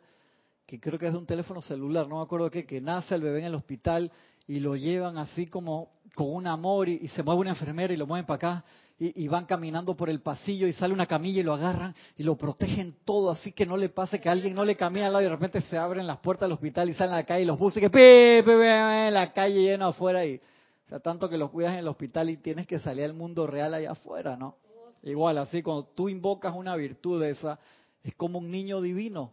que 0.67 0.80
creo 0.80 0.99
que 0.99 1.07
es 1.07 1.13
de 1.13 1.17
un 1.17 1.26
teléfono 1.26 1.63
celular, 1.63 2.07
no 2.07 2.17
me 2.17 2.24
acuerdo 2.24 2.51
qué, 2.51 2.63
que 2.63 2.80
nace 2.80 3.15
el 3.15 3.24
bebé 3.24 3.39
en 3.39 3.45
el 3.45 3.55
hospital 3.55 4.11
y 4.52 4.60
lo 4.60 4.76
llevan 4.76 5.18
así 5.18 5.47
como 5.47 5.93
con 6.14 6.28
un 6.30 6.45
amor 6.45 6.89
y, 6.89 7.08
se 7.08 7.24
mueve 7.24 7.39
una 7.39 7.52
enfermera 7.52 7.93
y 7.93 7.95
lo 7.95 8.06
mueven 8.06 8.26
para 8.26 8.36
acá 8.36 8.66
y, 8.99 9.26
van 9.30 9.45
caminando 9.45 9.95
por 9.95 10.10
el 10.10 10.20
pasillo 10.20 10.68
y 10.68 10.74
sale 10.74 10.93
una 10.93 11.06
camilla 11.06 11.39
y 11.39 11.43
lo 11.43 11.54
agarran 11.54 11.95
y 12.18 12.24
lo 12.24 12.36
protegen 12.36 12.97
todo 13.06 13.32
así 13.32 13.54
que 13.54 13.66
no 13.66 13.78
le 13.78 13.88
pase 13.88 14.20
que 14.20 14.28
alguien 14.28 14.54
no 14.54 14.66
le 14.66 14.76
camine 14.76 15.06
al 15.06 15.14
lado 15.14 15.22
y 15.22 15.28
de 15.28 15.32
repente 15.32 15.62
se 15.62 15.78
abren 15.78 16.06
las 16.06 16.18
puertas 16.18 16.49
del 16.49 16.52
hospital 16.52 16.89
y 16.89 16.93
salen 16.93 17.14
a 17.14 17.18
la 17.20 17.24
calle 17.24 17.43
y 17.43 17.45
los 17.45 17.58
buses 17.58 17.80
que 17.80 17.89
pe, 17.89 18.39
en 18.39 19.14
la 19.14 19.32
calle 19.32 19.62
lleno 19.62 19.86
afuera 19.86 20.26
y 20.26 20.36
o 20.36 20.89
sea 20.89 20.99
tanto 20.99 21.30
que 21.30 21.38
los 21.38 21.49
cuidas 21.49 21.72
en 21.72 21.80
el 21.80 21.88
hospital 21.88 22.30
y 22.30 22.36
tienes 22.36 22.68
que 22.68 22.78
salir 22.80 23.06
al 23.06 23.14
mundo 23.14 23.47
real 23.47 23.74
allá 23.74 23.91
afuera, 23.91 24.36
¿no? 24.36 24.58
Igual 25.02 25.38
así 25.38 25.64
cuando 25.64 25.86
tú 25.86 26.10
invocas 26.10 26.54
una 26.54 26.76
virtud 26.76 27.22
de 27.22 27.30
esa 27.30 27.58
es 28.04 28.14
como 28.16 28.39
un 28.39 28.52
niño 28.52 28.82
divino 28.82 29.32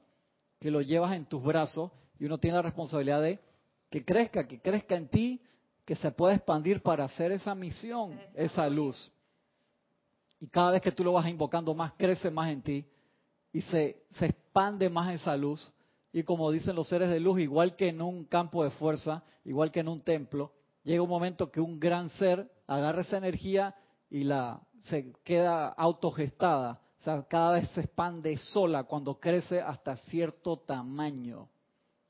que 0.61 0.71
lo 0.71 0.81
llevas 0.81 1.15
en 1.15 1.25
tus 1.25 1.43
brazos 1.43 1.91
y 2.21 2.27
uno 2.27 2.39
tiene 2.39 2.59
la 2.59 2.63
responsabilidad 2.63 3.21
de 3.21 3.41
que 3.91 4.05
crezca, 4.05 4.47
que 4.47 4.61
crezca 4.61 4.97
en 4.97 5.09
ti, 5.09 5.41
que 5.85 5.97
se 5.97 6.11
pueda 6.11 6.35
expandir 6.35 6.83
para 6.83 7.05
hacer 7.05 7.33
esa 7.33 7.55
misión, 7.55 8.21
esa 8.35 8.69
luz. 8.69 9.11
Y 10.41 10.47
cada 10.49 10.73
vez 10.73 10.83
que 10.83 10.93
tú 10.93 11.03
lo 11.03 11.13
vas 11.13 11.29
invocando 11.29 11.75
más, 11.75 11.93
crece 11.95 12.31
más 12.31 12.51
en 12.51 12.63
ti 12.63 12.87
y 13.53 13.63
se, 13.63 14.05
se 14.11 14.27
expande 14.27 14.89
más 14.89 15.13
esa 15.13 15.37
luz. 15.37 15.73
Y 16.13 16.23
como 16.23 16.51
dicen 16.51 16.77
los 16.77 16.89
seres 16.89 17.09
de 17.09 17.21
luz, 17.21 17.41
igual 17.41 17.77
que 17.77 17.89
en 17.89 18.03
un 18.03 18.25
campo 18.25 18.65
de 18.65 18.71
fuerza, 18.71 19.23
igual 19.45 19.71
que 19.71 19.81
en 19.81 19.89
un 19.89 20.01
templo, 20.01 20.53
llega 20.85 21.03
un 21.03 21.09
momento 21.09 21.51
que 21.51 21.61
un 21.61 21.81
gran 21.81 22.11
ser 22.11 22.51
agarra 22.67 23.03
esa 23.03 23.19
energía 23.19 23.75
y 24.11 24.25
la 24.25 24.61
se 24.85 25.13
queda 25.25 25.69
autogestada. 25.69 26.81
O 27.01 27.03
sea, 27.03 27.23
cada 27.25 27.53
vez 27.53 27.69
se 27.71 27.83
expande 27.83 28.37
sola 28.37 28.85
cuando 28.85 29.19
crece 29.19 29.61
hasta 29.61 29.97
cierto 29.97 30.57
tamaño. 30.57 31.49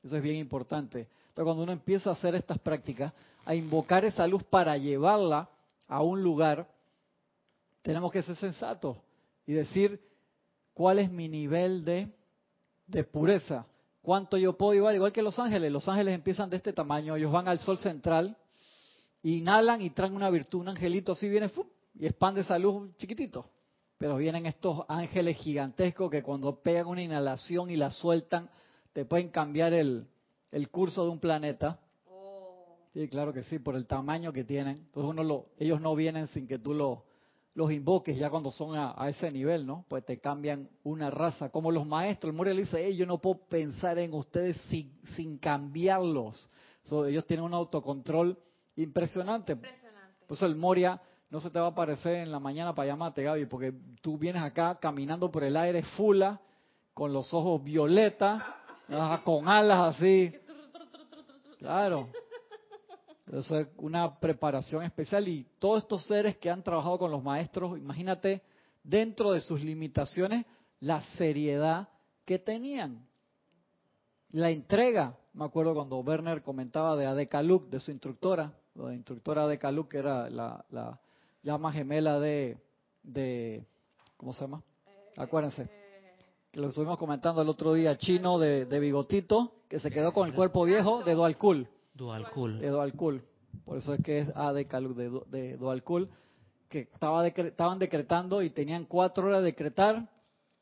Eso 0.03 0.17
es 0.17 0.23
bien 0.23 0.37
importante. 0.37 1.07
Entonces, 1.39 1.55
cuando 1.55 1.63
uno 1.63 1.71
empieza 1.71 2.09
a 2.09 2.13
hacer 2.13 2.35
estas 2.35 2.59
prácticas, 2.59 3.13
a 3.45 3.55
invocar 3.55 4.03
esa 4.03 4.27
luz 4.27 4.43
para 4.43 4.75
llevarla 4.75 5.49
a 5.87 6.01
un 6.01 6.21
lugar, 6.21 6.67
tenemos 7.81 8.11
que 8.11 8.21
ser 8.23 8.35
sensatos 8.35 8.97
y 9.45 9.53
decir 9.53 10.01
cuál 10.73 10.99
es 10.99 11.09
mi 11.09 11.29
nivel 11.29 11.85
de, 11.85 12.13
de 12.87 13.05
pureza, 13.05 13.65
cuánto 14.01 14.35
yo 14.35 14.57
puedo 14.57 14.73
llevar, 14.73 14.93
igual 14.95 15.13
que 15.13 15.21
los 15.21 15.39
ángeles. 15.39 15.71
Los 15.71 15.87
ángeles 15.87 16.13
empiezan 16.13 16.49
de 16.49 16.57
este 16.57 16.73
tamaño, 16.73 17.15
ellos 17.15 17.31
van 17.31 17.47
al 17.47 17.59
sol 17.59 17.77
central, 17.77 18.35
inhalan 19.23 19.81
y 19.81 19.91
traen 19.91 20.17
una 20.17 20.29
virtud, 20.29 20.59
un 20.59 20.67
angelito 20.67 21.13
así 21.13 21.29
viene 21.29 21.49
y 21.97 22.05
expande 22.05 22.41
esa 22.41 22.59
luz 22.59 22.93
chiquitito. 22.97 23.49
Pero 23.97 24.17
vienen 24.17 24.45
estos 24.45 24.83
ángeles 24.89 25.37
gigantescos 25.37 26.11
que 26.11 26.21
cuando 26.21 26.61
pegan 26.61 26.87
una 26.87 27.01
inhalación 27.01 27.69
y 27.69 27.77
la 27.77 27.91
sueltan, 27.91 28.49
te 28.91 29.05
pueden 29.05 29.29
cambiar 29.29 29.71
el, 29.71 30.05
el 30.51 30.69
curso 30.69 31.03
de 31.03 31.11
un 31.11 31.19
planeta. 31.19 31.79
Oh. 32.07 32.77
Sí, 32.93 33.07
claro 33.07 33.33
que 33.33 33.43
sí, 33.43 33.59
por 33.59 33.75
el 33.75 33.85
tamaño 33.87 34.33
que 34.33 34.43
tienen. 34.43 34.77
Entonces 34.77 35.09
uno 35.09 35.23
lo, 35.23 35.47
ellos 35.57 35.81
no 35.81 35.95
vienen 35.95 36.27
sin 36.27 36.47
que 36.47 36.59
tú 36.59 36.73
lo, 36.73 37.05
los 37.55 37.71
invoques 37.71 38.17
ya 38.17 38.29
cuando 38.29 38.51
son 38.51 38.75
a, 38.75 38.95
ese 39.09 39.31
nivel, 39.31 39.65
¿no? 39.65 39.85
Pues 39.87 40.05
te 40.05 40.19
cambian 40.19 40.69
una 40.83 41.09
raza. 41.09 41.49
Como 41.49 41.71
los 41.71 41.85
maestros, 41.85 42.31
el 42.31 42.37
Moria 42.37 42.53
le 42.53 42.61
dice, 42.61 42.95
yo 42.95 43.05
no 43.05 43.19
puedo 43.19 43.39
pensar 43.47 43.99
en 43.99 44.13
ustedes 44.13 44.57
sin, 44.69 44.97
sin 45.15 45.37
cambiarlos. 45.37 46.49
ellos 47.07 47.25
tienen 47.25 47.45
un 47.45 47.53
autocontrol 47.53 48.37
impresionante. 48.75 49.53
impresionante. 49.53 50.25
Por 50.25 50.37
eso 50.37 50.45
el 50.45 50.55
Moria 50.55 51.01
no 51.29 51.41
se 51.41 51.49
te 51.49 51.59
va 51.59 51.67
a 51.67 51.69
aparecer 51.69 52.15
en 52.15 52.31
la 52.31 52.39
mañana 52.39 52.73
para 52.73 52.87
llamarte, 52.87 53.23
Gaby, 53.23 53.45
porque 53.45 53.73
tú 54.01 54.17
vienes 54.17 54.41
acá 54.41 54.79
caminando 54.79 55.31
por 55.31 55.43
el 55.43 55.57
aire 55.57 55.83
fula, 55.83 56.41
con 56.93 57.13
los 57.13 57.33
ojos 57.33 57.63
violeta, 57.63 58.58
con 59.23 59.47
alas 59.47 59.95
así. 59.95 60.33
Claro. 61.59 62.09
Eso 63.31 63.59
es 63.59 63.67
una 63.77 64.19
preparación 64.19 64.83
especial 64.83 65.27
y 65.27 65.45
todos 65.59 65.83
estos 65.83 66.03
seres 66.03 66.37
que 66.37 66.49
han 66.49 66.63
trabajado 66.63 66.97
con 66.97 67.11
los 67.11 67.23
maestros, 67.23 67.77
imagínate 67.77 68.41
dentro 68.83 69.33
de 69.33 69.41
sus 69.41 69.61
limitaciones 69.61 70.45
la 70.79 71.01
seriedad 71.17 71.89
que 72.25 72.39
tenían. 72.39 73.05
La 74.31 74.49
entrega, 74.49 75.15
me 75.33 75.45
acuerdo 75.45 75.75
cuando 75.75 75.99
Werner 75.99 76.41
comentaba 76.41 76.95
de 76.95 77.05
Adekaluk, 77.05 77.69
de 77.69 77.79
su 77.79 77.91
instructora, 77.91 78.51
la 78.73 78.93
instructora 78.95 79.43
Adekaluk, 79.43 79.89
que 79.89 79.97
era 79.99 80.29
la, 80.29 80.65
la 80.71 80.99
llama 81.43 81.71
gemela 81.71 82.19
de, 82.19 82.57
de, 83.03 83.63
¿cómo 84.17 84.33
se 84.33 84.41
llama? 84.41 84.63
Acuérdense 85.17 85.78
que 86.51 86.59
lo 86.59 86.69
estuvimos 86.69 86.97
comentando 86.97 87.41
el 87.41 87.49
otro 87.49 87.73
día, 87.73 87.97
chino 87.97 88.39
de, 88.39 88.65
bigotito, 88.79 89.53
que 89.67 89.79
se 89.79 89.91
quedó 89.91 90.11
con 90.11 90.27
el 90.27 90.33
cuerpo 90.33 90.65
viejo 90.65 91.03
de 91.03 91.13
Dual 91.13 91.37
Cool. 91.37 91.67
Dual 91.93 92.29
Cool. 92.31 92.59
De 92.59 92.69
Dual 92.69 92.93
Cool. 92.93 93.23
Por 93.65 93.77
eso 93.77 93.93
es 93.93 94.03
que 94.03 94.19
es 94.19 94.29
A 94.35 94.51
de, 94.53 94.65
de, 95.27 95.57
Dual 95.57 95.83
Cool, 95.83 96.09
que 96.67 96.81
estaba 96.91 97.27
estaban 97.27 97.77
decretando 97.77 98.41
y 98.41 98.49
tenían 98.49 98.85
cuatro 98.85 99.27
horas 99.27 99.41
de 99.41 99.45
decretar. 99.45 100.09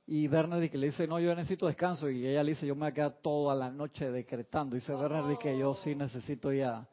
Y 0.09 0.27
Werner 0.29 0.69
que 0.69 0.77
le 0.77 0.87
dice, 0.87 1.05
no, 1.05 1.19
yo 1.19 1.35
necesito 1.35 1.67
descanso. 1.67 2.09
Y 2.09 2.25
ella 2.25 2.43
le 2.43 2.51
dice, 2.51 2.65
yo 2.65 2.75
me 2.75 2.81
voy 2.81 2.89
a 2.89 2.93
quedar 2.93 3.17
toda 3.21 3.55
la 3.55 3.69
noche 3.69 4.09
decretando. 4.09 4.75
Y 4.75 4.79
dice 4.79 4.95
Werner 4.95 5.37
que 5.37 5.57
yo 5.57 5.73
sí 5.73 5.95
necesito 5.95 6.51
ya. 6.51 6.87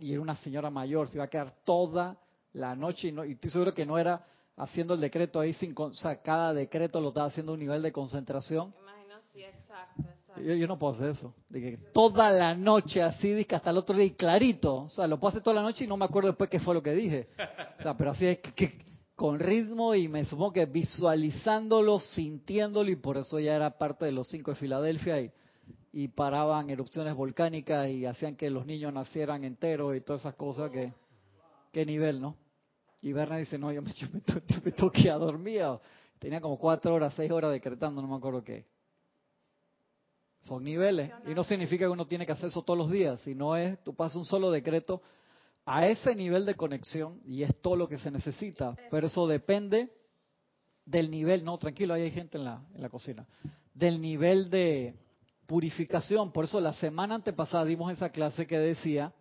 Y 0.00 0.12
era 0.12 0.20
una 0.20 0.36
señora 0.36 0.70
mayor, 0.70 1.08
se 1.08 1.16
iba 1.16 1.24
a 1.24 1.30
quedar 1.30 1.54
toda 1.64 2.16
la 2.52 2.74
noche. 2.74 3.08
Y, 3.08 3.12
no, 3.12 3.24
y 3.24 3.32
estoy 3.32 3.50
seguro 3.50 3.74
que 3.74 3.86
no 3.86 3.98
era 3.98 4.24
haciendo 4.60 4.94
el 4.94 5.00
decreto 5.00 5.40
ahí 5.40 5.52
sin, 5.54 5.74
o 5.76 5.92
sea, 5.94 6.20
cada 6.20 6.52
decreto 6.52 7.00
lo 7.00 7.08
estaba 7.08 7.26
haciendo 7.28 7.52
a 7.52 7.54
un 7.54 7.60
nivel 7.60 7.80
de 7.80 7.92
concentración. 7.92 8.74
Imagino, 8.80 9.14
sí, 9.32 9.42
exacto, 9.42 10.02
exacto. 10.02 10.42
Yo, 10.42 10.66
no 10.66 10.78
puedo 10.78 10.94
hacer 10.94 11.10
eso. 11.10 11.34
De 11.48 11.78
toda 11.92 12.30
la 12.30 12.54
noche 12.54 13.02
así, 13.02 13.44
que 13.46 13.56
hasta 13.56 13.70
el 13.70 13.78
otro 13.78 13.96
día 13.96 14.04
y 14.04 14.10
clarito. 14.10 14.82
O 14.82 14.88
sea, 14.90 15.06
lo 15.06 15.18
puedo 15.18 15.30
hacer 15.30 15.42
toda 15.42 15.56
la 15.56 15.62
noche 15.62 15.84
y 15.84 15.86
no 15.86 15.96
me 15.96 16.04
acuerdo 16.04 16.28
después 16.28 16.50
qué 16.50 16.60
fue 16.60 16.74
lo 16.74 16.82
que 16.82 16.92
dije. 16.92 17.28
O 17.78 17.82
sea, 17.82 17.96
pero 17.96 18.10
así 18.10 18.26
es 18.26 18.38
que, 18.38 18.72
con 19.16 19.38
ritmo 19.38 19.94
y 19.94 20.08
me 20.08 20.24
supongo 20.24 20.52
que 20.52 20.66
visualizándolo, 20.66 21.98
sintiéndolo 21.98 22.90
y 22.90 22.96
por 22.96 23.16
eso 23.16 23.40
ya 23.40 23.56
era 23.56 23.78
parte 23.78 24.04
de 24.04 24.12
los 24.12 24.28
cinco 24.28 24.50
de 24.50 24.56
Filadelfia 24.56 25.20
y, 25.20 25.30
y 25.92 26.08
paraban 26.08 26.70
erupciones 26.70 27.14
volcánicas 27.14 27.88
y 27.88 28.06
hacían 28.06 28.36
que 28.36 28.50
los 28.50 28.66
niños 28.66 28.92
nacieran 28.92 29.44
enteros 29.44 29.96
y 29.96 30.00
todas 30.00 30.22
esas 30.22 30.34
cosas 30.34 30.70
que 30.70 30.92
qué 31.72 31.86
nivel, 31.86 32.20
¿no? 32.20 32.36
Y 33.02 33.12
Berna 33.12 33.36
dice, 33.36 33.58
no, 33.58 33.72
yo 33.72 33.82
me, 33.82 33.92
yo 33.94 34.08
me, 34.64 34.72
toqué 34.72 35.10
a 35.10 35.16
dormir. 35.16 35.62
Tenía 36.18 36.40
como 36.40 36.58
cuatro 36.58 36.94
horas, 36.94 37.14
seis 37.16 37.30
horas 37.30 37.50
decretando, 37.50 38.02
no 38.02 38.08
me 38.08 38.16
acuerdo 38.16 38.44
qué. 38.44 38.66
Son 40.42 40.62
niveles. 40.62 41.10
Y 41.26 41.34
no 41.34 41.44
significa 41.44 41.84
que 41.84 41.90
uno 41.90 42.06
tiene 42.06 42.26
que 42.26 42.32
hacer 42.32 42.48
eso 42.48 42.62
todos 42.62 42.78
los 42.78 42.90
días, 42.90 43.20
sino 43.20 43.56
es, 43.56 43.82
tú 43.82 43.94
pasas 43.94 44.16
un 44.16 44.24
solo 44.24 44.50
decreto 44.50 45.02
a 45.64 45.86
ese 45.86 46.14
nivel 46.14 46.46
de 46.46 46.54
conexión 46.54 47.20
y 47.26 47.42
es 47.42 47.60
todo 47.60 47.76
lo 47.76 47.88
que 47.88 47.98
se 47.98 48.10
necesita. 48.10 48.74
Pero 48.90 49.06
eso 49.06 49.26
depende 49.26 49.90
del 50.84 51.10
nivel, 51.10 51.44
no, 51.44 51.56
tranquilo, 51.58 51.94
ahí 51.94 52.02
hay 52.02 52.10
gente 52.10 52.38
en 52.38 52.44
la, 52.44 52.64
en 52.74 52.82
la 52.82 52.88
cocina, 52.88 53.26
del 53.74 54.00
nivel 54.00 54.50
de 54.50 54.94
purificación. 55.46 56.32
Por 56.32 56.44
eso 56.44 56.60
la 56.60 56.72
semana 56.74 57.14
antepasada 57.14 57.64
dimos 57.64 57.92
esa 57.92 58.10
clase 58.10 58.46
que 58.46 58.58
decía 58.58 59.12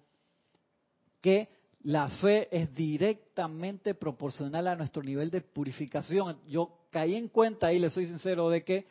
que 1.21 1.58
la 1.83 2.09
fe 2.09 2.49
es 2.51 2.73
directamente 2.75 3.95
proporcional 3.95 4.67
a 4.67 4.75
nuestro 4.75 5.01
nivel 5.01 5.29
de 5.29 5.41
purificación. 5.41 6.37
Yo 6.47 6.79
caí 6.89 7.15
en 7.15 7.29
cuenta 7.29 7.71
y 7.71 7.79
le 7.79 7.89
soy 7.89 8.05
sincero 8.07 8.49
de 8.49 8.63
que, 8.63 8.85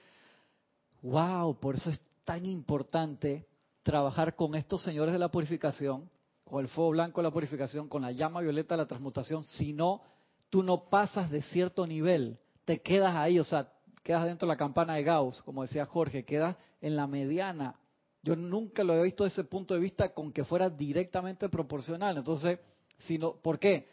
wow, 1.03 1.59
por 1.59 1.75
eso 1.75 1.91
es 1.91 2.01
tan 2.25 2.47
importante 2.47 3.47
trabajar 3.83 4.37
con 4.37 4.55
estos 4.55 4.83
señores 4.83 5.13
de 5.13 5.19
la 5.19 5.31
purificación, 5.31 6.11
con 6.45 6.63
el 6.63 6.69
fuego 6.69 6.91
blanco 6.91 7.23
la 7.23 7.31
purificación, 7.31 7.89
con 7.89 8.03
la 8.03 8.13
llama 8.13 8.41
violeta 8.41 8.77
la 8.77 8.87
transmutación, 8.87 9.45
si 9.45 9.73
no, 9.73 10.01
tú 10.49 10.63
no 10.63 10.89
pasas 10.89 11.31
de 11.31 11.43
cierto 11.43 11.87
nivel, 11.87 12.39
te 12.65 12.81
quedas 12.81 13.15
ahí, 13.15 13.39
o 13.39 13.45
sea, 13.45 13.71
quedas 14.03 14.25
dentro 14.25 14.47
de 14.47 14.55
la 14.55 14.57
campana 14.57 14.95
de 14.95 15.03
Gauss, 15.03 15.43
como 15.43 15.63
decía 15.63 15.85
Jorge, 15.85 16.25
quedas 16.25 16.57
en 16.81 16.97
la 16.97 17.07
mediana. 17.07 17.77
Yo 18.23 18.35
nunca 18.35 18.83
lo 18.83 18.95
he 18.95 19.03
visto 19.03 19.25
desde 19.25 19.43
ese 19.43 19.49
punto 19.49 19.75
de 19.75 19.81
vista 19.81 20.13
con 20.15 20.33
que 20.33 20.45
fuera 20.45 20.69
directamente 20.69 21.49
proporcional. 21.49 22.17
Entonces, 22.17 22.59
sino, 22.99 23.33
¿por 23.35 23.59
qué? 23.59 23.87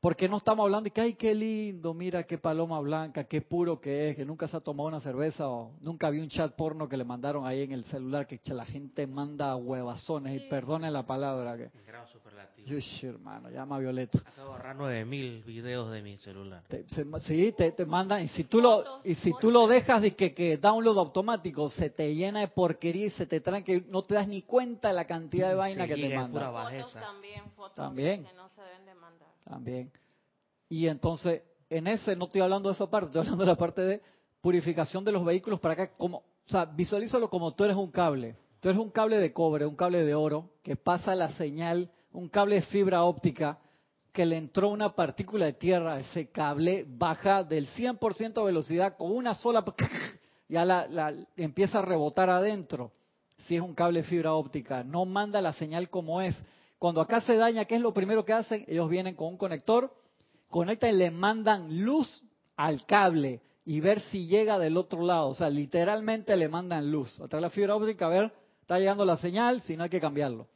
Porque 0.00 0.28
no 0.28 0.36
estamos 0.36 0.62
hablando 0.62 0.84
de 0.84 0.90
que, 0.92 1.00
ay, 1.00 1.14
qué 1.14 1.34
lindo, 1.34 1.92
mira 1.92 2.22
qué 2.22 2.38
paloma 2.38 2.78
blanca, 2.78 3.24
qué 3.24 3.42
puro 3.42 3.80
que 3.80 4.10
es, 4.10 4.16
que 4.16 4.24
nunca 4.24 4.46
se 4.46 4.56
ha 4.56 4.60
tomado 4.60 4.88
una 4.88 5.00
cerveza 5.00 5.48
o 5.48 5.72
nunca 5.80 6.08
vi 6.08 6.20
un 6.20 6.28
chat 6.28 6.54
porno 6.54 6.88
que 6.88 6.96
le 6.96 7.04
mandaron 7.04 7.44
ahí 7.44 7.62
en 7.62 7.72
el 7.72 7.82
celular, 7.84 8.28
que 8.28 8.40
la 8.54 8.64
gente 8.64 9.08
manda 9.08 9.56
huevazones, 9.56 10.36
y 10.36 10.48
perdone 10.48 10.88
la 10.92 11.04
palabra. 11.04 11.56
que 11.56 11.70
hermano, 13.08 13.50
llama 13.50 13.78
Violeta. 13.80 14.20
Acabo 14.20 14.52
de 14.52 14.58
borrar 14.58 14.76
9000 14.76 15.42
videos 15.42 15.90
de 15.90 16.02
mi 16.02 16.16
celular. 16.18 16.62
sí, 17.26 17.52
te, 17.56 17.72
te 17.72 17.84
mandan, 17.84 18.24
y 18.24 18.28
si 18.28 18.44
tú 18.44 18.60
lo, 18.60 19.00
y 19.02 19.16
si 19.16 19.32
tú 19.40 19.50
lo 19.50 19.66
dejas 19.66 20.02
de 20.02 20.14
que, 20.14 20.32
que 20.32 20.58
download 20.58 20.98
automático, 20.98 21.70
se 21.70 21.90
te 21.90 22.14
llena 22.14 22.40
de 22.40 22.48
porquería 22.48 23.06
y 23.06 23.10
se 23.10 23.26
te 23.26 23.40
trae 23.40 23.64
que 23.64 23.80
no 23.88 24.02
te 24.02 24.14
das 24.14 24.28
ni 24.28 24.42
cuenta 24.42 24.88
de 24.88 24.94
la 24.94 25.06
cantidad 25.06 25.48
de 25.48 25.54
vaina 25.56 25.88
que 25.88 25.96
te 25.96 26.14
mandan. 26.14 26.52
Fotos 26.52 26.92
también, 26.92 27.42
fotos 27.56 27.74
también. 27.74 28.24
que 28.24 28.32
no 28.34 28.48
se 28.50 28.62
deben 28.62 28.86
de 28.86 28.94
mandar. 28.94 29.27
También. 29.48 29.90
Y 30.68 30.86
entonces, 30.88 31.42
en 31.70 31.86
ese 31.86 32.14
no 32.14 32.26
estoy 32.26 32.42
hablando 32.42 32.68
de 32.68 32.74
esa 32.74 32.90
parte, 32.90 33.06
estoy 33.06 33.20
hablando 33.20 33.44
de 33.44 33.50
la 33.50 33.56
parte 33.56 33.80
de 33.80 34.02
purificación 34.42 35.04
de 35.04 35.12
los 35.12 35.24
vehículos 35.24 35.58
para 35.60 35.74
acá. 35.74 35.92
Como, 35.96 36.18
o 36.18 36.50
sea, 36.50 36.66
visualízalo 36.66 37.30
como 37.30 37.52
tú 37.52 37.64
eres 37.64 37.76
un 37.76 37.90
cable. 37.90 38.36
Tú 38.60 38.68
eres 38.68 38.80
un 38.80 38.90
cable 38.90 39.18
de 39.18 39.32
cobre, 39.32 39.64
un 39.64 39.76
cable 39.76 40.04
de 40.04 40.14
oro, 40.14 40.50
que 40.62 40.76
pasa 40.76 41.14
la 41.14 41.30
señal, 41.32 41.90
un 42.12 42.28
cable 42.28 42.56
de 42.56 42.62
fibra 42.62 43.04
óptica, 43.04 43.58
que 44.12 44.26
le 44.26 44.36
entró 44.36 44.68
una 44.68 44.94
partícula 44.94 45.46
de 45.46 45.52
tierra, 45.52 46.00
ese 46.00 46.30
cable 46.30 46.84
baja 46.86 47.44
del 47.44 47.68
100% 47.68 48.34
de 48.34 48.44
velocidad 48.44 48.96
con 48.96 49.12
una 49.12 49.34
sola, 49.34 49.64
ya 50.48 50.64
la, 50.64 50.88
la, 50.88 51.14
empieza 51.36 51.78
a 51.78 51.82
rebotar 51.82 52.28
adentro. 52.28 52.92
Si 53.44 53.54
es 53.54 53.62
un 53.62 53.74
cable 53.74 54.02
de 54.02 54.08
fibra 54.08 54.34
óptica, 54.34 54.82
no 54.82 55.04
manda 55.06 55.40
la 55.40 55.52
señal 55.52 55.88
como 55.88 56.20
es. 56.20 56.36
Cuando 56.78 57.00
acá 57.00 57.20
se 57.20 57.36
daña, 57.36 57.64
¿qué 57.64 57.76
es 57.76 57.80
lo 57.80 57.92
primero 57.92 58.24
que 58.24 58.32
hacen? 58.32 58.64
Ellos 58.68 58.88
vienen 58.88 59.14
con 59.14 59.28
un 59.28 59.36
conector, 59.36 59.92
conectan 60.48 60.94
y 60.94 60.98
le 60.98 61.10
mandan 61.10 61.84
luz 61.84 62.24
al 62.56 62.86
cable 62.86 63.40
y 63.64 63.80
ver 63.80 64.00
si 64.00 64.26
llega 64.26 64.58
del 64.58 64.76
otro 64.76 65.02
lado. 65.02 65.28
O 65.28 65.34
sea, 65.34 65.50
literalmente 65.50 66.36
le 66.36 66.48
mandan 66.48 66.90
luz. 66.90 67.20
A 67.20 67.28
través 67.28 67.32
de 67.32 67.40
la 67.40 67.50
fibra 67.50 67.76
óptica, 67.76 68.06
a 68.06 68.10
ver, 68.10 68.32
está 68.60 68.78
llegando 68.78 69.04
la 69.04 69.16
señal, 69.16 69.60
si 69.62 69.76
no 69.76 69.84
hay 69.84 69.90
que 69.90 70.00
cambiarlo. 70.00 70.46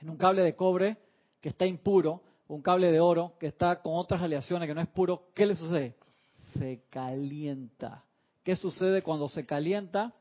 En 0.00 0.10
un 0.10 0.16
cable 0.16 0.42
de 0.42 0.54
cobre 0.54 0.98
que 1.40 1.48
está 1.48 1.64
impuro, 1.64 2.22
un 2.48 2.60
cable 2.60 2.92
de 2.92 3.00
oro 3.00 3.32
que 3.40 3.46
está 3.46 3.80
con 3.80 3.94
otras 3.96 4.20
aleaciones 4.20 4.68
que 4.68 4.74
no 4.74 4.80
es 4.80 4.88
puro, 4.88 5.28
¿qué 5.34 5.46
le 5.46 5.56
sucede? 5.56 5.96
Se 6.58 6.82
calienta. 6.90 8.04
¿Qué 8.42 8.56
sucede 8.56 9.02
cuando 9.02 9.28
se 9.28 9.46
calienta? 9.46 10.14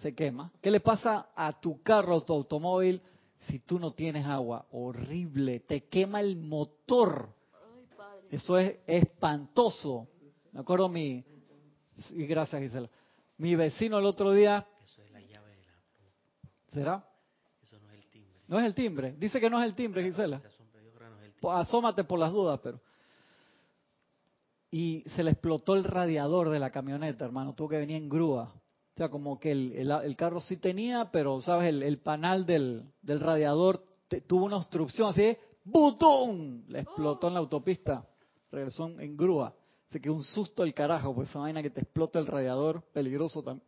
Se 0.00 0.14
quema. 0.14 0.52
¿Qué 0.60 0.70
le 0.70 0.80
pasa 0.80 1.26
a 1.34 1.60
tu 1.60 1.82
carro, 1.82 2.16
a 2.16 2.24
tu 2.24 2.32
automóvil, 2.32 3.02
si 3.48 3.60
tú 3.60 3.78
no 3.78 3.92
tienes 3.92 4.26
agua? 4.26 4.66
Horrible, 4.70 5.60
te 5.60 5.84
quema 5.88 6.20
el 6.20 6.36
motor. 6.36 7.34
Eso 8.30 8.56
es 8.58 8.78
espantoso. 8.86 10.08
Me 10.52 10.60
acuerdo 10.60 10.88
mi... 10.88 11.24
Y 12.10 12.26
gracias 12.26 12.62
Gisela. 12.62 12.88
Mi 13.38 13.54
vecino 13.56 13.98
el 13.98 14.06
otro 14.06 14.32
día... 14.32 14.66
Eso 14.84 15.02
es 15.02 15.10
la 15.10 15.20
llave 15.20 15.50
de 15.50 15.66
la... 15.66 15.72
¿Será? 16.68 17.08
Eso 17.62 17.78
no 17.80 17.90
es 17.90 17.98
el 17.98 18.10
timbre. 18.10 18.40
No 18.48 18.58
es 18.58 18.64
el 18.64 18.74
timbre. 18.74 19.14
Dice 19.18 19.40
que 19.40 19.50
no 19.50 19.60
es 19.60 19.66
el 19.66 19.74
timbre, 19.74 20.02
Gisela. 20.04 20.40
Asómate 21.42 22.04
por 22.04 22.18
las 22.18 22.32
dudas, 22.32 22.60
pero... 22.62 22.80
Y 24.70 25.04
se 25.08 25.22
le 25.22 25.32
explotó 25.32 25.74
el 25.74 25.84
radiador 25.84 26.48
de 26.48 26.58
la 26.58 26.70
camioneta, 26.70 27.26
hermano. 27.26 27.54
Tuvo 27.54 27.68
que 27.68 27.78
venir 27.78 27.96
en 27.96 28.08
grúa. 28.08 28.54
Como 29.08 29.38
que 29.38 29.52
el, 29.52 29.90
el, 29.90 30.16
carro 30.16 30.40
sí 30.40 30.56
tenía, 30.56 31.10
pero, 31.12 31.40
¿sabes? 31.40 31.68
El, 31.68 31.82
el 31.82 31.98
panal 31.98 32.46
del, 32.46 32.84
del 33.02 33.20
radiador 33.20 33.84
tuvo 34.26 34.44
una 34.44 34.56
obstrucción 34.56 35.08
así, 35.08 35.36
¡butón! 35.64 36.64
Le 36.68 36.80
explotó 36.80 37.28
en 37.28 37.34
la 37.34 37.40
autopista. 37.40 38.06
Regresó 38.50 38.86
en 38.86 39.16
grúa. 39.16 39.54
Así 39.88 40.00
que 40.00 40.10
un 40.10 40.22
susto 40.22 40.62
el 40.62 40.74
carajo, 40.74 41.14
pues 41.14 41.28
esa 41.28 41.40
vaina 41.40 41.62
que 41.62 41.70
te 41.70 41.82
explota 41.82 42.18
el 42.18 42.26
radiador, 42.26 42.82
peligroso 42.92 43.42
también. 43.42 43.66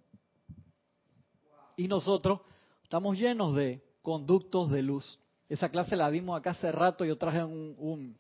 Y 1.77 1.89
nosotros 1.89 2.41
estamos 2.83 3.19
llenos 3.19 3.55
de 3.55 3.83
conductos 4.03 4.71
de 4.71 4.83
luz. 4.83 5.19
Esa 5.49 5.69
clase 5.69 5.97
la 5.97 6.11
dimos 6.11 6.39
acá 6.39 6.51
hace 6.51 6.73
rato, 6.73 7.05
yo 7.05 7.19
traje 7.19 7.43
un, 7.45 7.75
un, 7.79 8.19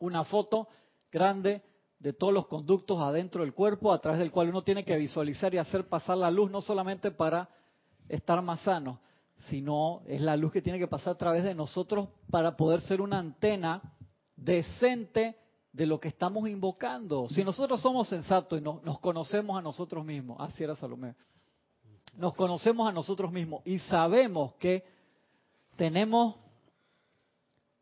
una 0.00 0.24
foto 0.24 0.68
grande 1.10 1.62
de 1.98 2.12
todos 2.12 2.32
los 2.32 2.46
conductos 2.46 3.00
adentro 3.00 3.42
del 3.42 3.52
cuerpo 3.52 3.92
a 3.92 4.00
través 4.00 4.20
del 4.20 4.30
cual 4.30 4.50
uno 4.50 4.62
tiene 4.62 4.84
que 4.84 4.96
visualizar 4.96 5.52
y 5.54 5.58
hacer 5.58 5.88
pasar 5.88 6.16
la 6.18 6.30
luz, 6.30 6.50
no 6.50 6.60
solamente 6.60 7.10
para 7.10 7.48
estar 8.08 8.40
más 8.42 8.60
sano, 8.60 9.00
sino 9.48 10.02
es 10.06 10.20
la 10.20 10.36
luz 10.36 10.52
que 10.52 10.62
tiene 10.62 10.78
que 10.78 10.86
pasar 10.86 11.14
a 11.14 11.18
través 11.18 11.44
de 11.44 11.54
nosotros 11.54 12.08
para 12.30 12.56
poder 12.56 12.80
ser 12.82 13.00
una 13.00 13.18
antena 13.18 13.82
decente 14.36 15.36
de 15.72 15.86
lo 15.86 16.00
que 16.00 16.08
estamos 16.08 16.48
invocando. 16.48 17.28
Si 17.28 17.44
nosotros 17.44 17.80
somos 17.80 18.08
sensatos 18.08 18.58
y 18.58 18.62
nos 18.62 18.98
conocemos 19.00 19.58
a 19.58 19.62
nosotros 19.62 20.04
mismos, 20.04 20.38
así 20.40 20.64
era 20.64 20.76
Salomé, 20.76 21.14
nos 22.16 22.34
conocemos 22.34 22.88
a 22.88 22.92
nosotros 22.92 23.30
mismos 23.32 23.62
y 23.64 23.78
sabemos 23.80 24.54
que 24.54 24.84
tenemos 25.76 26.36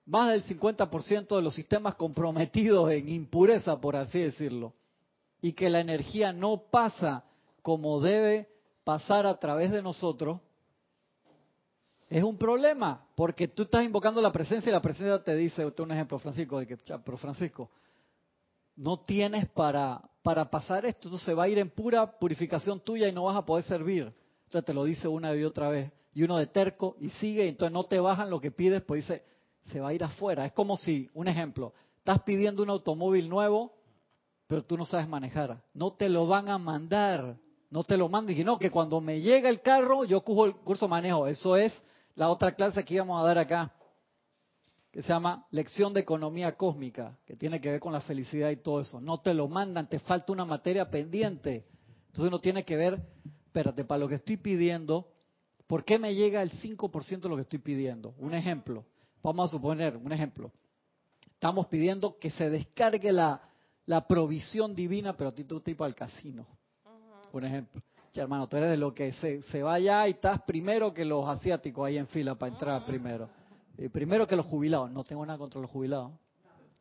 más 0.07 0.31
del 0.31 0.45
50% 0.45 1.37
de 1.37 1.43
los 1.43 1.55
sistemas 1.55 1.97
comprometidos 1.97 2.91
en 2.93 3.09
impureza, 3.09 3.81
por 3.81 3.97
así 3.97 4.21
decirlo, 4.21 4.73
y 5.43 5.53
que 5.53 5.69
la 5.69 5.81
energía 5.81 6.33
no 6.33 6.63
pasa 6.71 7.25
como 7.61 8.01
debe 8.01 8.49
pasar 8.85 9.27
a 9.27 9.39
través 9.39 9.73
de 9.73 9.83
nosotros, 9.83 10.41
es 12.09 12.23
un 12.23 12.39
problema, 12.39 13.05
porque 13.17 13.49
tú 13.49 13.65
estás 13.65 13.85
invocando 13.85 14.23
la 14.23 14.31
presencia 14.31 14.71
y 14.71 14.73
la 14.73 14.81
presencia 14.81 15.23
te 15.25 15.35
dice, 15.35 15.67
un 15.67 15.91
ejemplo, 15.91 16.21
Francisco, 16.21 16.61
de 16.61 16.69
que, 16.69 16.77
pero 16.77 17.17
Francisco, 17.17 17.69
no 18.77 19.01
tienes 19.01 19.49
para, 19.49 20.01
para 20.23 20.49
pasar 20.49 20.87
esto, 20.87 21.09
entonces 21.09 21.37
va 21.37 21.45
a 21.45 21.49
ir 21.49 21.59
en 21.59 21.71
pura 21.71 22.19
purificación 22.19 22.79
tuya 22.79 23.09
y 23.09 23.13
no 23.13 23.25
vas 23.25 23.37
a 23.37 23.45
poder 23.45 23.65
servir. 23.65 24.13
Entonces 24.45 24.65
te 24.65 24.75
lo 24.75 24.85
dice 24.85 25.09
una 25.09 25.35
y 25.35 25.43
otra 25.43 25.69
vez, 25.69 25.91
y 26.15 26.23
uno 26.23 26.37
de 26.37 26.47
terco 26.47 26.97
y 27.01 27.11
sigue, 27.11 27.45
y 27.45 27.49
entonces 27.49 27.73
no 27.73 27.83
te 27.85 27.99
bajan 27.99 28.31
lo 28.31 28.41
que 28.41 28.53
pides, 28.53 28.83
pues 28.83 29.03
dice, 29.03 29.25
se 29.67 29.81
va 29.81 29.89
a 29.89 29.95
ir 29.95 30.05
afuera. 30.05 30.45
Es 30.47 30.53
como 30.53 30.77
si, 30.77 31.11
un 31.15 31.29
ejemplo, 31.29 31.73
estás 31.99 32.23
pidiendo 32.23 32.63
un 32.63 32.71
automóvil 32.71 33.29
nuevo, 33.29 33.73
pero 34.47 34.63
tú 34.63 34.77
no 34.77 34.85
sabes 34.85 35.09
manejar. 35.09 35.63
No 35.75 35.93
te 35.93 36.09
lo 36.09 36.27
van 36.27 36.49
a 36.49 36.59
mandar, 36.59 37.37
no 37.71 37.85
te 37.85 37.97
lo 37.97 38.09
mandan. 38.09 38.37
Y 38.37 38.45
no, 38.45 38.59
que 38.59 38.71
cuando 38.71 39.01
me 39.01 39.21
llega 39.21 39.49
el 39.49 39.61
carro, 39.61 40.05
yo 40.05 40.23
cojo 40.23 40.47
el 40.47 40.55
curso 40.57 40.89
manejo. 40.89 41.27
Eso 41.27 41.57
es 41.57 41.73
la 42.15 42.31
otra 42.31 42.55
clase 42.55 42.85
que 42.85 42.95
íbamos 42.95 43.21
a 43.21 43.27
dar 43.27 43.39
acá, 43.39 43.73
que 44.93 45.03
se 45.03 45.09
llama 45.09 45.47
Lección 45.51 45.93
de 45.93 46.01
Economía 46.01 46.57
Cósmica, 46.57 47.19
que 47.27 47.37
tiene 47.37 47.61
que 47.61 47.71
ver 47.71 47.81
con 47.81 47.93
la 47.93 48.01
felicidad 48.01 48.51
y 48.51 48.57
todo 48.57 48.81
eso. 48.81 49.01
No 49.01 49.19
te 49.19 49.35
lo 49.35 49.49
mandan, 49.49 49.89
te 49.89 49.99
falta 49.99 50.33
una 50.33 50.45
materia 50.45 50.89
pendiente. 50.91 51.67
Entonces 52.07 52.29
uno 52.29 52.41
tiene 52.41 52.65
que 52.65 52.77
ver, 52.77 53.01
espérate, 53.47 53.85
para 53.85 53.99
lo 53.99 54.09
que 54.09 54.15
estoy 54.15 54.37
pidiendo, 54.39 55.09
¿por 55.67 55.85
qué 55.85 55.99
me 55.99 56.15
llega 56.15 56.41
el 56.41 56.53
5% 56.53 57.21
de 57.21 57.29
lo 57.29 57.37
que 57.37 57.43
estoy 57.43 57.59
pidiendo? 57.59 58.15
Un 58.19 58.33
ejemplo. 58.33 58.87
Vamos 59.23 59.51
a 59.51 59.53
suponer, 59.53 59.97
un 59.97 60.13
ejemplo. 60.13 60.53
Estamos 61.33 61.67
pidiendo 61.67 62.19
que 62.19 62.31
se 62.31 62.49
descargue 62.49 63.13
la, 63.13 63.41
la 63.87 64.07
provisión 64.07 64.75
divina, 64.75 65.17
pero 65.17 65.31
a 65.31 65.35
ti 65.35 65.45
tú 65.45 65.61
tipo 65.61 65.85
al 65.85 65.95
casino. 65.95 66.47
Un 67.33 67.45
ejemplo. 67.45 67.83
hermano, 68.15 68.49
tú 68.49 68.57
eres 68.57 68.71
de 68.71 68.77
lo 68.77 68.95
que 68.95 69.13
se, 69.15 69.43
se 69.43 69.63
vaya 69.63 70.07
y 70.09 70.13
estás 70.13 70.43
primero 70.43 70.95
que 70.95 71.05
los 71.05 71.29
asiáticos 71.29 71.87
ahí 71.87 71.99
en 71.99 72.07
fila 72.07 72.35
para 72.35 72.53
entrar 72.53 72.87
primero. 72.87 73.29
Y 73.77 73.89
primero 73.89 74.27
que 74.27 74.37
los 74.37 74.47
jubilados. 74.47 74.91
No 74.91 75.05
tengo 75.05 75.25
nada 75.27 75.39
contra 75.39 75.61
los 75.61 75.71
jubilados. 75.71 76.13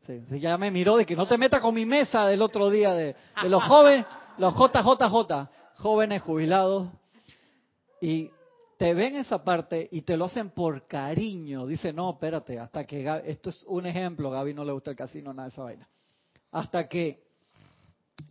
Sí, 0.01 0.39
ya 0.39 0.57
me 0.57 0.69
miró 0.69 0.97
de 0.97 1.05
que 1.05 1.15
no 1.15 1.27
te 1.27 1.37
metas 1.37 1.61
con 1.61 1.73
mi 1.73 1.85
mesa 1.85 2.27
del 2.27 2.41
otro 2.41 2.69
día 2.69 2.93
de, 2.93 3.15
de 3.41 3.49
los 3.49 3.63
jóvenes, 3.67 4.05
los 4.37 4.53
JJJ, 4.53 5.49
jóvenes 5.77 6.21
jubilados. 6.21 6.87
Y 8.01 8.29
te 8.77 8.93
ven 8.93 9.15
esa 9.15 9.43
parte 9.43 9.87
y 9.91 10.01
te 10.01 10.17
lo 10.17 10.25
hacen 10.25 10.49
por 10.49 10.85
cariño. 10.87 11.65
Dice, 11.65 11.93
no, 11.93 12.11
espérate, 12.11 12.59
hasta 12.59 12.83
que 12.83 13.21
esto 13.25 13.49
es 13.49 13.63
un 13.67 13.85
ejemplo, 13.85 14.29
Gaby 14.29 14.53
no 14.53 14.65
le 14.65 14.71
gusta 14.71 14.91
el 14.91 14.97
casino, 14.97 15.33
nada 15.33 15.47
de 15.47 15.53
esa 15.53 15.63
vaina. 15.63 15.89
Hasta 16.51 16.87
que 16.87 17.23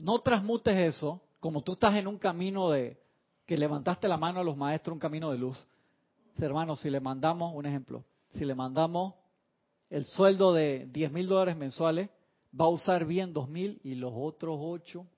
no 0.00 0.18
transmutes 0.20 0.76
eso, 0.76 1.20
como 1.40 1.62
tú 1.62 1.72
estás 1.74 1.94
en 1.96 2.06
un 2.06 2.18
camino 2.18 2.70
de 2.70 2.98
que 3.46 3.56
levantaste 3.56 4.08
la 4.08 4.16
mano 4.16 4.40
a 4.40 4.44
los 4.44 4.56
maestros, 4.56 4.94
un 4.94 5.00
camino 5.00 5.30
de 5.30 5.38
luz. 5.38 5.66
Hermano, 6.38 6.76
si 6.76 6.90
le 6.90 7.00
mandamos, 7.00 7.54
un 7.54 7.66
ejemplo, 7.66 8.04
si 8.30 8.44
le 8.44 8.54
mandamos 8.54 9.14
el 9.90 10.04
sueldo 10.04 10.52
de 10.52 10.86
10 10.90 11.12
mil 11.12 11.28
dólares 11.28 11.56
mensuales, 11.56 12.08
va 12.58 12.64
a 12.66 12.68
usar 12.68 13.04
bien 13.04 13.32
2 13.32 13.48
mil 13.48 13.80
y 13.84 13.94
los 13.94 14.12
otros 14.14 14.58
8 14.60 15.00
O 15.00 15.06
sea, 15.06 15.08
que 15.08 15.13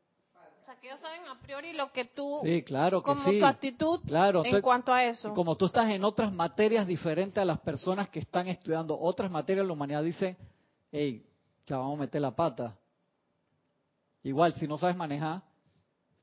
ellos 0.86 1.00
saben 1.00 1.26
a 1.28 1.38
priori 1.40 1.72
lo 1.72 1.90
que 1.92 2.04
tú, 2.06 2.40
Sí, 2.44 2.62
claro 2.62 3.02
que 3.02 3.06
como 3.12 3.24
sí. 3.30 3.38
tu 3.38 3.46
actitud 3.46 4.00
Claro, 4.06 4.44
en 4.44 4.60
cuanto 4.60 4.92
a 4.92 5.04
eso. 5.04 5.32
como 5.34 5.56
tú 5.56 5.66
estás 5.66 5.90
en 5.90 6.04
otras 6.04 6.32
materias 6.32 6.86
diferentes 6.86 7.38
a 7.38 7.44
las 7.44 7.60
personas 7.60 8.08
que 8.10 8.20
están 8.20 8.48
estudiando 8.48 8.98
otras 8.98 9.30
materias, 9.30 9.66
la 9.66 9.72
humanidad 9.72 10.02
dice, 10.02 10.36
hey, 10.92 11.24
ya 11.66 11.78
vamos 11.78 11.98
a 11.98 12.00
meter 12.02 12.20
la 12.20 12.34
pata. 12.34 12.76
Igual, 14.22 14.54
si 14.54 14.66
no 14.66 14.76
sabes 14.78 14.96
manejar, 14.96 15.42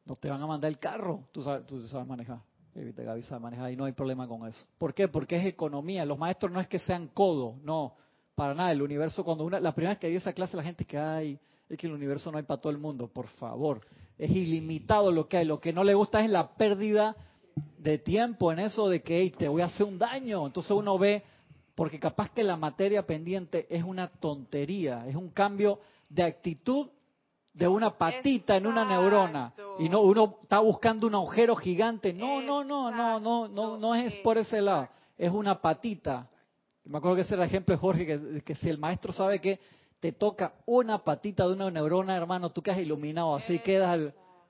no 0.05 0.15
te 0.15 0.29
van 0.29 0.41
a 0.41 0.47
mandar 0.47 0.69
el 0.69 0.79
carro. 0.79 1.27
Tú 1.31 1.41
sabes, 1.41 1.65
tú 1.65 1.79
sabes 1.79 2.07
manejar. 2.07 2.39
Evita 2.75 3.03
Gaby 3.03 3.21
sabe 3.23 3.41
manejar 3.41 3.71
y 3.71 3.75
no 3.75 3.85
hay 3.85 3.91
problema 3.93 4.27
con 4.27 4.47
eso. 4.47 4.65
¿Por 4.77 4.93
qué? 4.93 5.07
Porque 5.07 5.37
es 5.37 5.45
economía. 5.45 6.05
Los 6.05 6.17
maestros 6.17 6.51
no 6.51 6.59
es 6.59 6.67
que 6.67 6.79
sean 6.79 7.07
codos, 7.09 7.57
no, 7.61 7.95
para 8.35 8.53
nada. 8.55 8.71
El 8.71 8.81
universo, 8.81 9.23
cuando 9.23 9.45
una, 9.45 9.59
la 9.59 9.73
primera 9.73 9.91
vez 9.91 9.99
que 9.99 10.09
di 10.09 10.15
esa 10.15 10.33
clase, 10.33 10.57
la 10.57 10.63
gente 10.63 10.83
que 10.85 10.97
hay, 10.97 11.39
es 11.69 11.77
que 11.77 11.87
el 11.87 11.93
universo 11.93 12.31
no 12.31 12.37
hay 12.37 12.43
para 12.43 12.59
todo 12.59 12.71
el 12.71 12.79
mundo, 12.79 13.07
por 13.07 13.27
favor. 13.27 13.81
Es 14.23 14.31
ilimitado 14.31 15.11
lo 15.11 15.27
que 15.27 15.37
hay. 15.37 15.45
Lo 15.45 15.59
que 15.59 15.73
no 15.73 15.83
le 15.83 15.93
gusta 15.93 16.23
es 16.23 16.29
la 16.29 16.55
pérdida 16.55 17.15
de 17.77 17.97
tiempo 17.97 18.53
en 18.53 18.59
eso 18.59 18.87
de 18.87 19.01
que 19.01 19.19
hey, 19.19 19.33
te 19.37 19.49
voy 19.49 19.61
a 19.61 19.65
hacer 19.65 19.85
un 19.85 19.97
daño. 19.97 20.45
Entonces 20.45 20.71
uno 20.71 20.97
ve, 20.97 21.23
porque 21.75 21.99
capaz 21.99 22.31
que 22.31 22.41
la 22.41 22.55
materia 22.55 23.05
pendiente 23.05 23.67
es 23.69 23.83
una 23.83 24.07
tontería, 24.07 25.05
es 25.07 25.15
un 25.17 25.29
cambio 25.31 25.79
de 26.07 26.23
actitud 26.23 26.87
de 27.53 27.67
una 27.67 27.97
patita 27.97 28.55
en 28.55 28.65
una 28.65 28.85
neurona 28.85 29.53
y 29.77 29.89
no 29.89 30.01
uno 30.01 30.37
está 30.41 30.59
buscando 30.59 31.05
un 31.05 31.15
agujero 31.15 31.55
gigante. 31.57 32.13
No, 32.13 32.41
no, 32.41 32.63
no, 32.63 32.89
no, 32.89 33.19
no, 33.19 33.49
no, 33.49 33.77
no 33.77 33.93
es 33.93 34.15
por 34.17 34.37
ese 34.37 34.61
lado. 34.61 34.87
Es 35.17 35.31
una 35.31 35.61
patita. 35.61 36.29
Me 36.85 36.97
acuerdo 36.97 37.17
que 37.17 37.21
ese 37.23 37.33
era 37.33 37.43
el 37.43 37.49
ejemplo 37.49 37.75
de 37.75 37.79
Jorge 37.79 38.05
que, 38.05 38.41
que 38.41 38.55
si 38.55 38.69
el 38.69 38.77
maestro 38.77 39.11
sabe 39.11 39.41
que 39.41 39.59
te 40.03 40.11
toca 40.11 40.55
una 40.65 41.01
patita 41.01 41.47
de 41.47 41.53
una 41.53 41.71
neurona, 41.71 42.17
hermano, 42.17 42.51
tú 42.51 42.61
quedas 42.61 42.79
iluminado, 42.79 43.37
así 43.37 43.59
quedas 43.59 43.97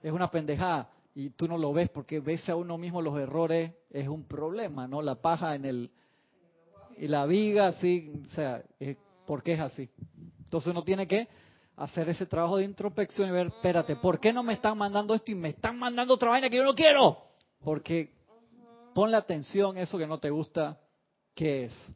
es 0.01 0.11
una 0.11 0.31
pendejada 0.31 0.89
y 1.13 1.29
tú 1.29 1.47
no 1.47 1.59
lo 1.59 1.71
ves 1.71 1.89
porque 1.89 2.19
ves 2.19 2.49
a 2.49 2.55
uno 2.55 2.75
mismo 2.79 3.03
los 3.03 3.15
errores 3.19 3.71
es 3.91 4.07
un 4.07 4.23
problema, 4.23 4.87
¿no? 4.87 5.03
La 5.03 5.13
paja 5.13 5.53
en 5.53 5.65
el 5.65 5.91
y 6.97 7.07
la 7.07 7.27
viga, 7.27 7.67
así, 7.67 8.11
o 8.25 8.29
sea, 8.29 8.63
es, 8.79 8.97
¿por 9.27 9.43
qué 9.43 9.53
es 9.53 9.59
así? 9.59 9.91
Entonces 10.39 10.71
uno 10.71 10.81
tiene 10.81 11.07
que 11.07 11.27
hacer 11.75 12.09
ese 12.09 12.25
trabajo 12.25 12.57
de 12.57 12.65
introspección 12.65 13.29
y 13.29 13.31
ver, 13.33 13.45
espérate, 13.45 13.95
¿por 13.97 14.19
qué 14.19 14.33
no 14.33 14.41
me 14.41 14.53
están 14.53 14.75
mandando 14.75 15.13
esto 15.13 15.29
y 15.29 15.35
me 15.35 15.49
están 15.49 15.77
mandando 15.77 16.15
otra 16.15 16.31
vaina 16.31 16.49
que 16.49 16.57
yo 16.57 16.63
no 16.63 16.73
quiero? 16.73 17.15
Porque 17.63 18.11
ponle 18.95 19.17
atención 19.17 19.77
eso 19.77 19.99
que 19.99 20.07
no 20.07 20.17
te 20.17 20.31
gusta, 20.31 20.79
¿qué 21.35 21.65
es? 21.65 21.95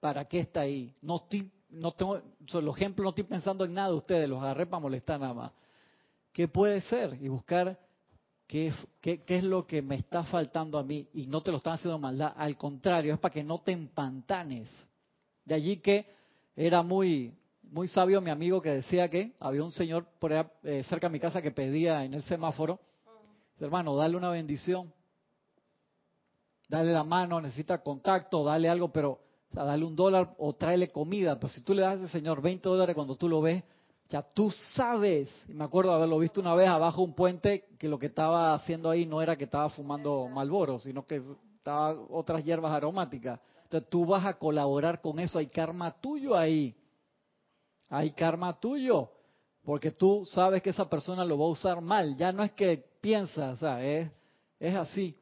¿Para 0.00 0.24
qué 0.24 0.40
está 0.40 0.62
ahí? 0.62 0.92
No 1.00 1.18
estoy, 1.18 1.52
no 1.70 1.92
tengo, 1.92 2.20
los 2.52 2.76
ejemplos 2.76 3.04
no 3.04 3.08
estoy 3.10 3.24
pensando 3.24 3.64
en 3.64 3.74
nada 3.74 3.88
de 3.88 3.94
ustedes, 3.94 4.28
los 4.28 4.42
agarré 4.42 4.66
para 4.66 4.80
molestar 4.80 5.20
nada 5.20 5.34
más. 5.34 5.52
¿Qué 6.32 6.48
puede 6.48 6.80
ser? 6.82 7.18
Y 7.20 7.28
buscar 7.28 7.78
qué, 8.46 8.68
es- 8.68 8.86
qué, 9.00 9.22
qué 9.24 9.36
es 9.38 9.44
lo 9.44 9.66
que 9.66 9.82
me 9.82 9.96
está 9.96 10.24
faltando 10.24 10.78
a 10.78 10.82
mí 10.84 11.08
y 11.12 11.26
no 11.26 11.42
te 11.42 11.50
lo 11.50 11.58
están 11.58 11.74
haciendo 11.74 11.98
maldad, 11.98 12.32
al 12.36 12.56
contrario, 12.56 13.12
es 13.14 13.20
para 13.20 13.32
que 13.34 13.44
no 13.44 13.60
te 13.60 13.72
empantanes. 13.72 14.68
De 15.44 15.54
allí 15.54 15.78
que 15.78 16.06
era 16.56 16.82
muy, 16.82 17.34
muy 17.62 17.88
sabio 17.88 18.20
mi 18.20 18.30
amigo 18.30 18.60
que 18.60 18.70
decía 18.70 19.08
que 19.08 19.34
había 19.40 19.62
un 19.62 19.72
señor 19.72 20.06
por 20.18 20.32
allá 20.32 20.50
eh, 20.62 20.82
cerca 20.88 21.08
de 21.08 21.12
mi 21.12 21.20
casa 21.20 21.42
que 21.42 21.50
pedía 21.50 22.04
en 22.04 22.14
el 22.14 22.22
semáforo, 22.22 22.80
hermano, 23.60 23.96
dale 23.96 24.16
una 24.16 24.30
bendición, 24.30 24.92
dale 26.68 26.92
la 26.92 27.04
mano, 27.04 27.40
necesita 27.40 27.82
contacto, 27.82 28.44
dale 28.44 28.68
algo, 28.68 28.92
pero 28.92 29.20
o 29.50 29.54
sea, 29.54 29.64
dale 29.64 29.84
un 29.84 29.96
dólar 29.96 30.34
o 30.38 30.52
tráele 30.54 30.90
comida. 30.90 31.38
Pero 31.38 31.52
si 31.52 31.62
tú 31.62 31.74
le 31.74 31.82
das 31.82 32.00
a 32.00 32.04
ese 32.04 32.08
señor 32.08 32.42
20 32.42 32.68
dólares 32.68 32.94
cuando 32.94 33.14
tú 33.14 33.28
lo 33.28 33.40
ves, 33.40 33.62
ya 34.08 34.22
tú 34.22 34.50
sabes. 34.74 35.30
Y 35.48 35.54
me 35.54 35.64
acuerdo 35.64 35.92
haberlo 35.92 36.18
visto 36.18 36.40
una 36.40 36.54
vez 36.54 36.68
abajo 36.68 37.02
un 37.02 37.14
puente 37.14 37.66
que 37.78 37.88
lo 37.88 37.98
que 37.98 38.06
estaba 38.06 38.54
haciendo 38.54 38.90
ahí 38.90 39.06
no 39.06 39.20
era 39.22 39.36
que 39.36 39.44
estaba 39.44 39.68
fumando 39.70 40.28
Malboro, 40.28 40.78
sino 40.78 41.04
que 41.04 41.20
estaba 41.56 41.92
otras 42.10 42.44
hierbas 42.44 42.72
aromáticas. 42.72 43.40
Entonces 43.64 43.88
tú 43.90 44.06
vas 44.06 44.24
a 44.24 44.34
colaborar 44.38 45.00
con 45.00 45.18
eso, 45.18 45.38
hay 45.38 45.46
karma 45.46 45.90
tuyo 46.00 46.36
ahí. 46.36 46.74
Hay 47.90 48.12
karma 48.12 48.58
tuyo. 48.58 49.10
Porque 49.62 49.90
tú 49.90 50.24
sabes 50.24 50.62
que 50.62 50.70
esa 50.70 50.88
persona 50.88 51.24
lo 51.24 51.38
va 51.38 51.44
a 51.44 51.48
usar 51.48 51.82
mal. 51.82 52.16
Ya 52.16 52.32
no 52.32 52.42
es 52.42 52.52
que 52.52 52.82
piensa, 53.02 53.50
o 53.50 53.56
sea, 53.56 53.84
es, 53.84 54.10
es 54.58 54.74
así. 54.74 55.14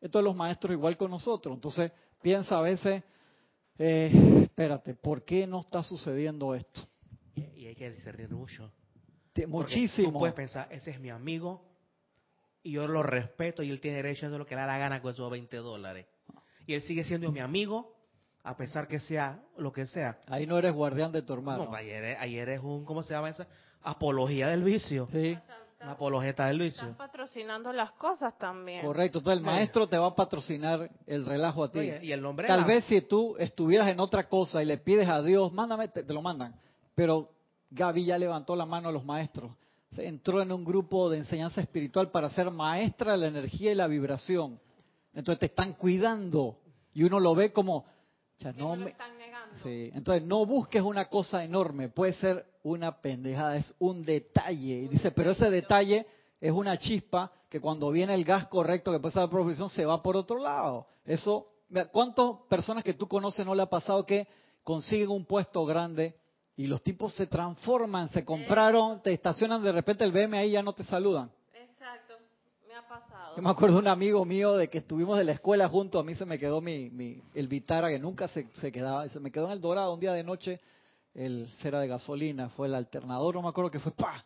Esto 0.00 0.20
es 0.20 0.24
los 0.24 0.36
maestros 0.36 0.72
igual 0.72 0.96
con 0.96 1.10
nosotros. 1.10 1.54
Entonces 1.54 1.90
piensa 2.22 2.58
a 2.58 2.62
veces, 2.62 3.02
eh, 3.78 4.40
espérate, 4.42 4.94
¿por 4.94 5.24
qué 5.24 5.46
no 5.46 5.60
está 5.60 5.82
sucediendo 5.82 6.54
esto? 6.54 6.82
Y, 7.34 7.66
hay 7.66 7.74
que 7.76 7.90
discernir 7.90 8.28
mucho. 8.30 8.70
Te- 9.32 9.46
Muchísimo. 9.46 10.12
Tú 10.12 10.18
puedes 10.18 10.34
pensar, 10.34 10.68
ese 10.72 10.90
es 10.90 11.00
mi 11.00 11.10
amigo 11.10 11.64
y 12.62 12.72
yo 12.72 12.86
lo 12.88 13.02
respeto 13.02 13.62
y 13.62 13.70
él 13.70 13.80
tiene 13.80 13.98
derecho 13.98 14.26
a 14.26 14.28
hacer 14.28 14.38
lo 14.38 14.46
que 14.46 14.54
le 14.56 14.62
da 14.62 14.66
la 14.66 14.78
gana 14.78 15.00
con 15.00 15.12
esos 15.12 15.30
20 15.30 15.56
dólares. 15.58 16.06
Y 16.66 16.74
él 16.74 16.82
sigue 16.82 17.04
siendo 17.04 17.30
mi 17.30 17.40
amigo 17.40 17.94
a 18.42 18.56
pesar 18.56 18.88
que 18.88 18.98
sea 19.00 19.40
lo 19.56 19.72
que 19.72 19.86
sea. 19.86 20.18
Ahí 20.26 20.46
no 20.46 20.58
eres 20.58 20.72
guardián 20.74 21.12
de 21.12 21.22
tu 21.22 21.32
hermano. 21.34 21.66
No, 21.66 21.74
ayer, 21.74 22.02
es- 22.04 22.18
ayer 22.18 22.48
es 22.48 22.60
un, 22.60 22.84
¿cómo 22.84 23.02
se 23.02 23.14
llama 23.14 23.30
eso? 23.30 23.46
Apología 23.82 24.48
del 24.48 24.64
vicio. 24.64 25.06
Sí, 25.08 25.38
Una 25.80 25.92
apologeta 25.92 26.46
del 26.46 26.60
Están 26.62 26.88
vicio. 26.88 26.98
patrocinando 26.98 27.72
las 27.72 27.92
cosas 27.92 28.36
también. 28.36 28.84
correcto. 28.84 29.18
Entonces 29.18 29.38
el 29.38 29.44
maestro 29.46 29.86
te 29.86 29.96
va 29.96 30.08
a 30.08 30.14
patrocinar 30.14 30.90
el 31.06 31.24
relajo 31.24 31.62
a 31.64 31.68
ti. 31.68 31.78
Oye, 31.78 32.00
y 32.04 32.10
el 32.12 32.20
nombre 32.20 32.48
Tal 32.48 32.62
la- 32.62 32.66
vez 32.66 32.84
si 32.86 33.00
tú 33.02 33.36
estuvieras 33.38 33.88
en 33.88 34.00
otra 34.00 34.28
cosa 34.28 34.60
y 34.62 34.66
le 34.66 34.78
pides 34.78 35.08
a 35.08 35.22
Dios, 35.22 35.52
mándame, 35.52 35.86
te, 35.88 36.02
te 36.02 36.12
lo 36.12 36.20
mandan. 36.20 36.54
Pero 36.96 37.30
Gaby 37.70 38.04
ya 38.06 38.18
levantó 38.18 38.56
la 38.56 38.66
mano 38.66 38.88
a 38.88 38.92
los 38.92 39.04
maestros. 39.04 39.52
Entró 39.96 40.42
en 40.42 40.50
un 40.52 40.64
grupo 40.64 41.08
de 41.10 41.18
enseñanza 41.18 41.60
espiritual 41.60 42.10
para 42.10 42.28
ser 42.30 42.50
maestra 42.50 43.12
de 43.12 43.18
la 43.18 43.26
energía 43.28 43.70
y 43.72 43.74
la 43.76 43.86
vibración. 43.86 44.58
Entonces 45.14 45.38
te 45.38 45.46
están 45.46 45.74
cuidando. 45.74 46.58
Y 46.92 47.04
uno 47.04 47.20
lo 47.20 47.34
ve 47.36 47.52
como, 47.52 47.76
o 47.76 47.86
sea, 48.36 48.52
Que 48.52 48.58
no 48.58 48.70
no 48.70 48.76
lo 48.76 48.84
me- 48.86 48.90
están 48.90 49.16
negando. 49.16 49.54
Sí, 49.62 49.90
entonces 49.94 50.24
no 50.24 50.44
busques 50.44 50.82
una 50.82 51.06
cosa 51.06 51.42
enorme, 51.44 51.88
puede 51.88 52.12
ser 52.14 52.44
una 52.70 53.00
pendejada, 53.00 53.56
es 53.56 53.74
un 53.78 54.04
detalle. 54.04 54.80
Y 54.80 54.88
dice, 54.88 55.10
pero 55.10 55.32
ese 55.32 55.50
detalle 55.50 56.06
es 56.40 56.52
una 56.52 56.78
chispa 56.78 57.32
que 57.48 57.60
cuando 57.60 57.90
viene 57.90 58.14
el 58.14 58.24
gas 58.24 58.46
correcto 58.46 58.92
que 58.92 59.00
pasa 59.00 59.20
la 59.20 59.30
profesión 59.30 59.68
se 59.68 59.84
va 59.84 60.02
por 60.02 60.16
otro 60.16 60.38
lado. 60.38 60.86
Eso, 61.04 61.46
¿cuántas 61.92 62.26
personas 62.48 62.84
que 62.84 62.94
tú 62.94 63.08
conoces 63.08 63.44
no 63.44 63.54
le 63.54 63.62
ha 63.62 63.70
pasado 63.70 64.04
que 64.04 64.28
consiguen 64.62 65.08
un 65.08 65.24
puesto 65.24 65.64
grande 65.64 66.14
y 66.56 66.66
los 66.66 66.82
tipos 66.82 67.14
se 67.14 67.26
transforman, 67.26 68.08
se 68.10 68.24
compraron, 68.24 69.00
te 69.02 69.12
estacionan 69.12 69.62
de 69.62 69.72
repente 69.72 70.04
el 70.04 70.12
BM 70.12 70.38
ahí 70.38 70.50
y 70.50 70.52
ya 70.52 70.62
no 70.62 70.72
te 70.72 70.84
saludan? 70.84 71.30
Exacto, 71.54 72.14
me 72.66 72.74
ha 72.74 72.86
pasado. 72.86 73.36
Yo 73.36 73.42
me 73.42 73.50
acuerdo 73.50 73.76
de 73.76 73.82
un 73.82 73.88
amigo 73.88 74.24
mío 74.24 74.56
de 74.56 74.68
que 74.68 74.78
estuvimos 74.78 75.16
de 75.16 75.24
la 75.24 75.32
escuela 75.32 75.68
juntos, 75.68 76.00
a 76.00 76.04
mí 76.04 76.14
se 76.14 76.26
me 76.26 76.38
quedó 76.38 76.60
mi, 76.60 76.90
mi 76.90 77.22
el 77.34 77.48
Vitara 77.48 77.88
que 77.88 77.98
nunca 77.98 78.28
se, 78.28 78.48
se 78.54 78.70
quedaba, 78.70 79.08
se 79.08 79.20
me 79.20 79.30
quedó 79.30 79.46
en 79.46 79.52
el 79.52 79.60
Dorado 79.60 79.94
un 79.94 80.00
día 80.00 80.12
de 80.12 80.24
noche, 80.24 80.60
el 81.18 81.48
cera 81.60 81.80
de 81.80 81.88
gasolina, 81.88 82.48
fue 82.50 82.68
el 82.68 82.74
alternador, 82.74 83.34
no 83.34 83.42
me 83.42 83.48
acuerdo 83.48 83.70
que 83.70 83.80
fue, 83.80 83.92
¡pa! 83.92 84.24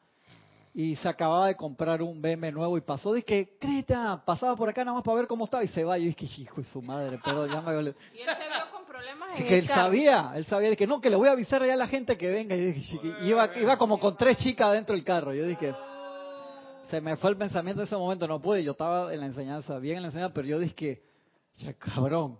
Y 0.74 0.96
se 0.96 1.08
acababa 1.08 1.48
de 1.48 1.56
comprar 1.56 2.02
un 2.02 2.20
BM 2.22 2.50
nuevo 2.52 2.76
y 2.78 2.80
pasó, 2.80 3.12
dije, 3.12 3.56
Creta, 3.60 4.22
pasaba 4.24 4.56
por 4.56 4.68
acá 4.68 4.84
nada 4.84 4.94
más 4.96 5.04
para 5.04 5.16
ver 5.18 5.26
cómo 5.26 5.44
estaba 5.44 5.62
y 5.64 5.68
se 5.68 5.84
va. 5.84 5.98
Y 5.98 6.04
yo 6.10 6.14
dije, 6.16 6.42
hijo 6.42 6.60
de 6.62 6.66
su 6.66 6.80
madre, 6.80 7.18
pero 7.22 7.46
ya 7.46 7.60
me... 7.60 7.72
Y 7.74 7.78
él 7.78 7.94
se 8.14 8.22
vio 8.22 8.70
con 8.72 8.84
problemas 8.86 9.36
Sí, 9.36 9.42
en 9.42 9.48
que 9.48 9.54
el 9.58 9.60
él 9.64 9.68
carro. 9.68 9.82
sabía, 9.84 10.32
él 10.34 10.44
sabía, 10.46 10.70
dije, 10.70 10.86
no, 10.86 11.00
que 11.00 11.10
le 11.10 11.16
voy 11.16 11.28
a 11.28 11.32
avisar 11.32 11.64
ya 11.66 11.74
a 11.74 11.76
la 11.76 11.86
gente 11.88 12.16
que 12.16 12.28
venga. 12.30 12.54
Y 12.56 12.72
dije, 12.72 13.00
y 13.22 13.28
iba, 13.28 13.50
iba 13.58 13.76
como 13.76 13.98
con 13.98 14.16
tres 14.16 14.38
chicas 14.38 14.72
dentro 14.72 14.94
del 14.94 15.04
carro. 15.04 15.34
Yo 15.34 15.46
dije, 15.46 15.74
se 16.90 17.00
me 17.00 17.16
fue 17.16 17.30
el 17.30 17.36
pensamiento 17.36 17.82
en 17.82 17.86
ese 17.86 17.96
momento, 17.96 18.26
no 18.26 18.40
pude, 18.40 18.62
yo 18.64 18.72
estaba 18.72 19.12
en 19.12 19.20
la 19.20 19.26
enseñanza, 19.26 19.78
bien 19.78 19.96
en 19.96 20.02
la 20.02 20.08
enseñanza, 20.08 20.32
pero 20.34 20.46
yo 20.48 20.58
dije 20.58 20.74
que, 20.74 21.02
ya 21.56 21.72
cabrón. 21.74 22.38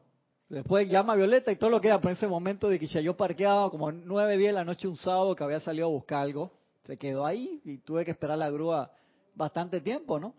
Después 0.53 0.86
llama 0.86 1.14
a 1.14 1.16
Violeta 1.16 1.50
y 1.50 1.57
todo 1.57 1.70
lo 1.70 1.80
que 1.80 1.88
era, 1.88 1.98
en 2.03 2.09
ese 2.11 2.26
momento 2.26 2.68
de 2.68 2.78
que 2.78 2.86
ya 2.86 3.00
yo 3.00 3.16
parqueaba 3.16 3.70
como 3.70 3.90
nueve, 3.90 4.36
diez 4.36 4.50
de 4.50 4.53
la 4.53 4.64
noche 4.64 4.86
un 4.86 4.96
sábado 4.96 5.34
que 5.34 5.42
había 5.42 5.61
salido 5.61 5.86
a 5.86 5.90
buscar 5.90 6.20
algo, 6.20 6.50
se 6.84 6.94
quedó 6.98 7.24
ahí 7.24 7.62
y 7.64 7.78
tuve 7.78 8.05
que 8.05 8.11
esperar 8.11 8.36
la 8.36 8.50
grúa 8.50 8.90
bastante 9.34 9.80
tiempo, 9.80 10.20
¿no? 10.20 10.34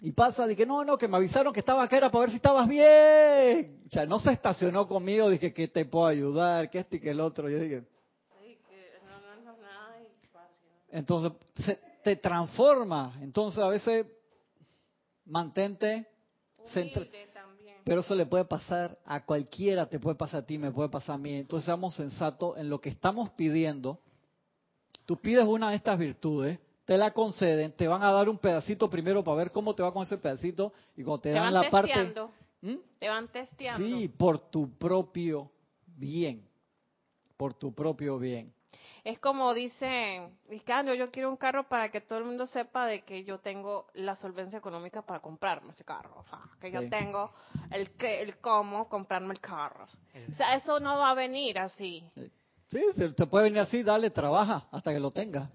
Y 0.00 0.12
pasa, 0.12 0.46
dije, 0.46 0.64
no, 0.64 0.84
no, 0.86 0.96
que 0.96 1.06
me 1.06 1.18
avisaron 1.18 1.52
que 1.52 1.60
estaba 1.60 1.82
acá, 1.82 1.98
era 1.98 2.10
para 2.10 2.20
ver 2.22 2.30
si 2.30 2.36
estabas 2.36 2.66
bien. 2.66 3.82
O 3.86 3.90
sea, 3.90 4.06
no 4.06 4.18
se 4.20 4.32
estacionó 4.32 4.88
conmigo, 4.88 5.28
dije, 5.28 5.52
que 5.52 5.68
te 5.68 5.84
puedo 5.84 6.06
ayudar, 6.06 6.70
que 6.70 6.78
este 6.78 6.96
y 6.96 7.00
que 7.00 7.10
el 7.10 7.20
otro. 7.20 7.50
Yo 7.50 7.58
dije, 7.58 7.84
entonces, 10.90 11.32
se- 11.62 11.78
te 12.02 12.16
transforma. 12.16 13.18
Entonces, 13.20 13.62
a 13.62 13.68
veces, 13.68 14.06
mantente 15.26 16.06
centra-. 16.72 17.04
Pero 17.86 18.00
eso 18.00 18.16
le 18.16 18.26
puede 18.26 18.44
pasar 18.44 18.98
a 19.04 19.24
cualquiera, 19.24 19.88
te 19.88 20.00
puede 20.00 20.16
pasar 20.16 20.42
a 20.42 20.44
ti, 20.44 20.58
me 20.58 20.72
puede 20.72 20.88
pasar 20.88 21.14
a 21.14 21.18
mí. 21.18 21.34
Entonces 21.34 21.66
seamos 21.66 21.94
sensatos 21.94 22.58
en 22.58 22.68
lo 22.68 22.80
que 22.80 22.88
estamos 22.88 23.30
pidiendo. 23.30 24.00
Tú 25.04 25.16
pides 25.18 25.44
una 25.44 25.70
de 25.70 25.76
estas 25.76 25.96
virtudes, 25.96 26.58
te 26.84 26.98
la 26.98 27.12
conceden, 27.12 27.70
te 27.70 27.86
van 27.86 28.02
a 28.02 28.10
dar 28.10 28.28
un 28.28 28.38
pedacito 28.38 28.90
primero 28.90 29.22
para 29.22 29.36
ver 29.36 29.52
cómo 29.52 29.72
te 29.72 29.84
va 29.84 29.92
con 29.92 30.02
ese 30.02 30.18
pedacito 30.18 30.72
y 30.96 31.04
cuando 31.04 31.20
te, 31.20 31.28
Te 31.28 31.34
dan 31.36 31.44
van 31.44 31.54
la 31.54 31.70
parte... 31.70 32.12
¿Mm? 32.60 32.74
Te 32.98 33.08
van 33.08 33.28
testeando. 33.28 33.86
Sí, 33.86 34.08
por 34.08 34.40
tu 34.50 34.68
propio 34.76 35.48
bien. 35.86 36.44
Por 37.36 37.54
tu 37.54 37.72
propio 37.72 38.18
bien. 38.18 38.52
Es 39.06 39.20
como 39.20 39.54
dicen, 39.54 40.36
Vizcano, 40.48 40.92
yo 40.92 41.12
quiero 41.12 41.30
un 41.30 41.36
carro 41.36 41.68
para 41.68 41.92
que 41.92 42.00
todo 42.00 42.18
el 42.18 42.24
mundo 42.24 42.44
sepa 42.44 42.88
de 42.88 43.04
que 43.04 43.22
yo 43.22 43.38
tengo 43.38 43.86
la 43.94 44.16
solvencia 44.16 44.58
económica 44.58 45.02
para 45.02 45.20
comprarme 45.20 45.70
ese 45.70 45.84
carro. 45.84 46.16
O 46.18 46.24
sea, 46.24 46.40
que 46.60 46.72
yo 46.72 46.90
tengo 46.90 47.30
el, 47.70 47.92
que, 47.92 48.20
el 48.20 48.38
cómo 48.38 48.88
comprarme 48.88 49.32
el 49.32 49.38
carro. 49.38 49.84
O 49.84 50.34
sea, 50.34 50.56
eso 50.56 50.80
no 50.80 50.98
va 50.98 51.10
a 51.10 51.14
venir 51.14 51.56
así. 51.56 52.02
Sí, 52.68 52.80
se 52.96 53.10
te 53.10 53.26
puede 53.26 53.44
venir 53.44 53.60
así, 53.60 53.84
dale, 53.84 54.10
trabaja 54.10 54.66
hasta 54.72 54.92
que 54.92 54.98
lo 54.98 55.12
tenga. 55.12 55.52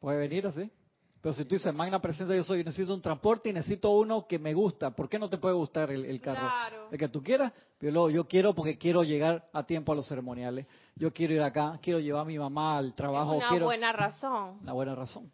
Puede 0.00 0.16
venir 0.16 0.46
así. 0.46 0.72
Pero 1.20 1.34
si 1.34 1.44
tú 1.44 1.56
dices, 1.56 1.74
magna 1.74 2.00
presencia, 2.00 2.34
yo 2.34 2.44
soy, 2.44 2.64
necesito 2.64 2.94
un 2.94 3.02
transporte 3.02 3.50
y 3.50 3.52
necesito 3.52 3.90
uno 3.90 4.26
que 4.26 4.38
me 4.38 4.54
gusta, 4.54 4.96
¿por 4.96 5.10
qué 5.10 5.18
no 5.18 5.28
te 5.28 5.36
puede 5.36 5.56
gustar 5.56 5.90
el, 5.90 6.20
carro? 6.22 6.48
Claro. 6.48 6.88
El 6.90 6.98
que 6.98 7.08
tú 7.08 7.22
quieras, 7.22 7.52
pero 7.76 8.08
yo 8.08 8.24
quiero 8.24 8.54
porque 8.54 8.78
quiero 8.78 9.02
llegar 9.02 9.46
a 9.52 9.62
tiempo 9.64 9.92
a 9.92 9.94
los 9.94 10.08
ceremoniales. 10.08 10.66
Yo 10.96 11.12
quiero 11.12 11.34
ir 11.34 11.42
acá, 11.42 11.78
quiero 11.80 12.00
llevar 12.00 12.22
a 12.22 12.24
mi 12.24 12.38
mamá 12.38 12.78
al 12.78 12.94
trabajo. 12.94 13.34
Es 13.34 13.38
una 13.38 13.48
quiero... 13.48 13.66
buena 13.66 13.92
razón. 13.92 14.58
Una 14.62 14.72
buena 14.72 14.94
razón. 14.94 15.30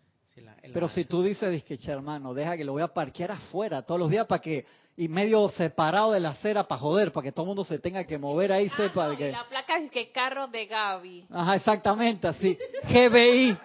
pero 0.73 0.89
si 0.89 1.05
tú 1.05 1.23
dices, 1.23 1.63
que 1.65 1.79
hermano, 1.91 2.35
deja 2.35 2.57
que 2.57 2.65
lo 2.65 2.73
voy 2.73 2.83
a 2.83 2.89
parquear 2.89 3.33
afuera 3.33 3.83
todos 3.83 4.01
los 4.01 4.11
días 4.11 4.27
para 4.27 4.41
que, 4.41 4.67
y 4.97 5.09
medio 5.09 5.49
separado 5.49 6.13
de 6.13 6.21
la 6.21 6.31
acera 6.31 6.67
para 6.67 6.81
joder, 6.81 7.13
para 7.13 7.25
que 7.25 7.33
todo 7.33 7.45
el 7.45 7.49
mundo 7.49 7.65
se 7.65 7.79
tenga 7.79 8.05
que 8.05 8.19
mover 8.19 8.53
ahí, 8.53 8.69
ah, 8.73 8.77
sepa 8.77 9.09
de 9.09 9.17
que... 9.17 9.31
la 9.31 9.49
placa 9.49 9.79
es 9.79 9.91
que 9.91 10.11
carro 10.11 10.49
de 10.49 10.67
Gaby. 10.67 11.27
Ajá, 11.31 11.57
exactamente, 11.57 12.27
así. 12.27 12.59
GBI. 12.85 13.57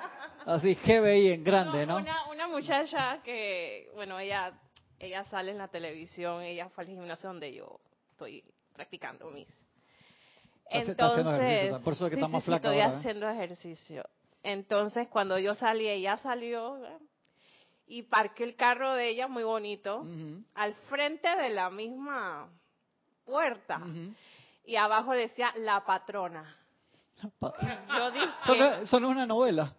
Así, 0.45 0.75
GBI 0.75 1.31
en 1.31 1.43
grande, 1.43 1.85
¿no? 1.85 1.97
Una, 1.97 2.29
una 2.31 2.47
muchacha 2.47 3.21
que, 3.23 3.89
bueno, 3.95 4.17
ella 4.17 4.53
ella 4.99 5.23
sale 5.25 5.51
en 5.51 5.57
la 5.57 5.67
televisión, 5.67 6.41
ella 6.41 6.69
fue 6.69 6.83
al 6.83 6.89
gimnasio 6.89 7.29
donde 7.29 7.53
yo 7.53 7.79
estoy 8.11 8.43
practicando 8.73 9.29
mis. 9.29 9.47
Entonces, 10.69 11.73
por 11.83 11.93
eso 11.93 12.05
es 12.05 12.09
que 12.11 12.15
está 12.15 12.27
más 12.27 12.43
flaca 12.43 12.69
estoy 12.69 12.81
haciendo 12.81 13.29
ejercicio. 13.29 14.03
Entonces, 14.43 15.07
cuando 15.07 15.37
yo 15.39 15.55
salí, 15.55 15.87
ella 15.87 16.17
salió 16.17 16.77
y 17.87 18.03
parqué 18.03 18.43
el 18.43 18.55
carro 18.55 18.93
de 18.93 19.09
ella 19.09 19.27
muy 19.27 19.43
bonito 19.43 20.05
al 20.55 20.73
frente 20.89 21.27
de 21.35 21.49
la 21.49 21.69
misma 21.69 22.49
puerta. 23.25 23.81
Y 24.65 24.75
abajo 24.75 25.11
decía 25.11 25.53
la 25.57 25.85
patrona. 25.85 26.55
yo 27.41 28.11
dije, 28.11 28.81
eso 28.83 28.99
no 28.99 29.09
es 29.09 29.15
una 29.15 29.25
novela. 29.25 29.73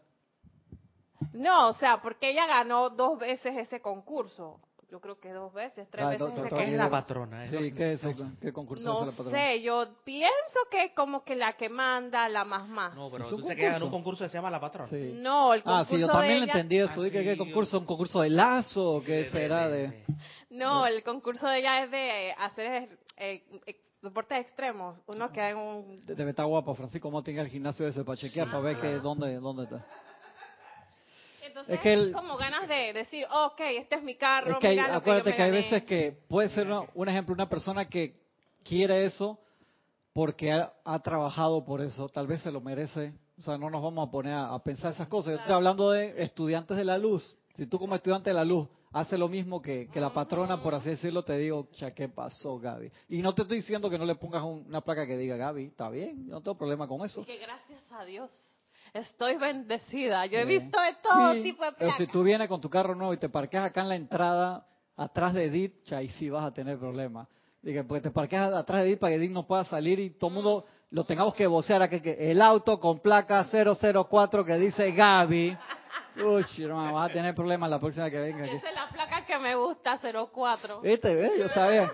No, 1.33 1.69
o 1.69 1.75
sea, 1.75 2.01
porque 2.01 2.31
ella 2.31 2.47
ganó 2.47 2.91
dos 2.91 3.19
veces 3.19 3.57
ese 3.57 3.81
concurso. 3.81 4.61
Yo 4.91 5.01
creo 5.01 5.21
que 5.21 5.31
dos 5.31 5.53
veces, 5.53 5.87
tres 5.91 6.07
ah, 6.07 6.11
veces. 6.11 6.29
¿Qué 6.49 6.65
es 6.65 6.73
la 6.73 6.89
patrona? 6.89 7.45
Sí, 7.45 7.73
¿qué, 7.73 7.93
es 7.93 8.01
¿qué 8.41 8.53
concurso 8.55 8.89
no 8.89 9.01
es 9.01 9.07
la 9.09 9.13
patrona? 9.13 9.31
No 9.31 9.37
sé, 9.37 9.63
yo 9.63 9.87
pienso 10.03 10.61
que 10.71 10.95
como 10.95 11.25
que 11.25 11.37
la 11.37 11.53
que 11.59 11.69
manda, 11.69 12.27
la 12.31 12.45
más 12.47 12.67
más. 12.67 12.95
No, 12.95 13.11
pero 13.11 13.29
tú 13.29 13.47
que 13.47 13.55
ganó 13.55 13.85
un 13.85 13.91
concurso 13.91 14.25
que 14.25 14.31
se 14.31 14.39
llama 14.39 14.51
la 14.51 14.61
patrona. 14.61 14.89
Sí. 14.89 15.13
No, 15.17 15.53
el 15.53 15.63
concurso 15.63 15.93
Ah, 15.93 15.95
sí, 15.95 16.01
yo 16.01 16.07
también 16.07 16.41
lo 16.41 16.47
entendí 16.47 16.79
eso. 16.79 17.03
Ah, 17.03 17.11
¿Qué 17.11 17.37
concurso? 17.37 17.79
¿Un 17.81 17.85
concurso 17.85 18.23
de 18.23 18.31
lazo? 18.31 18.95
o 18.95 19.03
¿Qué 19.03 19.29
será 19.31 19.69
de...? 19.69 20.05
No, 20.49 20.87
el 20.87 21.03
concurso 21.03 21.47
de 21.47 21.59
ella 21.59 21.85
es 21.85 21.91
de 21.91 22.33
hacer 22.39 22.99
eh, 23.19 23.45
eh, 23.67 23.77
deportes 24.01 24.41
extremos. 24.41 24.99
Uno 25.07 25.31
que 25.31 25.43
hay 25.43 25.53
un... 25.53 25.99
Debe 26.07 26.31
estar 26.31 26.47
guapo, 26.47 26.73
Francisco 26.75 27.09
¿Cómo 27.09 27.23
tenga 27.23 27.43
el 27.43 27.49
gimnasio 27.49 27.87
ese 27.87 28.05
para 28.05 28.17
chequear, 28.17 28.47
para 28.47 28.61
ver 28.61 28.79
que, 28.79 28.93
dónde, 29.01 29.35
dónde 29.35 29.65
está 29.65 29.85
es, 31.67 31.81
que 31.81 32.13
como 32.13 32.37
ganas 32.37 32.69
de 32.69 32.93
decir, 32.93 33.27
ok, 33.31 33.61
este 33.61 33.97
es 33.97 34.03
mi 34.03 34.17
carro. 34.17 34.53
Es 34.53 34.59
que 34.59 34.69
hay, 34.69 34.79
acuérdate 34.79 35.35
que, 35.35 35.43
hay 35.43 35.51
veces 35.51 35.83
que 35.85 36.13
puede 36.29 36.49
ser 36.49 36.69
un 36.95 37.09
ejemplo, 37.09 37.35
una 37.35 37.49
persona 37.49 37.89
que 37.89 38.15
quiere 38.63 39.05
eso 39.05 39.39
porque 40.13 40.53
ha, 40.53 40.99
trabajado 41.01 41.65
por 41.65 41.81
eso, 41.81 42.09
tal 42.09 42.27
vez 42.27 42.43
se 42.43 42.51
lo 42.51 42.61
merece. 42.61 43.15
O 43.39 43.43
sea, 43.43 43.57
no 43.57 43.71
nos 43.71 43.83
vamos 43.83 44.09
a 44.09 44.11
poner 44.11 44.35
a, 44.35 44.59
pensar 44.59 44.93
esas 44.93 45.09
cosas. 45.09 45.35
Yo 45.35 45.39
estoy 45.39 45.55
hablando 45.55 45.93
de 45.93 46.23
estudiantes 46.23 46.77
de 46.77 46.85
la 46.85 46.99
luz. 46.99 47.37
Si 47.55 47.67
tú 47.67 47.79
como 47.79 47.95
estudiante 47.95 48.31
de 48.31 48.35
la 48.35 48.45
luz 48.45 48.69
haces 48.93 49.19
lo 49.19 49.29
mismo 49.29 49.63
que, 49.63 49.89
la 49.95 50.13
patrona, 50.13 50.61
por 50.63 50.75
así 50.75 50.91
decirlo, 50.91 51.23
te 51.23 51.39
digo, 51.39 51.69
ya, 51.75 51.93
¿qué 51.93 52.09
pasó, 52.09 52.59
Gaby? 52.59 52.91
Y 53.09 53.23
no 53.23 53.35
te 53.35 53.43
estoy 53.43 53.59
diciendo 53.59 53.89
que 53.89 53.99
no 53.99 54.05
le 54.05 54.17
pongas 54.17 54.43
una 54.43 54.81
placa 54.81 55.07
que 55.07 55.17
diga, 55.17 55.37
Gaby, 55.37 55.67
está 55.67 55.89
bien, 55.91 56.27
yo 56.27 56.33
no 56.33 56.41
tengo 56.41 56.59
problema 56.59 56.89
con 56.89 57.05
eso. 57.05 57.21
Y 57.21 57.25
que 57.25 57.39
gracias 57.39 57.81
a 57.91 58.05
Dios 58.05 58.58
Estoy 58.93 59.37
bendecida. 59.37 60.27
Yo 60.27 60.39
he 60.39 60.45
visto 60.45 60.81
de 60.81 60.95
todo 61.03 61.33
tipo 61.43 61.65
de 61.65 61.73
placas. 61.73 61.79
Pero 61.79 61.93
si 61.93 62.07
tú 62.07 62.23
vienes 62.23 62.49
con 62.49 62.61
tu 62.61 62.71
carro 62.71 62.95
nuevo 62.95 63.13
y 63.13 63.19
te 63.19 63.29
parqueas 63.29 63.67
acá 63.67 63.83
en 63.83 63.89
la 63.89 63.97
entrada, 63.97 64.67
atrás 64.97 65.35
de 65.35 65.45
Edith, 65.45 65.93
ahí 65.93 66.09
sí 66.09 66.31
vas 66.31 66.45
a 66.45 66.53
tener 66.53 66.79
problemas. 66.79 67.29
Dije, 67.63 67.85
porque 67.85 68.03
te 68.03 68.11
parqueas 68.11 68.53
atrás 68.53 68.83
de 68.83 68.89
Edith 68.89 68.99
para 69.01 69.11
que 69.11 69.17
Edith 69.17 69.33
no 69.33 69.47
pueda 69.47 69.65
salir 69.65 69.99
y 69.99 70.11
todo 70.11 70.29
el 70.29 70.35
mundo 70.35 70.67
lo 70.91 71.05
tengamos 71.05 71.35
que 71.35 71.47
vocear 71.47 71.83
a 71.83 71.89
que, 71.89 72.17
el 72.31 72.41
auto 72.41 72.79
con 72.81 73.01
placa 73.01 73.47
004 73.51 74.45
que 74.45 74.55
dice 74.57 74.93
Gaby. 74.93 75.57
Uy, 76.17 76.45
no, 76.67 76.95
vas 76.95 77.11
a 77.11 77.13
tener 77.13 77.35
problemas 77.35 77.71
la 77.71 77.79
próxima 77.79 78.11
que 78.11 78.19
venga. 78.19 78.47
Esa 78.47 78.69
es 78.69 78.75
la 78.75 78.89
placa 78.89 79.25
que 79.25 79.39
me 79.39 79.55
gusta, 79.55 80.01
04. 80.01 80.81
Este, 80.83 81.15
¿ves? 81.15 81.33
Yo 81.39 81.49
sabía. 81.49 81.93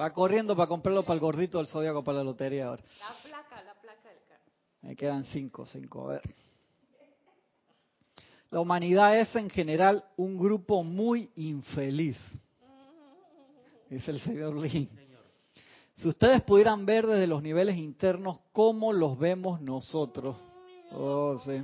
Va 0.00 0.10
corriendo 0.10 0.56
para 0.56 0.68
comprarlo 0.68 1.04
para 1.04 1.14
el 1.14 1.20
gordito 1.20 1.58
del 1.58 1.66
zodiaco 1.66 2.02
para 2.02 2.18
la 2.18 2.24
lotería 2.24 2.68
ahora. 2.68 2.82
La 2.82 3.08
placa, 3.08 3.21
la 3.21 3.21
me 4.82 4.96
quedan 4.96 5.24
cinco, 5.24 5.64
cinco, 5.64 6.10
a 6.10 6.14
ver. 6.14 6.22
La 8.50 8.60
humanidad 8.60 9.18
es 9.18 9.34
en 9.34 9.48
general 9.48 10.04
un 10.16 10.36
grupo 10.36 10.82
muy 10.82 11.30
infeliz, 11.36 12.18
dice 13.88 14.10
el 14.10 14.20
señor 14.20 14.56
Lee. 14.56 14.90
Si 15.96 16.08
ustedes 16.08 16.42
pudieran 16.42 16.84
ver 16.84 17.06
desde 17.06 17.26
los 17.26 17.42
niveles 17.42 17.76
internos 17.76 18.40
cómo 18.52 18.92
los 18.92 19.18
vemos 19.18 19.60
nosotros, 19.60 20.36
oh, 20.90 21.38
sí. 21.44 21.62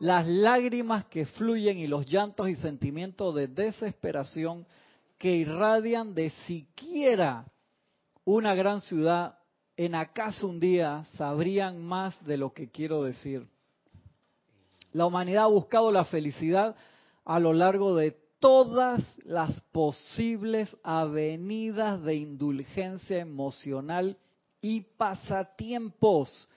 las 0.00 0.26
lágrimas 0.26 1.04
que 1.06 1.26
fluyen 1.26 1.78
y 1.78 1.86
los 1.86 2.06
llantos 2.06 2.48
y 2.48 2.56
sentimientos 2.56 3.34
de 3.34 3.46
desesperación 3.46 4.66
que 5.16 5.36
irradian 5.36 6.14
de 6.14 6.30
siquiera 6.46 7.46
una 8.24 8.54
gran 8.54 8.80
ciudad 8.80 9.38
en 9.76 9.94
acaso 9.94 10.48
un 10.48 10.58
día 10.58 11.04
sabrían 11.16 11.84
más 11.84 12.14
de 12.24 12.36
lo 12.36 12.52
que 12.52 12.70
quiero 12.70 13.02
decir. 13.02 13.46
La 14.92 15.06
humanidad 15.06 15.44
ha 15.44 15.48
buscado 15.48 15.92
la 15.92 16.04
felicidad 16.04 16.74
a 17.24 17.38
lo 17.38 17.52
largo 17.52 17.94
de 17.94 18.16
todas 18.38 19.02
las 19.24 19.60
posibles 19.72 20.74
avenidas 20.82 22.02
de 22.02 22.14
indulgencia 22.14 23.18
emocional 23.18 24.16
y 24.60 24.80
pasatiempos 24.80 26.48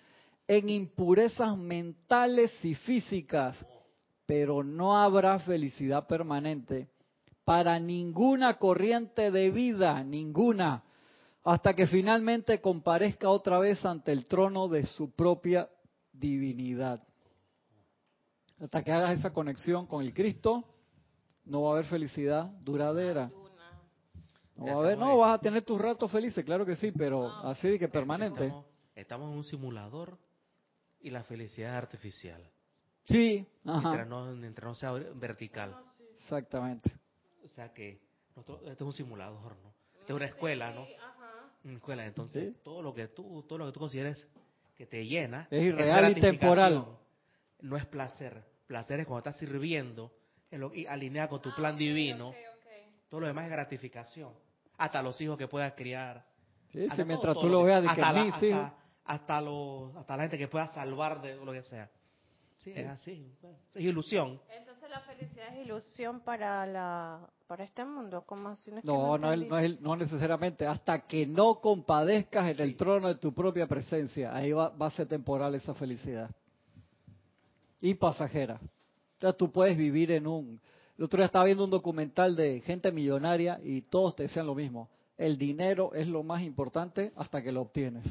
en 0.47 0.69
impurezas 0.69 1.57
mentales 1.57 2.51
y 2.63 2.75
físicas, 2.75 3.57
pero 4.25 4.63
no 4.63 4.97
habrá 4.97 5.39
felicidad 5.39 6.07
permanente 6.07 6.87
para 7.43 7.79
ninguna 7.79 8.57
corriente 8.57 9.31
de 9.31 9.51
vida, 9.51 10.03
ninguna, 10.03 10.83
hasta 11.43 11.73
que 11.73 11.87
finalmente 11.87 12.61
comparezca 12.61 13.29
otra 13.29 13.59
vez 13.59 13.83
ante 13.85 14.11
el 14.11 14.25
trono 14.25 14.67
de 14.67 14.85
su 14.85 15.11
propia 15.11 15.69
divinidad. 16.11 17.01
Hasta 18.59 18.83
que 18.83 18.91
hagas 18.91 19.17
esa 19.17 19.31
conexión 19.31 19.87
con 19.87 20.03
el 20.03 20.13
Cristo, 20.13 20.65
no 21.45 21.63
va 21.63 21.69
a 21.69 21.73
haber 21.73 21.85
felicidad 21.85 22.45
duradera. 22.61 23.31
No 24.55 24.65
va 24.65 24.71
a 24.71 24.75
haber, 24.75 24.97
no, 24.97 25.17
vas 25.17 25.35
a 25.35 25.41
tener 25.41 25.63
tus 25.63 25.79
ratos 25.79 26.11
felices, 26.11 26.43
claro 26.43 26.65
que 26.65 26.75
sí, 26.75 26.91
pero 26.91 27.27
así 27.47 27.69
de 27.69 27.79
que 27.79 27.87
permanente. 27.87 28.53
Estamos, 28.93 29.31
en 29.31 29.37
un 29.37 29.43
simulador 29.45 30.17
y 30.99 31.09
la 31.09 31.23
felicidad 31.23 31.71
es 31.71 31.77
artificial. 31.77 32.43
Sí, 33.05 33.47
Mientras 33.63 34.07
no, 34.07 34.25
mientras 34.35 34.67
no 34.67 34.75
sea 34.75 34.91
vertical. 34.91 35.73
Exactamente. 36.19 36.91
O 37.45 37.47
sea 37.55 37.73
que 37.73 38.01
esto 38.35 38.61
es 38.65 38.81
un 38.81 38.93
simulador, 38.93 39.55
¿no? 39.63 39.73
Esto 40.01 40.13
es 40.13 40.15
una 40.15 40.25
escuela, 40.25 40.71
¿no? 40.71 40.85
Escuela. 41.65 42.05
Entonces, 42.05 42.61
todo 42.63 42.81
lo 42.81 42.93
que 42.93 43.07
tú 43.07 43.43
todo 43.47 43.59
lo 43.59 43.65
que 43.67 43.71
tú 43.71 43.79
consideres 43.79 44.27
que 44.75 44.85
te 44.85 45.05
llena 45.05 45.47
es 45.51 45.63
irreal 45.63 46.17
y 46.17 46.21
temporal. 46.21 46.85
No 47.61 47.77
es 47.77 47.85
placer. 47.85 48.43
Placer 48.67 49.01
es 49.01 49.07
cuando 49.07 49.29
estás 49.29 49.37
sirviendo 49.37 50.11
y 50.73 50.85
alineada 50.85 51.27
con 51.27 51.41
tu 51.41 51.53
plan 51.53 51.75
ah, 51.75 51.77
divino. 51.77 52.33
Todo 53.09 53.21
lo 53.21 53.27
demás 53.27 53.45
es 53.45 53.51
gratificación. 53.51 54.31
Hasta 54.77 55.01
los 55.01 55.19
hijos 55.19 55.37
que 55.37 55.47
puedas 55.47 55.73
criar. 55.73 56.25
Sí, 56.71 56.87
mientras 57.05 57.37
tú 57.39 57.49
lo 57.49 57.63
veas, 57.63 57.83
hasta, 57.85 58.13
la, 58.13 58.21
hasta, 58.21 58.73
hasta, 59.03 59.37
hasta 59.97 60.17
la 60.17 60.23
gente 60.23 60.37
que 60.37 60.47
pueda 60.47 60.67
salvar 60.69 61.19
de 61.21 61.35
lo 61.35 61.51
que 61.51 61.63
sea. 61.63 61.89
Sí, 62.57 62.71
es 62.75 62.87
así. 62.87 63.33
Es 63.73 63.83
ilusión. 63.83 64.39
Entonces 64.55 64.78
la 64.89 65.01
felicidad 65.01 65.47
es 65.55 65.65
ilusión 65.65 66.19
para 66.21 66.65
la 66.65 67.19
para 67.47 67.63
este 67.63 67.83
mundo. 67.83 68.23
¿Cómo 68.25 68.49
así? 68.49 68.71
No, 68.83 69.17
no, 69.17 69.35
no, 69.35 69.69
no, 69.81 69.95
necesariamente. 69.95 70.67
Hasta 70.67 71.07
que 71.07 71.25
no 71.25 71.55
compadezcas 71.55 72.51
en 72.51 72.59
el 72.59 72.77
trono 72.77 73.07
de 73.07 73.15
tu 73.15 73.33
propia 73.33 73.67
presencia, 73.67 74.35
ahí 74.35 74.51
va, 74.51 74.69
va 74.69 74.87
a 74.87 74.91
ser 74.91 75.07
temporal 75.07 75.55
esa 75.55 75.73
felicidad. 75.73 76.29
Y 77.81 77.95
pasajera. 77.95 78.59
O 79.17 79.19
sea, 79.19 79.33
tú 79.33 79.51
puedes 79.51 79.75
vivir 79.75 80.11
en 80.11 80.27
un... 80.27 80.59
El 80.97 81.05
otro 81.05 81.17
día 81.17 81.25
estaba 81.25 81.45
viendo 81.45 81.63
un 81.63 81.71
documental 81.71 82.35
de 82.35 82.61
gente 82.61 82.91
millonaria 82.91 83.59
y 83.63 83.81
todos 83.81 84.15
te 84.15 84.23
decían 84.23 84.45
lo 84.45 84.53
mismo. 84.53 84.89
El 85.17 85.37
dinero 85.37 85.91
es 85.93 86.07
lo 86.07 86.23
más 86.23 86.43
importante 86.43 87.11
hasta 87.15 87.41
que 87.41 87.51
lo 87.51 87.61
obtienes. 87.61 88.05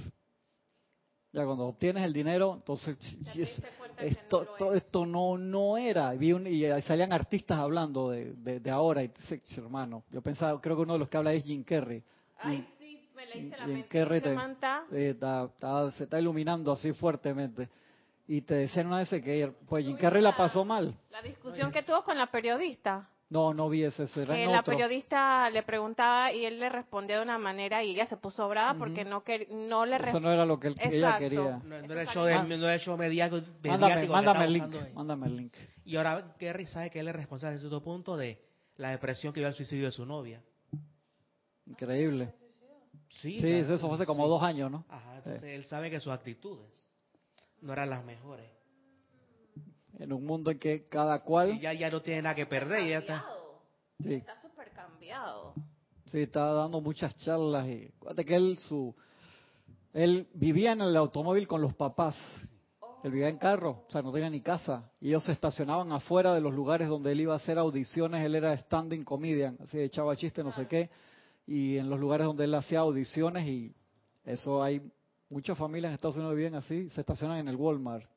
Ya 1.38 1.46
cuando 1.46 1.66
obtienes 1.66 2.02
el 2.02 2.12
dinero, 2.12 2.54
entonces 2.56 2.96
esto, 3.98 4.46
todo 4.58 4.74
esto 4.74 5.06
no 5.06 5.38
no 5.38 5.78
era. 5.78 6.14
Y, 6.14 6.32
y 6.32 6.82
salían 6.82 7.12
artistas 7.12 7.58
hablando 7.58 8.10
de, 8.10 8.34
de, 8.34 8.70
ahora. 8.70 9.02
Y 9.02 9.08
dice, 9.08 9.40
hermano, 9.56 10.02
yo 10.10 10.20
pensaba, 10.20 10.60
creo 10.60 10.76
que 10.76 10.82
uno 10.82 10.94
de 10.94 10.98
los 10.98 11.08
que 11.08 11.16
habla 11.16 11.32
es 11.32 11.44
Jim 11.44 11.62
Carrey. 11.62 12.02
Ay, 12.38 12.66
sí, 12.78 13.08
me 13.14 13.26
leíste 13.26 13.56
la 13.56 13.66
Jim 13.66 13.84
Carrey 13.88 14.20
se 15.92 16.04
está 16.04 16.18
iluminando 16.18 16.72
así 16.72 16.92
fuertemente. 16.92 17.68
Y 18.26 18.42
te 18.42 18.54
decían 18.54 18.88
una 18.88 18.98
vez 18.98 19.08
que 19.08 19.52
pues 19.68 19.84
Jim 19.84 19.96
Carrey 19.96 20.22
la 20.22 20.36
pasó 20.36 20.64
mal. 20.64 20.94
La 21.10 21.22
discusión 21.22 21.70
que 21.70 21.82
tuvo 21.82 22.02
con 22.02 22.18
la 22.18 22.26
periodista. 22.26 23.08
No, 23.30 23.52
no 23.52 23.68
vi 23.68 23.84
ese. 23.84 24.06
que 24.06 24.46
la 24.46 24.62
periodista 24.62 25.50
le 25.50 25.62
preguntaba 25.62 26.32
y 26.32 26.46
él 26.46 26.58
le 26.58 26.70
respondía 26.70 27.16
de 27.16 27.22
una 27.22 27.36
manera 27.36 27.84
y 27.84 27.90
ella 27.90 28.06
se 28.06 28.16
puso 28.16 28.48
brava 28.48 28.78
porque 28.78 29.04
no 29.04 29.22
que, 29.22 29.46
no 29.50 29.84
le 29.84 29.96
Eso 29.96 30.18
no 30.18 30.32
era 30.32 30.46
lo 30.46 30.58
que 30.58 30.72
ella 30.80 31.18
quería. 31.18 31.60
No, 31.62 31.76
era 31.76 32.02
el 32.02 32.08
show, 32.08 32.24
de, 32.24 32.34
no 32.34 32.96
mediático. 32.96 33.42
Mándame, 33.64 34.08
mándame 34.08 34.44
el 34.46 34.52
link. 34.54 34.74
Mándame 34.94 35.26
el 35.26 35.36
link. 35.36 35.54
Y 35.84 35.96
ahora 35.96 36.34
Kerry 36.38 36.66
sabe 36.66 36.88
que 36.88 37.00
él 37.00 37.08
es 37.08 37.14
responsable 37.14 37.56
de 37.56 37.60
cierto 37.60 37.82
punto 37.82 38.16
de 38.16 38.42
la 38.76 38.90
depresión 38.90 39.32
que 39.34 39.40
dio 39.40 39.48
al 39.48 39.54
suicidio 39.54 39.84
de 39.84 39.92
su 39.92 40.06
novia. 40.06 40.42
Increíble. 41.66 42.32
Sí, 43.10 43.40
sí 43.40 43.48
eso 43.48 43.78
fue 43.78 43.94
hace 43.96 44.06
como 44.06 44.26
dos 44.26 44.42
años, 44.42 44.70
¿no? 44.70 44.86
Ajá, 44.88 45.16
entonces 45.18 45.42
él 45.42 45.64
sabe 45.64 45.90
que 45.90 46.00
sus 46.00 46.12
actitudes 46.12 46.88
no 47.60 47.74
eran 47.74 47.90
las 47.90 48.04
mejores 48.04 48.57
en 49.98 50.12
un 50.12 50.24
mundo 50.24 50.50
en 50.50 50.58
que 50.58 50.86
cada 50.88 51.22
cual... 51.22 51.60
ya, 51.60 51.72
ya 51.72 51.90
no 51.90 52.00
tiene 52.00 52.22
nada 52.22 52.34
que 52.34 52.46
perder, 52.46 52.88
ya 52.88 52.98
está... 52.98 53.24
Sí. 54.00 54.14
Está 54.14 54.40
súper 54.40 54.70
cambiado. 54.70 55.54
Sí, 56.06 56.20
está 56.20 56.52
dando 56.52 56.80
muchas 56.80 57.16
charlas 57.16 57.66
y... 57.66 57.90
Acuérdate 57.96 58.24
que 58.24 58.36
él, 58.36 58.58
su... 58.58 58.94
Él 59.92 60.28
vivía 60.34 60.72
en 60.72 60.82
el 60.82 60.96
automóvil 60.96 61.48
con 61.48 61.60
los 61.60 61.74
papás. 61.74 62.16
Él 63.02 63.10
vivía 63.10 63.28
en 63.28 63.38
carro, 63.38 63.84
o 63.88 63.90
sea, 63.90 64.02
no 64.02 64.12
tenía 64.12 64.30
ni 64.30 64.40
casa. 64.40 64.90
Y 65.00 65.08
ellos 65.08 65.24
se 65.24 65.32
estacionaban 65.32 65.90
afuera 65.92 66.34
de 66.34 66.40
los 66.40 66.54
lugares 66.54 66.88
donde 66.88 67.12
él 67.12 67.22
iba 67.22 67.34
a 67.34 67.38
hacer 67.38 67.58
audiciones. 67.58 68.24
Él 68.24 68.34
era 68.34 68.56
standing 68.56 69.04
comedian, 69.04 69.56
así 69.62 69.80
echaba 69.80 70.16
chiste, 70.16 70.44
no 70.44 70.52
sé 70.52 70.66
qué. 70.66 70.90
Y 71.46 71.78
en 71.78 71.90
los 71.90 71.98
lugares 71.98 72.26
donde 72.26 72.44
él 72.44 72.54
hacía 72.54 72.80
audiciones 72.80 73.46
y 73.46 73.74
eso 74.24 74.62
hay 74.62 74.82
muchas 75.30 75.56
familias 75.56 75.90
en 75.90 75.94
Estados 75.94 76.16
Unidos 76.16 76.36
viven 76.36 76.54
así, 76.54 76.90
se 76.90 77.00
estacionan 77.00 77.38
en 77.38 77.48
el 77.48 77.56
Walmart 77.56 78.08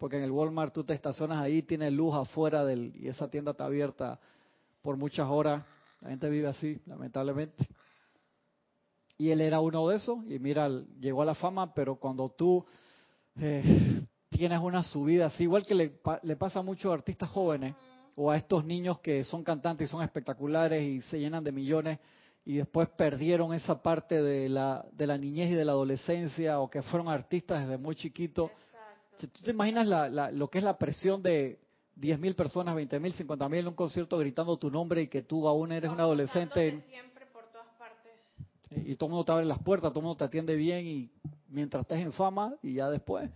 porque 0.00 0.16
en 0.16 0.24
el 0.24 0.30
Walmart 0.30 0.72
tú 0.72 0.82
te 0.82 0.94
estacionas 0.94 1.42
ahí, 1.42 1.60
tienes 1.60 1.92
luz 1.92 2.14
afuera 2.14 2.64
del, 2.64 2.90
y 2.96 3.08
esa 3.08 3.28
tienda 3.28 3.50
está 3.50 3.66
abierta 3.66 4.18
por 4.80 4.96
muchas 4.96 5.28
horas. 5.28 5.62
La 6.00 6.08
gente 6.08 6.30
vive 6.30 6.48
así, 6.48 6.80
lamentablemente. 6.86 7.68
Y 9.18 9.28
él 9.28 9.42
era 9.42 9.60
uno 9.60 9.86
de 9.88 9.96
esos, 9.96 10.24
y 10.26 10.38
mira, 10.38 10.70
llegó 10.98 11.20
a 11.20 11.26
la 11.26 11.34
fama, 11.34 11.74
pero 11.74 11.96
cuando 11.96 12.30
tú 12.30 12.64
eh, 13.38 14.02
tienes 14.30 14.58
una 14.60 14.82
subida 14.82 15.26
así, 15.26 15.42
igual 15.42 15.66
que 15.66 15.74
le, 15.74 16.00
le 16.22 16.36
pasa 16.36 16.60
a 16.60 16.62
muchos 16.62 16.90
artistas 16.90 17.28
jóvenes, 17.28 17.76
o 18.16 18.30
a 18.30 18.38
estos 18.38 18.64
niños 18.64 19.00
que 19.00 19.22
son 19.24 19.44
cantantes 19.44 19.86
y 19.86 19.90
son 19.90 20.02
espectaculares 20.02 20.82
y 20.82 21.02
se 21.02 21.20
llenan 21.20 21.44
de 21.44 21.52
millones, 21.52 21.98
y 22.46 22.56
después 22.56 22.88
perdieron 22.88 23.52
esa 23.52 23.82
parte 23.82 24.22
de 24.22 24.48
la, 24.48 24.82
de 24.92 25.06
la 25.06 25.18
niñez 25.18 25.50
y 25.50 25.54
de 25.54 25.64
la 25.66 25.72
adolescencia, 25.72 26.58
o 26.58 26.70
que 26.70 26.80
fueron 26.80 27.08
artistas 27.08 27.60
desde 27.60 27.76
muy 27.76 27.96
chiquitos 27.96 28.50
¿Tú 29.18 29.28
te 29.44 29.50
imaginas 29.50 29.86
lo 30.32 30.48
que 30.48 30.58
es 30.58 30.64
la 30.64 30.78
presión 30.78 31.22
de 31.22 31.58
10.000 31.98 32.34
personas, 32.34 32.74
20.000, 32.74 33.26
50.000 33.26 33.58
en 33.58 33.68
un 33.68 33.74
concierto 33.74 34.16
gritando 34.18 34.56
tu 34.56 34.70
nombre 34.70 35.02
y 35.02 35.08
que 35.08 35.22
tú 35.22 35.46
aún 35.46 35.72
eres 35.72 35.90
un 35.90 36.00
adolescente? 36.00 36.82
Siempre 36.88 37.26
por 37.26 37.44
todas 37.50 37.66
partes. 37.78 38.12
Y, 38.70 38.96
todo 38.96 39.08
el 39.08 39.10
mundo 39.12 39.24
te 39.24 39.32
abre 39.32 39.44
las 39.44 39.58
puertas, 39.58 39.90
todo 39.90 40.00
el 40.00 40.04
mundo 40.04 40.16
te 40.16 40.24
atiende 40.24 40.54
bien 40.54 40.86
y 40.86 41.10
mientras 41.48 41.82
estés 41.82 42.00
en 42.00 42.12
fama 42.12 42.54
y 42.62 42.74
ya 42.74 42.88
después. 42.88 43.30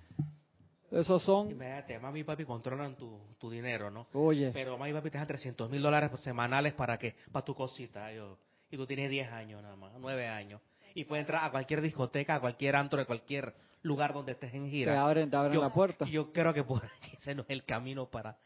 Esos 0.90 1.22
son... 1.22 1.50
Imagínate, 1.50 1.98
mami 1.98 2.20
y 2.20 2.24
papi 2.24 2.44
controlan 2.44 2.94
tu, 2.96 3.18
tu 3.38 3.50
dinero, 3.50 3.90
¿no? 3.90 4.06
Oye. 4.12 4.50
Pero 4.52 4.78
mami 4.78 4.92
y 4.92 4.94
papi 4.94 5.10
te 5.10 5.18
dan 5.18 5.26
300 5.26 5.68
mil 5.68 5.82
dólares 5.82 6.10
semanales 6.20 6.72
para 6.72 6.98
que 6.98 7.16
para 7.32 7.44
tu 7.44 7.54
cosita. 7.54 8.12
Yo, 8.12 8.38
y 8.70 8.76
tú 8.76 8.86
tienes 8.86 9.10
10 9.10 9.30
años 9.32 9.62
nada 9.62 9.76
más, 9.76 9.92
9 9.98 10.28
años. 10.28 10.60
Y 10.94 11.04
puedes 11.04 11.22
entrar 11.22 11.44
a 11.44 11.50
cualquier 11.50 11.80
discoteca, 11.82 12.36
a 12.36 12.40
cualquier 12.40 12.76
antro 12.76 12.98
de 12.98 13.06
cualquier 13.06 13.52
lugar 13.84 14.12
donde 14.12 14.32
estés 14.32 14.52
en 14.52 14.68
gira. 14.68 14.92
Te 14.92 14.98
abren, 14.98 15.30
te 15.30 15.36
abren 15.36 15.60
la 15.60 15.72
puerta. 15.72 16.04
Yo 16.06 16.32
creo 16.32 16.52
que 16.52 16.64
por 16.64 16.82
ese 17.16 17.34
no 17.34 17.42
es 17.42 17.50
el 17.50 17.64
camino 17.64 18.06
para... 18.10 18.36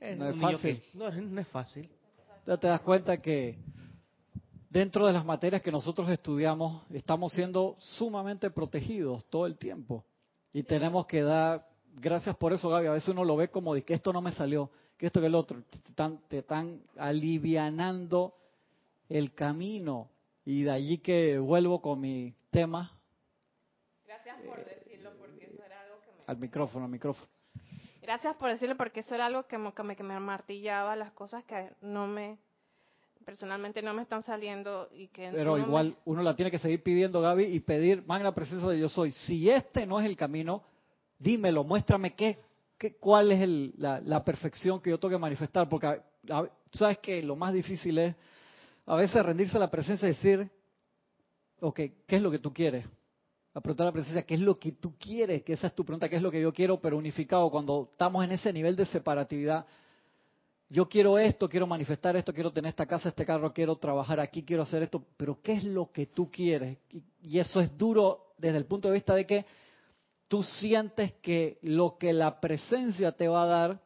no 0.00 0.28
es 0.28 0.36
fácil. 0.36 0.82
no, 0.94 1.10
no 1.10 1.40
es 1.40 1.48
fácil. 1.48 1.88
Ya 2.44 2.56
te 2.56 2.66
das 2.66 2.80
cuenta 2.80 3.16
que 3.16 3.58
dentro 4.70 5.06
de 5.06 5.12
las 5.12 5.24
materias 5.24 5.62
que 5.62 5.72
nosotros 5.72 6.08
estudiamos 6.10 6.82
estamos 6.92 7.32
siendo 7.32 7.76
sumamente 7.78 8.50
protegidos 8.50 9.24
todo 9.30 9.46
el 9.46 9.56
tiempo. 9.56 10.04
Y 10.52 10.62
tenemos 10.62 11.06
que 11.06 11.22
dar, 11.22 11.66
gracias 11.94 12.36
por 12.36 12.52
eso 12.52 12.68
Gaby, 12.68 12.86
a 12.86 12.92
veces 12.92 13.08
uno 13.10 13.24
lo 13.24 13.36
ve 13.36 13.48
como 13.48 13.74
de 13.74 13.82
que 13.82 13.94
esto 13.94 14.12
no 14.12 14.22
me 14.22 14.32
salió, 14.32 14.70
que 14.96 15.06
esto 15.06 15.20
que 15.20 15.26
el 15.26 15.34
otro, 15.34 15.62
te 15.62 15.88
están, 15.88 16.20
te 16.28 16.38
están 16.38 16.82
alivianando 16.96 18.34
el 19.08 19.34
camino. 19.34 20.08
Y 20.44 20.62
de 20.62 20.70
allí 20.70 20.98
que 20.98 21.38
vuelvo 21.38 21.82
con 21.82 22.00
mi 22.00 22.32
tema. 22.50 22.96
Gracias 24.06 24.36
por 24.46 24.64
al 26.26 26.38
micrófono, 26.38 26.84
al 26.84 26.90
micrófono. 26.90 27.28
Gracias 28.02 28.36
por 28.36 28.50
decirlo 28.50 28.76
porque 28.76 29.00
eso 29.00 29.14
era 29.14 29.26
algo 29.26 29.44
que 29.44 29.58
me, 29.58 29.72
que 29.96 30.02
me 30.02 30.20
martillaba, 30.20 30.94
las 30.94 31.12
cosas 31.12 31.44
que 31.44 31.70
no 31.80 32.06
me, 32.06 32.38
personalmente 33.24 33.82
no 33.82 33.92
me 33.92 34.02
están 34.02 34.22
saliendo 34.22 34.88
y 34.94 35.08
que... 35.08 35.30
Pero 35.32 35.58
igual 35.58 35.96
uno 36.04 36.22
la 36.22 36.36
tiene 36.36 36.50
que 36.50 36.60
seguir 36.60 36.82
pidiendo, 36.82 37.20
Gaby, 37.20 37.44
y 37.44 37.60
pedir 37.60 38.04
más 38.06 38.18
en 38.18 38.24
la 38.24 38.34
presencia 38.34 38.68
de 38.68 38.78
yo 38.78 38.88
soy. 38.88 39.10
Si 39.10 39.50
este 39.50 39.84
no 39.86 39.98
es 39.98 40.06
el 40.06 40.16
camino, 40.16 40.62
dímelo, 41.18 41.64
muéstrame 41.64 42.14
qué, 42.14 42.38
qué 42.78 42.94
cuál 42.94 43.32
es 43.32 43.40
el, 43.40 43.74
la, 43.78 44.00
la, 44.00 44.24
perfección 44.24 44.80
que 44.80 44.90
yo 44.90 45.00
tengo 45.00 45.14
que 45.14 45.18
manifestar, 45.18 45.68
porque 45.68 46.00
sabes 46.70 46.98
que 46.98 47.20
lo 47.22 47.34
más 47.34 47.52
difícil 47.52 47.98
es 47.98 48.14
a 48.86 48.94
veces 48.94 49.26
rendirse 49.26 49.56
a 49.56 49.60
la 49.60 49.70
presencia 49.70 50.06
y 50.06 50.12
decir, 50.12 50.48
ok, 51.58 51.80
¿qué 52.06 52.16
es 52.16 52.22
lo 52.22 52.30
que 52.30 52.38
tú 52.38 52.52
quieres? 52.52 52.86
A 53.56 53.82
a 53.82 53.84
la 53.84 53.92
presencia, 53.92 54.22
¿qué 54.22 54.34
es 54.34 54.40
lo 54.40 54.56
que 54.56 54.72
tú 54.72 54.94
quieres? 54.98 55.42
Que 55.42 55.54
esa 55.54 55.68
es 55.68 55.74
tu 55.74 55.82
pregunta, 55.82 56.10
¿qué 56.10 56.16
es 56.16 56.22
lo 56.22 56.30
que 56.30 56.42
yo 56.42 56.52
quiero? 56.52 56.78
Pero 56.78 56.98
unificado, 56.98 57.50
cuando 57.50 57.88
estamos 57.90 58.22
en 58.22 58.32
ese 58.32 58.52
nivel 58.52 58.76
de 58.76 58.84
separatividad, 58.84 59.64
yo 60.68 60.86
quiero 60.86 61.18
esto, 61.18 61.48
quiero 61.48 61.66
manifestar 61.66 62.16
esto, 62.16 62.34
quiero 62.34 62.52
tener 62.52 62.68
esta 62.68 62.84
casa, 62.84 63.08
este 63.08 63.24
carro, 63.24 63.54
quiero 63.54 63.76
trabajar 63.76 64.20
aquí, 64.20 64.42
quiero 64.42 64.64
hacer 64.64 64.82
esto, 64.82 65.02
pero 65.16 65.40
¿qué 65.40 65.54
es 65.54 65.64
lo 65.64 65.90
que 65.90 66.06
tú 66.06 66.30
quieres? 66.30 66.76
Y 67.22 67.38
eso 67.38 67.62
es 67.62 67.76
duro 67.78 68.34
desde 68.36 68.58
el 68.58 68.66
punto 68.66 68.88
de 68.88 68.94
vista 68.94 69.14
de 69.14 69.26
que 69.26 69.46
tú 70.28 70.42
sientes 70.42 71.12
que 71.22 71.58
lo 71.62 71.96
que 71.96 72.12
la 72.12 72.40
presencia 72.40 73.12
te 73.12 73.26
va 73.26 73.44
a 73.44 73.46
dar 73.46 73.80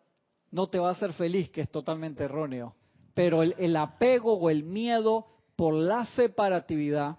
no 0.50 0.68
te 0.68 0.80
va 0.80 0.88
a 0.88 0.92
hacer 0.92 1.12
feliz, 1.12 1.48
que 1.50 1.60
es 1.60 1.70
totalmente 1.70 2.24
erróneo. 2.24 2.74
Pero 3.14 3.44
el 3.44 3.76
apego 3.76 4.32
o 4.32 4.50
el 4.50 4.64
miedo 4.64 5.26
por 5.54 5.74
la 5.74 6.06
separatividad 6.06 7.18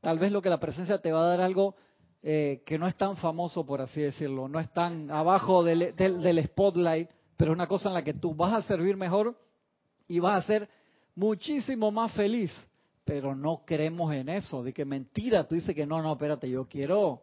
Tal 0.00 0.18
vez 0.18 0.32
lo 0.32 0.42
que 0.42 0.50
la 0.50 0.60
presencia 0.60 0.98
te 0.98 1.12
va 1.12 1.20
a 1.22 1.28
dar 1.28 1.40
algo 1.40 1.74
eh, 2.22 2.62
que 2.66 2.78
no 2.78 2.86
es 2.86 2.96
tan 2.96 3.16
famoso, 3.16 3.64
por 3.64 3.80
así 3.80 4.00
decirlo, 4.00 4.48
no 4.48 4.58
es 4.58 4.72
tan 4.72 5.10
abajo 5.10 5.62
del, 5.62 5.94
del, 5.94 6.44
spotlight, 6.44 7.10
pero 7.36 7.52
es 7.52 7.54
una 7.54 7.66
cosa 7.66 7.88
en 7.88 7.94
la 7.94 8.02
que 8.02 8.14
tú 8.14 8.34
vas 8.34 8.52
a 8.52 8.62
servir 8.62 8.96
mejor 8.96 9.36
y 10.08 10.18
vas 10.18 10.44
a 10.44 10.46
ser 10.46 10.68
muchísimo 11.14 11.90
más 11.90 12.12
feliz. 12.12 12.52
Pero 13.04 13.34
no 13.34 13.62
creemos 13.64 14.12
en 14.12 14.28
eso, 14.28 14.62
de 14.62 14.72
que 14.72 14.84
mentira, 14.84 15.44
tú 15.44 15.54
dices 15.54 15.74
que 15.74 15.86
no, 15.86 16.02
no, 16.02 16.12
espérate, 16.12 16.50
yo 16.50 16.66
quiero 16.66 17.22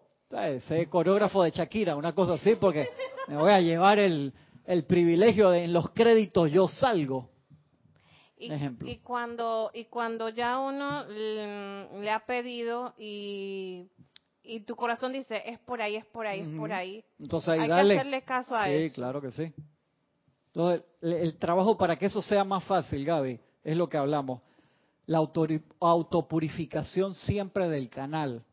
ser 0.67 0.89
coreógrafo 0.89 1.43
de 1.43 1.51
Shakira, 1.51 1.95
una 1.95 2.13
cosa 2.13 2.33
así, 2.33 2.55
porque 2.55 2.87
me 3.27 3.37
voy 3.37 3.51
a 3.51 3.61
llevar 3.61 3.99
el, 3.99 4.33
el 4.65 4.83
privilegio 4.85 5.49
de 5.51 5.65
en 5.65 5.73
los 5.73 5.91
créditos 5.91 6.51
yo 6.51 6.67
salgo. 6.67 7.29
Y, 8.37 8.97
cuando 8.97 9.71
y 9.73 9.85
cuando 9.85 10.27
ya 10.29 10.59
uno 10.59 11.05
le, 11.05 12.11
ha 12.11 12.25
pedido 12.25 12.93
y, 12.97 13.87
y 14.43 14.59
tu 14.61 14.75
corazón 14.75 15.13
dice 15.13 15.41
es 15.45 15.57
por 15.59 15.81
ahí, 15.81 15.95
es 15.95 16.05
por 16.05 16.27
ahí, 16.27 16.41
es 16.41 16.59
por 16.59 16.73
ahí. 16.73 17.03
Entonces 17.17 17.49
hay 17.49 17.65
que 17.65 17.73
hacerle 17.73 18.23
caso 18.23 18.55
a 18.55 18.69
eso. 18.69 18.87
Sí, 18.87 18.93
claro 18.93 19.21
que 19.21 19.31
sí. 19.31 19.53
Entonces 20.47 20.85
el, 21.01 21.37
trabajo 21.37 21.77
para 21.77 21.97
que 21.97 22.07
eso 22.07 22.21
sea 22.21 22.43
más 22.43 22.65
fácil, 22.65 23.05
Gaby, 23.05 23.39
es 23.63 23.77
lo 23.77 23.87
que 23.87 23.97
hablamos. 23.97 24.41
La 25.05 25.19
autopurificación 25.19 27.13
siempre 27.15 27.69
del 27.69 27.89
canal. 27.89 28.43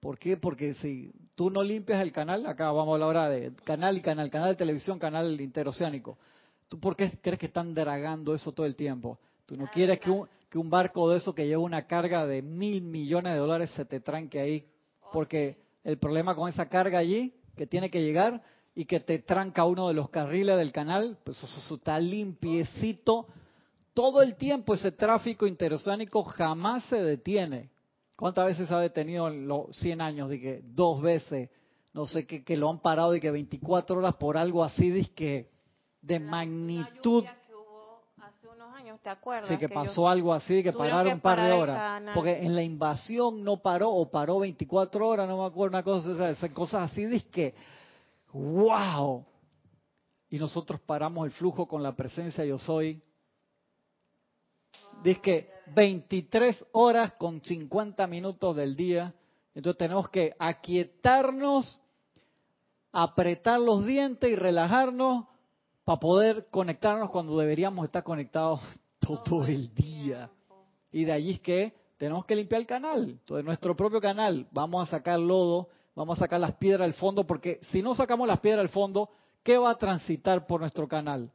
¿Por 0.00 0.18
qué? 0.18 0.36
Porque 0.36 0.74
si 0.74 1.12
tú 1.34 1.48
no 1.48 1.62
limpias 1.62 2.02
el 2.02 2.12
canal, 2.12 2.44
acá 2.44 2.70
vamos 2.72 2.88
a 2.88 2.92
hablar 2.94 3.06
ahora 3.06 3.28
de 3.30 3.52
canal 3.64 3.96
y 3.96 4.02
canal, 4.02 4.28
canal 4.30 4.50
de 4.50 4.56
televisión, 4.56 4.98
canal 4.98 5.40
interoceánico 5.40 6.18
¿Tú 6.70 6.78
por 6.78 6.94
qué 6.94 7.10
crees 7.20 7.38
que 7.38 7.46
están 7.46 7.74
dragando 7.74 8.32
eso 8.32 8.52
todo 8.52 8.64
el 8.64 8.76
tiempo? 8.76 9.18
Tú 9.44 9.56
no 9.56 9.66
quieres 9.66 9.98
que 9.98 10.08
un, 10.08 10.28
que 10.48 10.56
un 10.56 10.70
barco 10.70 11.10
de 11.10 11.18
eso 11.18 11.34
que 11.34 11.44
lleva 11.44 11.60
una 11.60 11.88
carga 11.88 12.24
de 12.26 12.42
mil 12.42 12.80
millones 12.80 13.32
de 13.32 13.40
dólares 13.40 13.70
se 13.74 13.84
te 13.84 13.98
tranque 13.98 14.38
ahí, 14.38 14.64
porque 15.12 15.58
el 15.82 15.98
problema 15.98 16.36
con 16.36 16.48
esa 16.48 16.68
carga 16.68 17.00
allí, 17.00 17.34
que 17.56 17.66
tiene 17.66 17.90
que 17.90 18.02
llegar 18.02 18.40
y 18.72 18.84
que 18.84 19.00
te 19.00 19.18
tranca 19.18 19.64
uno 19.64 19.88
de 19.88 19.94
los 19.94 20.10
carriles 20.10 20.56
del 20.56 20.70
canal, 20.70 21.18
pues 21.24 21.42
eso, 21.42 21.74
está 21.74 21.98
limpiecito. 21.98 23.26
Todo 23.92 24.22
el 24.22 24.36
tiempo 24.36 24.74
ese 24.74 24.92
tráfico 24.92 25.48
interoceánico 25.48 26.22
jamás 26.22 26.84
se 26.84 27.02
detiene. 27.02 27.70
¿Cuántas 28.16 28.46
veces 28.46 28.70
ha 28.70 28.78
detenido 28.78 29.26
en 29.26 29.48
los 29.48 29.76
100 29.76 30.00
años? 30.00 30.30
Dije, 30.30 30.62
dos 30.64 31.02
veces 31.02 31.50
no 31.92 32.06
sé 32.06 32.26
qué, 32.26 32.44
que 32.44 32.56
lo 32.56 32.70
han 32.70 32.80
parado 32.80 33.16
y 33.16 33.20
que 33.20 33.32
24 33.32 33.98
horas 33.98 34.14
por 34.14 34.36
algo 34.36 34.62
así, 34.62 35.06
que 35.06 35.50
de 36.02 36.20
magnitud. 36.20 37.24
que 37.24 37.54
hubo 37.54 38.02
hace 38.18 38.48
unos 38.48 38.74
años, 38.74 39.00
¿te 39.00 39.10
acuerdas? 39.10 39.48
Sí, 39.48 39.58
que, 39.58 39.68
pasó 39.68 40.08
algo 40.08 40.32
así, 40.32 40.62
que 40.62 40.72
pararon 40.72 41.14
un 41.14 41.20
par 41.20 41.40
de 41.40 41.52
horas. 41.52 42.02
Porque 42.14 42.38
en 42.38 42.54
la 42.54 42.62
invasión 42.62 43.44
no 43.44 43.58
paró 43.58 43.90
o 43.90 44.10
paró 44.10 44.38
24 44.38 45.06
horas, 45.06 45.28
no 45.28 45.38
me 45.38 45.46
acuerdo 45.46 45.76
una 45.76 45.82
cosa, 45.82 46.34
cosas 46.54 46.90
así, 46.90 47.20
que 47.30 47.54
wow. 48.32 49.24
Y 50.28 50.38
nosotros 50.38 50.80
paramos 50.80 51.26
el 51.26 51.32
flujo 51.32 51.66
con 51.66 51.82
la 51.82 51.94
presencia 51.96 52.44
yo 52.44 52.58
soy. 52.58 53.02
Dice 55.02 55.20
que 55.20 55.50
23 55.74 56.66
horas 56.72 57.14
con 57.14 57.40
50 57.40 58.06
minutos 58.06 58.54
del 58.54 58.76
día. 58.76 59.14
Entonces 59.54 59.78
tenemos 59.78 60.08
que 60.08 60.34
aquietarnos, 60.38 61.80
apretar 62.92 63.58
los 63.60 63.84
dientes 63.84 64.30
y 64.30 64.36
relajarnos 64.36 65.24
para 65.90 65.98
poder 65.98 66.46
conectarnos 66.52 67.10
cuando 67.10 67.36
deberíamos 67.36 67.84
estar 67.84 68.04
conectados 68.04 68.60
todo 69.00 69.44
el 69.44 69.74
día. 69.74 70.30
Y 70.92 71.04
de 71.04 71.10
allí 71.10 71.32
es 71.32 71.40
que 71.40 71.74
tenemos 71.96 72.24
que 72.26 72.36
limpiar 72.36 72.60
el 72.60 72.66
canal, 72.68 73.10
entonces 73.10 73.44
nuestro 73.44 73.74
propio 73.74 74.00
canal. 74.00 74.46
Vamos 74.52 74.86
a 74.86 74.88
sacar 74.88 75.18
lodo, 75.18 75.68
vamos 75.96 76.16
a 76.16 76.20
sacar 76.20 76.38
las 76.38 76.54
piedras 76.54 76.86
del 76.86 76.94
fondo, 76.94 77.26
porque 77.26 77.58
si 77.72 77.82
no 77.82 77.92
sacamos 77.96 78.28
las 78.28 78.38
piedras 78.38 78.60
del 78.60 78.68
fondo, 78.68 79.10
¿qué 79.42 79.58
va 79.58 79.70
a 79.70 79.78
transitar 79.78 80.46
por 80.46 80.60
nuestro 80.60 80.86
canal? 80.86 81.28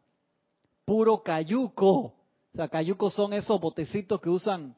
Puro 0.86 1.22
cayuco. 1.22 1.92
O 1.92 2.14
sea, 2.56 2.70
cayucos 2.70 3.14
son 3.14 3.34
esos 3.34 3.60
botecitos 3.60 4.22
que 4.22 4.30
usan, 4.30 4.74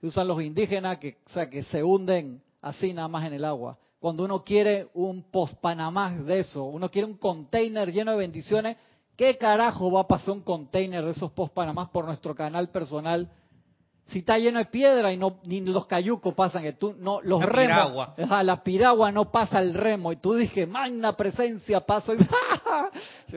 que 0.00 0.06
usan 0.06 0.26
los 0.26 0.40
indígenas, 0.40 0.96
que, 1.00 1.18
o 1.26 1.30
sea, 1.34 1.50
que 1.50 1.64
se 1.64 1.84
hunden 1.84 2.42
así 2.62 2.94
nada 2.94 3.08
más 3.08 3.26
en 3.26 3.34
el 3.34 3.44
agua. 3.44 3.76
Cuando 4.04 4.22
uno 4.22 4.44
quiere 4.44 4.88
un 4.92 5.30
post 5.30 5.58
Panamá 5.62 6.14
de 6.14 6.40
eso, 6.40 6.64
uno 6.64 6.90
quiere 6.90 7.08
un 7.08 7.16
container 7.16 7.90
lleno 7.90 8.10
de 8.10 8.18
bendiciones, 8.18 8.76
¿qué 9.16 9.38
carajo 9.38 9.90
va 9.90 10.02
a 10.02 10.06
pasar 10.06 10.34
un 10.34 10.42
container 10.42 11.02
de 11.02 11.12
esos 11.12 11.32
post 11.32 11.54
Panamá 11.54 11.90
por 11.90 12.04
nuestro 12.04 12.34
canal 12.34 12.68
personal? 12.68 13.30
si 14.06 14.18
está 14.18 14.36
lleno 14.36 14.58
de 14.58 14.66
piedra 14.66 15.10
y 15.10 15.16
no 15.16 15.38
ni 15.44 15.62
los 15.62 15.86
cayucos 15.86 16.34
pasan 16.34 16.62
que 16.62 16.74
tú 16.74 16.94
no 16.98 17.22
los 17.22 17.40
la 17.40 17.46
remos 17.46 18.14
piragua. 18.14 18.42
la 18.42 18.62
piragua 18.62 19.10
no 19.10 19.32
pasa 19.32 19.58
el 19.60 19.72
remo. 19.72 20.12
Y 20.12 20.16
tú 20.16 20.34
dije 20.34 20.66
magna 20.66 21.16
presencia 21.16 21.80
paso 21.80 22.12
y 22.12 22.18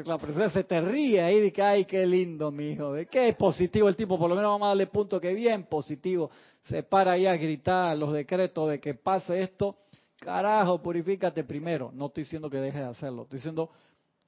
la 0.04 0.18
presencia 0.18 0.50
se 0.50 0.66
te 0.66 0.82
ríe 0.82 1.22
ahí 1.22 1.50
que 1.54 1.64
ay 1.64 1.86
qué 1.86 2.06
lindo 2.06 2.52
mi 2.52 2.72
hijo 2.72 2.92
de 2.92 3.06
qué 3.06 3.32
positivo 3.40 3.88
el 3.88 3.96
tipo 3.96 4.20
por 4.20 4.30
lo 4.30 4.36
menos 4.36 4.52
vamos 4.52 4.66
a 4.66 4.70
darle 4.70 4.88
punto 4.88 5.22
que 5.22 5.34
bien 5.34 5.64
positivo. 5.64 6.30
Se 6.64 6.84
para 6.84 7.14
ahí 7.14 7.26
a 7.26 7.38
gritar 7.38 7.98
los 7.98 8.12
decretos 8.12 8.70
de 8.70 8.82
que 8.82 8.94
pase 8.94 9.42
esto 9.42 9.78
carajo 10.20 10.82
purifícate 10.82 11.44
primero 11.44 11.92
no 11.94 12.08
estoy 12.08 12.24
diciendo 12.24 12.50
que 12.50 12.58
dejes 12.58 12.82
de 12.82 12.88
hacerlo 12.88 13.24
estoy 13.24 13.38
diciendo 13.38 13.70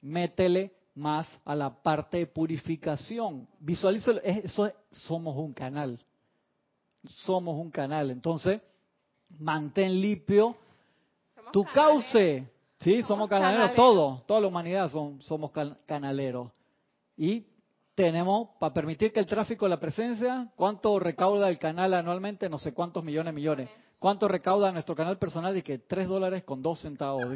métele 0.01 0.71
más 0.95 1.27
a 1.45 1.55
la 1.55 1.81
parte 1.81 2.17
de 2.17 2.27
purificación 2.27 3.47
visualízalo 3.59 4.21
eso 4.23 4.71
somos 4.91 5.35
un 5.37 5.53
canal 5.53 5.99
somos 7.05 7.55
un 7.57 7.71
canal. 7.71 8.11
Entonces, 8.11 8.61
mantén 9.39 9.99
limpio 9.99 10.55
tu 11.51 11.63
cauce. 11.65 12.47
Sí, 12.79 13.03
somos, 13.03 13.27
canaleros, 13.27 13.75
todos, 13.75 14.25
toda 14.25 14.39
la 14.39 14.47
humanidad 14.47 14.89
son, 14.89 15.21
somos 15.21 15.51
canaleros. 15.85 16.49
Y 17.17 17.45
tenemos, 17.93 18.49
para 18.57 18.73
permitir 18.73 19.11
que 19.11 19.19
el 19.19 19.25
tráfico 19.25 19.65
de 19.65 19.69
la 19.69 19.79
presencia, 19.79 20.49
¿cuánto 20.55 20.97
recauda 20.97 21.49
el 21.49 21.59
canal 21.59 21.93
anualmente? 21.93 22.47
No 22.47 22.57
sé 22.57 22.73
cuántos 22.73 23.03
millones, 23.03 23.33
millones. 23.33 23.69
¿Cuánto 23.99 24.27
recauda 24.27 24.71
nuestro 24.71 24.95
canal 24.95 25.17
personal? 25.17 25.55
Y 25.57 25.61
que 25.61 25.79
tres 25.79 26.07
dólares 26.07 26.43
con 26.43 26.61
dos 26.61 26.81
centavos. 26.81 27.25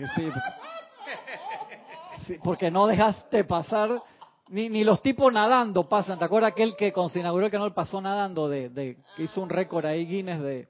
Sí, 2.25 2.37
porque 2.41 2.71
no 2.71 2.87
dejaste 2.87 3.43
pasar 3.43 4.01
ni, 4.47 4.69
ni 4.69 4.85
los 4.85 5.01
tipos 5.01 5.33
nadando 5.33 5.89
pasan. 5.89 6.17
¿Te 6.17 6.23
acuerdas 6.23 6.53
aquel 6.53 6.73
que 6.77 6.93
cuando 6.93 7.09
se 7.09 7.19
inauguró 7.19 7.47
el 7.47 7.51
canal 7.51 7.73
pasó 7.73 7.99
nadando, 7.99 8.47
de, 8.47 8.69
de 8.69 8.97
que 9.17 9.23
hizo 9.23 9.41
un 9.41 9.49
récord 9.49 9.85
ahí 9.85 10.05
Guinness 10.05 10.41
de, 10.41 10.69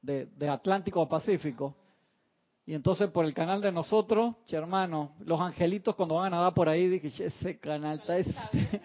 de, 0.00 0.26
de 0.26 0.48
Atlántico 0.48 1.02
a 1.02 1.08
Pacífico? 1.10 1.76
Y 2.64 2.72
entonces 2.72 3.10
por 3.10 3.26
el 3.26 3.34
canal 3.34 3.60
de 3.60 3.70
nosotros, 3.70 4.34
hermano, 4.48 5.12
los 5.18 5.38
angelitos 5.38 5.94
cuando 5.94 6.14
van 6.14 6.32
a 6.32 6.36
nadar 6.36 6.54
por 6.54 6.70
ahí, 6.70 6.88
dije, 6.88 7.08
ese 7.26 7.58
canal 7.58 7.98
está... 7.98 8.16
Este, 8.16 8.80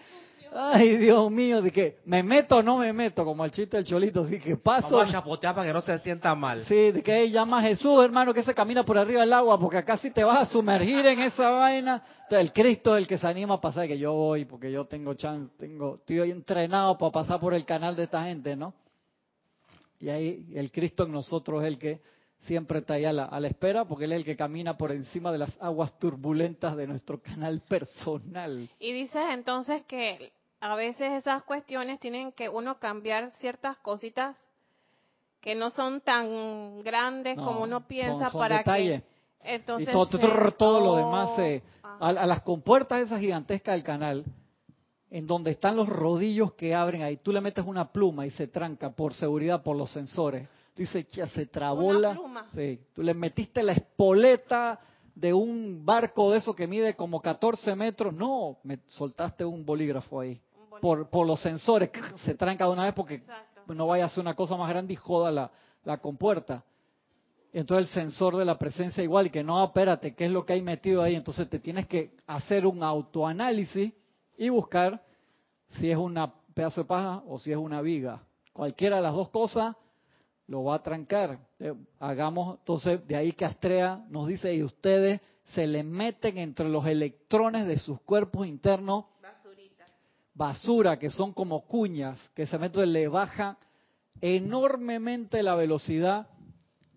Ay, 0.52 0.96
Dios 0.96 1.30
mío, 1.30 1.62
de 1.62 1.70
que 1.70 1.98
me 2.04 2.22
meto 2.22 2.56
o 2.56 2.62
no 2.62 2.78
me 2.78 2.92
meto, 2.92 3.24
como 3.24 3.44
el 3.44 3.52
chiste 3.52 3.76
del 3.76 3.86
cholito, 3.86 4.22
así 4.22 4.40
que 4.40 4.56
paso. 4.56 4.96
Vamos 4.96 5.08
a 5.08 5.12
chapotear 5.12 5.54
para 5.54 5.66
que 5.68 5.72
no 5.72 5.80
se 5.80 5.98
sienta 6.00 6.34
mal. 6.34 6.64
Sí, 6.64 6.90
de 6.90 7.02
que 7.02 7.30
llama 7.30 7.60
a 7.60 7.62
Jesús, 7.62 8.04
hermano, 8.04 8.34
que 8.34 8.42
se 8.42 8.54
camina 8.54 8.84
por 8.84 8.98
arriba 8.98 9.20
del 9.20 9.32
agua, 9.32 9.58
porque 9.60 9.78
acá 9.78 9.96
sí 9.96 10.10
te 10.10 10.24
vas 10.24 10.48
a 10.48 10.52
sumergir 10.52 11.06
en 11.06 11.20
esa 11.20 11.50
vaina. 11.50 12.02
Entonces, 12.22 12.40
el 12.40 12.52
Cristo 12.52 12.96
es 12.96 13.02
el 13.02 13.08
que 13.08 13.18
se 13.18 13.26
anima 13.26 13.54
a 13.54 13.60
pasar, 13.60 13.86
que 13.86 13.98
yo 13.98 14.12
voy, 14.12 14.44
porque 14.44 14.72
yo 14.72 14.86
tengo 14.86 15.14
chance, 15.14 15.54
tengo, 15.56 15.96
estoy 15.96 16.30
entrenado 16.30 16.98
para 16.98 17.12
pasar 17.12 17.38
por 17.38 17.54
el 17.54 17.64
canal 17.64 17.94
de 17.94 18.04
esta 18.04 18.24
gente, 18.24 18.56
¿no? 18.56 18.74
Y 20.00 20.08
ahí 20.08 20.46
el 20.54 20.72
Cristo 20.72 21.04
en 21.04 21.12
nosotros 21.12 21.62
es 21.62 21.68
el 21.68 21.78
que 21.78 22.00
siempre 22.40 22.78
está 22.78 22.94
ahí 22.94 23.04
a 23.04 23.12
la, 23.12 23.26
a 23.26 23.38
la, 23.38 23.48
espera, 23.48 23.84
porque 23.84 24.06
Él 24.06 24.12
es 24.12 24.18
el 24.18 24.24
que 24.24 24.36
camina 24.36 24.76
por 24.76 24.90
encima 24.90 25.30
de 25.30 25.38
las 25.38 25.56
aguas 25.60 25.96
turbulentas 25.98 26.76
de 26.76 26.86
nuestro 26.86 27.20
canal 27.20 27.60
personal. 27.68 28.68
Y 28.78 28.92
dices 28.92 29.22
entonces 29.30 29.82
que 29.86 30.32
a 30.60 30.74
veces 30.74 31.12
esas 31.12 31.42
cuestiones 31.42 31.98
tienen 32.00 32.32
que 32.32 32.48
uno 32.48 32.78
cambiar 32.78 33.32
ciertas 33.40 33.78
cositas 33.78 34.36
que 35.40 35.54
no 35.54 35.70
son 35.70 36.02
tan 36.02 36.82
grandes 36.82 37.38
como 37.38 37.62
uno 37.62 37.86
piensa 37.86 38.30
para 38.30 38.62
que 38.62 39.02
entonces 39.42 39.88
y 39.88 39.92
todo, 39.92 40.52
todo, 40.52 40.80
lo 40.80 40.96
demás 40.96 41.30
a, 41.98 42.12
las 42.12 42.42
compuertas 42.42 43.00
esas 43.00 43.20
gigantescas 43.20 43.74
del 43.74 43.82
canal 43.82 44.24
en 45.10 45.26
donde 45.26 45.52
están 45.52 45.76
los 45.76 45.88
rodillos 45.88 46.52
que 46.52 46.74
abren 46.74 47.02
ahí 47.02 47.16
tú 47.16 47.32
le 47.32 47.40
metes 47.40 47.64
una 47.64 47.90
pluma 47.90 48.26
y 48.26 48.30
se 48.30 48.46
tranca 48.46 48.90
por 48.90 49.14
seguridad 49.14 49.62
por 49.62 49.76
los 49.76 49.90
sensores. 49.90 50.46
Dice 50.76 51.06
ya 51.10 51.26
se 51.26 51.46
trabó 51.46 51.94
la 51.94 52.18
sí 52.54 52.80
tú 52.92 53.02
le 53.02 53.14
metiste 53.14 53.62
la 53.62 53.72
espoleta 53.72 54.78
de 55.14 55.32
un 55.32 55.84
barco 55.86 56.30
de 56.30 56.38
eso 56.38 56.54
que 56.54 56.66
mide 56.66 56.94
como 56.94 57.20
14 57.20 57.74
metros. 57.74 58.12
No 58.12 58.58
me 58.62 58.78
soltaste 58.86 59.44
un 59.44 59.64
bolígrafo 59.64 60.20
ahí 60.20 60.40
por, 60.80 61.08
por 61.08 61.26
los 61.26 61.40
sensores, 61.40 61.90
se 62.24 62.34
tranca 62.34 62.64
de 62.64 62.70
una 62.70 62.84
vez 62.84 62.94
porque 62.94 63.22
no 63.66 63.86
vaya 63.86 64.06
a 64.06 64.08
ser 64.08 64.22
una 64.22 64.34
cosa 64.34 64.56
más 64.56 64.68
grande 64.68 64.94
y 64.94 64.96
joda 64.96 65.30
la, 65.30 65.50
la 65.84 65.98
compuerta. 65.98 66.64
Entonces 67.52 67.88
el 67.88 68.02
sensor 68.02 68.36
de 68.36 68.44
la 68.44 68.58
presencia 68.58 69.02
igual, 69.02 69.26
y 69.26 69.30
que 69.30 69.42
no, 69.42 69.64
espérate, 69.64 70.14
¿qué 70.14 70.26
es 70.26 70.30
lo 70.30 70.44
que 70.46 70.52
hay 70.52 70.62
metido 70.62 71.02
ahí? 71.02 71.16
Entonces 71.16 71.48
te 71.48 71.58
tienes 71.58 71.86
que 71.86 72.16
hacer 72.26 72.66
un 72.66 72.82
autoanálisis 72.82 73.92
y 74.38 74.48
buscar 74.48 75.02
si 75.70 75.90
es 75.90 75.96
un 75.96 76.18
pedazo 76.54 76.82
de 76.82 76.86
paja 76.86 77.22
o 77.26 77.38
si 77.38 77.50
es 77.50 77.58
una 77.58 77.80
viga. 77.80 78.22
Cualquiera 78.52 78.96
de 78.96 79.02
las 79.02 79.14
dos 79.14 79.30
cosas 79.30 79.74
lo 80.46 80.64
va 80.64 80.76
a 80.76 80.82
trancar. 80.82 81.38
Eh, 81.58 81.74
hagamos, 81.98 82.58
entonces, 82.58 83.06
de 83.06 83.16
ahí 83.16 83.32
que 83.32 83.44
Astrea 83.44 84.04
nos 84.08 84.26
dice, 84.26 84.52
y 84.54 84.62
ustedes 84.62 85.20
se 85.54 85.66
le 85.66 85.82
meten 85.82 86.38
entre 86.38 86.68
los 86.68 86.86
electrones 86.86 87.66
de 87.66 87.78
sus 87.78 88.00
cuerpos 88.02 88.46
internos 88.46 89.06
basura, 90.34 90.98
que 90.98 91.10
son 91.10 91.32
como 91.32 91.66
cuñas, 91.66 92.30
que 92.34 92.46
se 92.46 92.58
meten, 92.58 92.92
le 92.92 93.08
baja 93.08 93.58
enormemente 94.20 95.42
la 95.42 95.54
velocidad 95.54 96.28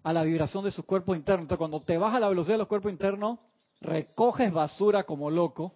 a 0.04 0.14
la 0.14 0.24
vibración 0.24 0.64
de 0.64 0.72
sus 0.72 0.86
cuerpos 0.86 1.18
internos. 1.18 1.44
Entonces, 1.44 1.60
cuando 1.60 1.82
te 1.82 1.98
baja 1.98 2.20
la 2.20 2.30
velocidad 2.30 2.56
de 2.56 2.60
los 2.60 2.68
cuerpos 2.68 2.92
internos, 2.92 3.40
recoges 3.82 4.52
basura 4.52 5.04
como 5.04 5.30
loco, 5.30 5.74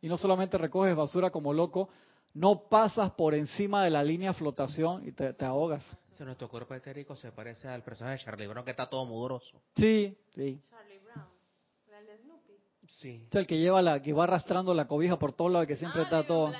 y 0.00 0.08
no 0.08 0.16
solamente 0.16 0.58
recoges 0.58 0.94
basura 0.94 1.30
como 1.30 1.52
loco, 1.52 1.88
no 2.34 2.68
pasas 2.68 3.10
por 3.12 3.34
encima 3.34 3.84
de 3.84 3.90
la 3.90 4.02
línea 4.02 4.30
de 4.30 4.38
flotación 4.38 5.06
y 5.06 5.12
te, 5.12 5.44
ahogas. 5.44 5.96
nuestro 6.20 6.48
cuerpo 6.48 6.74
etérico 6.74 7.16
se 7.16 7.32
parece 7.32 7.68
al 7.68 7.82
personaje 7.82 8.18
de 8.18 8.24
Charlie 8.24 8.46
Brown, 8.46 8.64
que 8.64 8.70
está 8.72 8.88
todo 8.88 9.04
mudoroso. 9.04 9.60
Sí, 9.76 10.16
sí. 10.34 10.60
Charlie 10.68 10.98
Brown, 10.98 11.26
el 11.98 12.06
de 12.06 12.18
Snoopy. 12.18 12.52
Sí. 12.86 13.26
Es 13.28 13.36
el 13.36 13.46
que 13.46 13.58
lleva 13.58 13.82
la, 13.82 14.00
que 14.02 14.12
va 14.12 14.24
arrastrando 14.24 14.74
la 14.74 14.86
cobija 14.86 15.18
por 15.18 15.32
todos 15.32 15.50
lados 15.50 15.64
y 15.64 15.68
que 15.68 15.76
siempre 15.76 16.02
ah, 16.02 16.04
está 16.04 16.26
todo. 16.26 16.52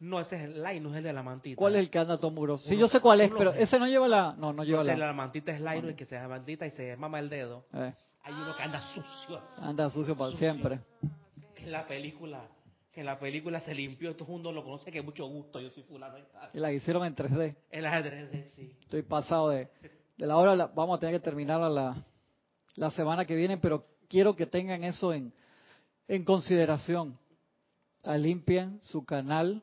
No, 0.00 0.18
ese 0.18 0.36
es 0.36 0.42
el 0.42 0.62
Linus, 0.62 0.96
el 0.96 1.02
de 1.04 1.12
la 1.12 1.22
mantita. 1.22 1.56
¿Cuál 1.56 1.74
es 1.74 1.80
el 1.80 1.90
que 1.90 1.98
anda 1.98 2.16
todo 2.16 2.30
muroso? 2.30 2.66
Sí, 2.66 2.76
yo 2.76 2.88
sé 2.88 3.00
cuál 3.00 3.20
es, 3.20 3.30
pero 3.36 3.52
ese 3.52 3.78
no 3.78 3.86
lleva 3.86 4.08
la... 4.08 4.34
No, 4.36 4.52
no 4.52 4.64
lleva 4.64 4.82
la... 4.82 4.96
la 4.96 5.12
mantita 5.12 5.52
es 5.52 5.60
Linus, 5.60 5.90
el 5.90 5.94
que 5.94 6.06
se 6.06 6.14
llama 6.14 6.36
mantita 6.36 6.66
y 6.66 6.70
se 6.70 6.96
mama 6.96 7.18
el 7.18 7.28
dedo. 7.28 7.66
Eh. 7.74 7.92
Hay 8.22 8.32
uno 8.34 8.56
que 8.56 8.62
anda 8.62 8.80
sucio. 8.80 9.42
Anda 9.58 9.90
sucio 9.90 10.16
para 10.16 10.34
siempre. 10.36 10.80
En 11.56 11.70
la 11.70 11.86
película... 11.86 12.48
En 12.92 13.06
la 13.06 13.18
película 13.18 13.60
se 13.60 13.72
limpió, 13.72 14.14
todo 14.14 14.24
el 14.26 14.32
mundo 14.32 14.52
lo 14.52 14.64
conoce, 14.64 14.90
que 14.90 15.00
mucho 15.00 15.24
gusto, 15.26 15.60
yo 15.60 15.70
soy 15.70 15.84
fulano. 15.84 16.18
Y 16.52 16.58
la 16.58 16.72
hicieron 16.72 17.04
en 17.06 17.14
3D. 17.14 17.54
En 17.70 17.82
la 17.84 18.02
3D, 18.02 18.48
sí. 18.56 18.76
Estoy 18.82 19.02
pasado 19.02 19.48
de, 19.50 19.68
de 20.18 20.26
la 20.26 20.36
hora, 20.36 20.66
vamos 20.74 20.96
a 20.96 21.00
tener 21.00 21.14
que 21.14 21.20
terminar 21.24 21.60
la, 21.70 21.96
la 22.74 22.90
semana 22.90 23.24
que 23.24 23.36
viene, 23.36 23.58
pero 23.58 23.84
quiero 24.08 24.34
que 24.34 24.44
tengan 24.44 24.82
eso 24.82 25.14
en, 25.14 25.32
en 26.08 26.24
consideración. 26.24 27.16
limpien 28.04 28.80
su 28.82 29.04
canal 29.04 29.62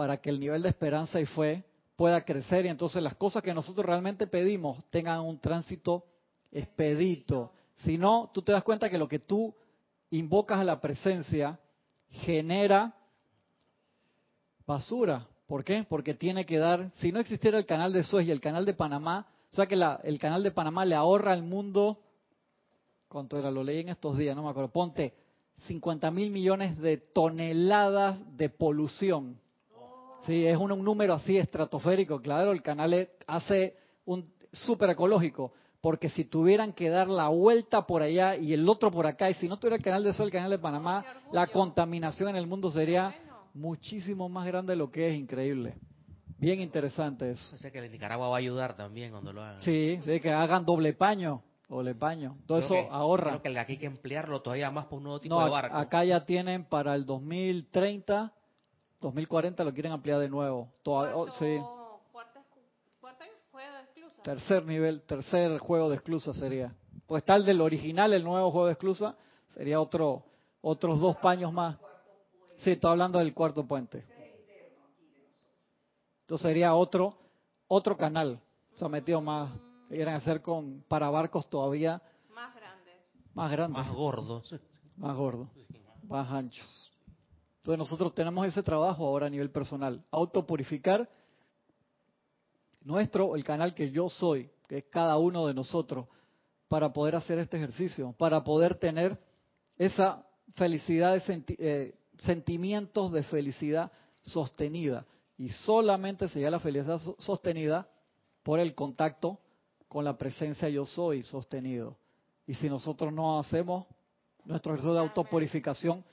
para 0.00 0.16
que 0.16 0.30
el 0.30 0.40
nivel 0.40 0.62
de 0.62 0.70
esperanza 0.70 1.20
y 1.20 1.26
fe 1.26 1.62
pueda 1.94 2.24
crecer 2.24 2.64
y 2.64 2.68
entonces 2.68 3.02
las 3.02 3.16
cosas 3.16 3.42
que 3.42 3.52
nosotros 3.52 3.84
realmente 3.84 4.26
pedimos 4.26 4.82
tengan 4.88 5.20
un 5.20 5.38
tránsito 5.38 6.06
expedito, 6.50 7.52
Si 7.84 7.98
no, 7.98 8.30
tú 8.32 8.40
te 8.40 8.50
das 8.50 8.64
cuenta 8.64 8.88
que 8.88 8.96
lo 8.96 9.06
que 9.06 9.18
tú 9.18 9.54
invocas 10.08 10.58
a 10.58 10.64
la 10.64 10.80
presencia 10.80 11.60
genera 12.08 12.94
basura. 14.66 15.28
¿Por 15.46 15.64
qué? 15.64 15.84
Porque 15.86 16.14
tiene 16.14 16.46
que 16.46 16.56
dar, 16.56 16.90
si 16.92 17.12
no 17.12 17.20
existiera 17.20 17.58
el 17.58 17.66
canal 17.66 17.92
de 17.92 18.02
Suez 18.02 18.26
y 18.26 18.30
el 18.30 18.40
canal 18.40 18.64
de 18.64 18.72
Panamá, 18.72 19.26
o 19.52 19.54
sea 19.54 19.66
que 19.66 19.74
el 19.74 20.18
canal 20.18 20.42
de 20.42 20.50
Panamá 20.50 20.86
le 20.86 20.94
ahorra 20.94 21.34
al 21.34 21.42
mundo, 21.42 22.00
¿cuánto 23.06 23.38
era? 23.38 23.50
Lo 23.50 23.62
leí 23.62 23.80
en 23.80 23.90
estos 23.90 24.16
días, 24.16 24.34
no 24.34 24.44
me 24.44 24.48
acuerdo. 24.48 24.72
Ponte 24.72 25.12
50 25.58 26.10
mil 26.10 26.30
millones 26.30 26.78
de 26.78 26.96
toneladas 26.96 28.18
de 28.38 28.48
polución. 28.48 29.38
Sí, 30.26 30.46
es 30.46 30.56
un, 30.56 30.84
número 30.84 31.14
así 31.14 31.38
estratosférico. 31.38 32.20
Claro, 32.20 32.52
el 32.52 32.62
canal 32.62 33.08
hace 33.26 33.76
un 34.04 34.32
súper 34.52 34.90
ecológico 34.90 35.52
porque 35.80 36.10
si 36.10 36.24
tuvieran 36.24 36.72
que 36.72 36.90
dar 36.90 37.08
la 37.08 37.28
vuelta 37.28 37.86
por 37.86 38.02
allá 38.02 38.36
y 38.36 38.52
el 38.52 38.68
otro 38.68 38.90
por 38.90 39.06
acá, 39.06 39.30
y 39.30 39.34
si 39.34 39.48
no 39.48 39.58
tuviera 39.58 39.76
el 39.76 39.82
canal 39.82 40.04
de 40.04 40.12
Sol, 40.12 40.26
el 40.26 40.32
canal 40.32 40.50
de 40.50 40.58
Panamá, 40.58 41.04
la 41.32 41.46
contaminación 41.46 42.28
en 42.28 42.36
el 42.36 42.46
mundo 42.46 42.70
sería 42.70 43.14
muchísimo 43.54 44.28
más 44.28 44.46
grande 44.46 44.74
de 44.74 44.76
lo 44.76 44.90
que 44.90 45.08
es, 45.08 45.18
increíble. 45.18 45.74
Bien 46.38 46.60
interesante 46.60 47.30
eso. 47.30 47.54
O 47.54 47.58
sea 47.58 47.70
que 47.70 47.86
Nicaragua 47.88 48.28
va 48.28 48.36
a 48.36 48.38
ayudar 48.38 48.76
también 48.76 49.10
cuando 49.10 49.32
lo 49.32 49.42
hagan. 49.42 49.62
Sí, 49.62 50.00
sí 50.04 50.20
que 50.20 50.30
hagan 50.30 50.64
doble 50.64 50.94
paño, 50.94 51.42
doble 51.68 51.94
paño. 51.94 52.36
Todo 52.46 52.58
eso 52.58 52.74
ahorra. 52.90 53.38
Creo 53.38 53.42
que 53.42 53.58
aquí 53.58 53.72
hay 53.72 53.78
que 53.78 53.86
emplearlo 53.86 54.40
todavía 54.40 54.70
más 54.70 54.86
por 54.86 54.98
un 54.98 55.04
nuevo 55.04 55.20
tipo 55.20 55.42
de 55.42 55.50
barco. 55.50 55.76
acá 55.76 56.04
ya 56.04 56.24
tienen 56.24 56.64
para 56.64 56.94
el 56.94 57.04
2030, 57.04 58.32
2040 59.00 59.64
lo 59.64 59.72
quieren 59.72 59.92
ampliar 59.92 60.18
de 60.18 60.28
nuevo. 60.28 60.68
Todo, 60.82 61.30
sí. 61.32 61.60
Tercer 64.22 64.66
nivel, 64.66 65.02
tercer 65.02 65.58
juego 65.58 65.88
de 65.88 65.96
exclusa 65.96 66.32
sería. 66.34 66.74
Pues 67.06 67.24
tal 67.24 67.44
del 67.44 67.60
original, 67.60 68.12
el 68.12 68.22
nuevo 68.22 68.50
juego 68.50 68.66
de 68.66 68.72
exclusa, 68.74 69.16
sería 69.48 69.80
otro, 69.80 70.22
otros 70.60 71.00
dos 71.00 71.16
paños 71.16 71.52
más. 71.52 71.78
Sí, 72.58 72.72
estoy 72.72 72.90
hablando 72.90 73.18
del 73.18 73.32
cuarto 73.32 73.66
puente. 73.66 74.04
Entonces 76.20 76.46
sería 76.46 76.74
otro, 76.74 77.16
otro 77.66 77.96
canal. 77.96 78.38
Se 78.74 78.84
ha 78.84 78.88
metido 78.88 79.20
más, 79.20 79.50
quieren 79.88 80.14
hacer 80.14 80.42
con, 80.42 80.84
para 80.86 81.08
barcos 81.10 81.48
todavía 81.48 82.02
más 82.34 82.54
grandes. 82.54 82.94
Más 83.34 83.50
grandes. 83.50 83.78
Más 83.78 83.92
gordos. 83.92 84.54
Más 84.96 85.16
gordos. 85.16 85.48
Más 86.02 86.30
anchos. 86.30 86.89
Entonces 87.60 87.78
nosotros 87.78 88.14
tenemos 88.14 88.46
ese 88.46 88.62
trabajo 88.62 89.06
ahora 89.06 89.26
a 89.26 89.30
nivel 89.30 89.50
personal. 89.50 90.02
Autopurificar 90.10 91.08
nuestro, 92.82 93.36
el 93.36 93.44
canal 93.44 93.74
que 93.74 93.90
yo 93.90 94.08
soy, 94.08 94.50
que 94.66 94.78
es 94.78 94.84
cada 94.84 95.18
uno 95.18 95.46
de 95.46 95.52
nosotros, 95.52 96.06
para 96.68 96.92
poder 96.92 97.16
hacer 97.16 97.38
este 97.38 97.58
ejercicio, 97.58 98.14
para 98.16 98.42
poder 98.42 98.76
tener 98.76 99.18
esa 99.76 100.24
felicidad, 100.54 101.14
de 101.14 101.44
eh, 101.58 101.94
sentimientos 102.20 103.12
de 103.12 103.24
felicidad 103.24 103.92
sostenida. 104.22 105.04
Y 105.36 105.50
solamente 105.50 106.28
se 106.28 106.38
llega 106.38 106.50
la 106.50 106.60
felicidad 106.60 106.98
sostenida 107.18 107.88
por 108.42 108.58
el 108.58 108.74
contacto 108.74 109.38
con 109.86 110.04
la 110.04 110.16
presencia 110.16 110.68
yo 110.70 110.86
soy 110.86 111.22
sostenido. 111.24 111.98
Y 112.46 112.54
si 112.54 112.70
nosotros 112.70 113.12
no 113.12 113.38
hacemos 113.38 113.86
nuestro 114.44 114.72
ejercicio 114.72 114.94
de 114.94 115.00
autopurificación 115.00 116.04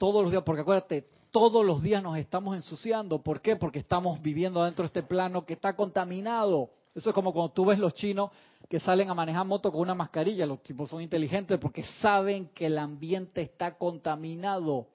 todos 0.00 0.22
los 0.22 0.32
días, 0.32 0.42
porque 0.44 0.62
acuérdate, 0.62 1.10
todos 1.30 1.62
los 1.64 1.82
días 1.82 2.02
nos 2.02 2.16
estamos 2.16 2.56
ensuciando. 2.56 3.22
¿Por 3.22 3.42
qué? 3.42 3.56
Porque 3.56 3.80
estamos 3.80 4.22
viviendo 4.22 4.64
dentro 4.64 4.82
de 4.82 4.86
este 4.86 5.02
plano 5.02 5.44
que 5.44 5.52
está 5.52 5.76
contaminado. 5.76 6.70
Eso 6.94 7.10
es 7.10 7.14
como 7.14 7.34
cuando 7.34 7.52
tú 7.52 7.66
ves 7.66 7.78
los 7.78 7.92
chinos 7.92 8.30
que 8.66 8.80
salen 8.80 9.10
a 9.10 9.14
manejar 9.14 9.46
moto 9.46 9.70
con 9.70 9.82
una 9.82 9.94
mascarilla. 9.94 10.46
Los 10.46 10.62
tipos 10.62 10.88
son 10.88 11.02
inteligentes 11.02 11.58
porque 11.58 11.84
saben 12.00 12.48
que 12.54 12.64
el 12.64 12.78
ambiente 12.78 13.42
está 13.42 13.76
contaminado. 13.76 14.88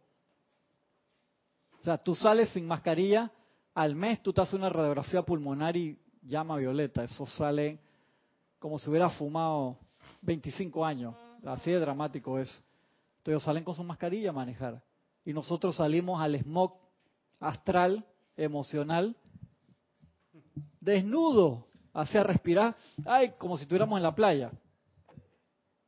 O 1.82 1.84
sea, 1.84 2.00
tú 2.00 2.16
sales 2.16 2.50
sin 2.50 2.66
mascarilla, 2.66 3.32
al 3.76 3.94
mes 3.94 4.24
tú 4.24 4.34
te 4.34 4.42
haces 4.42 4.56
una 4.56 4.70
radiografía 4.70 5.22
pulmonar 5.22 5.78
y 5.78 6.00
llama 6.24 6.58
violeta. 6.58 7.04
Eso 7.04 7.28
sale 7.28 7.78
como 8.58 8.80
si 8.80 8.90
hubiera 8.90 9.12
fumado 9.12 9.78
25 10.24 10.84
años. 10.84 11.14
Así 11.46 11.70
de 11.70 11.80
dramático 11.80 12.40
es. 12.40 12.64
Entonces 13.18 13.44
salen 13.44 13.64
con 13.64 13.76
su 13.76 13.84
mascarilla 13.84 14.32
a 14.32 14.34
manejar 14.34 14.82
y 15.26 15.34
nosotros 15.34 15.76
salimos 15.76 16.22
al 16.22 16.40
smog 16.40 16.74
astral, 17.40 18.06
emocional, 18.38 19.16
desnudo, 20.80 21.68
hacia 21.94 22.24
respirar, 22.24 22.76
ay, 23.06 23.34
como 23.38 23.58
si 23.58 23.64
estuviéramos 23.64 23.98
en 23.98 24.04
la 24.04 24.14
playa. 24.14 24.52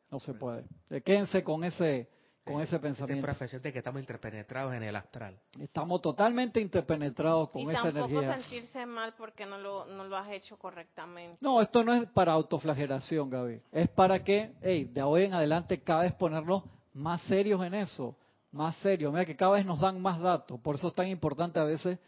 No 0.10 0.20
se 0.20 0.34
puede. 0.34 0.66
Quédense 1.04 1.44
con 1.44 1.64
ese 1.64 2.10
con 2.46 2.62
ese 2.62 2.80
pensamiento. 2.80 3.28
de 3.62 3.74
que 3.74 3.80
estamos 3.80 4.00
interpenetrados 4.00 4.74
en 4.74 4.82
el 4.82 4.96
astral. 4.96 5.38
Estamos 5.60 6.02
totalmente 6.02 6.62
interpenetrados 6.62 7.50
con 7.50 7.70
esa 7.70 7.90
energía. 7.90 8.20
Y 8.20 8.22
tampoco 8.22 8.42
sentirse 8.42 8.86
mal 8.86 9.14
porque 9.18 9.46
no 9.46 9.58
lo, 9.58 9.86
no 9.86 10.06
lo 10.06 10.16
has 10.16 10.32
hecho 10.32 10.58
correctamente. 10.58 11.38
No, 11.42 11.62
esto 11.62 11.84
no 11.84 11.94
es 11.94 12.10
para 12.12 12.32
autoflagelación, 12.32 13.30
Gaby. 13.30 13.62
Es 13.70 13.90
para 13.90 14.24
que, 14.24 14.54
hey, 14.62 14.86
de 14.86 15.04
hoy 15.04 15.26
en 15.26 15.34
adelante 15.34 15.82
cada 15.82 16.04
vez 16.04 16.14
ponernos 16.14 16.64
más 16.94 17.22
serios 17.24 17.62
en 17.66 17.74
eso 17.74 18.16
más 18.52 18.76
serio. 18.78 19.12
Mira 19.12 19.26
que 19.26 19.36
cada 19.36 19.54
vez 19.54 19.66
nos 19.66 19.80
dan 19.80 20.02
más 20.02 20.20
datos. 20.20 20.60
Por 20.60 20.76
eso 20.76 20.90
es 20.90 20.94
tan 20.94 21.08
importante 21.08 21.60
a 21.60 21.64
veces 21.64 22.00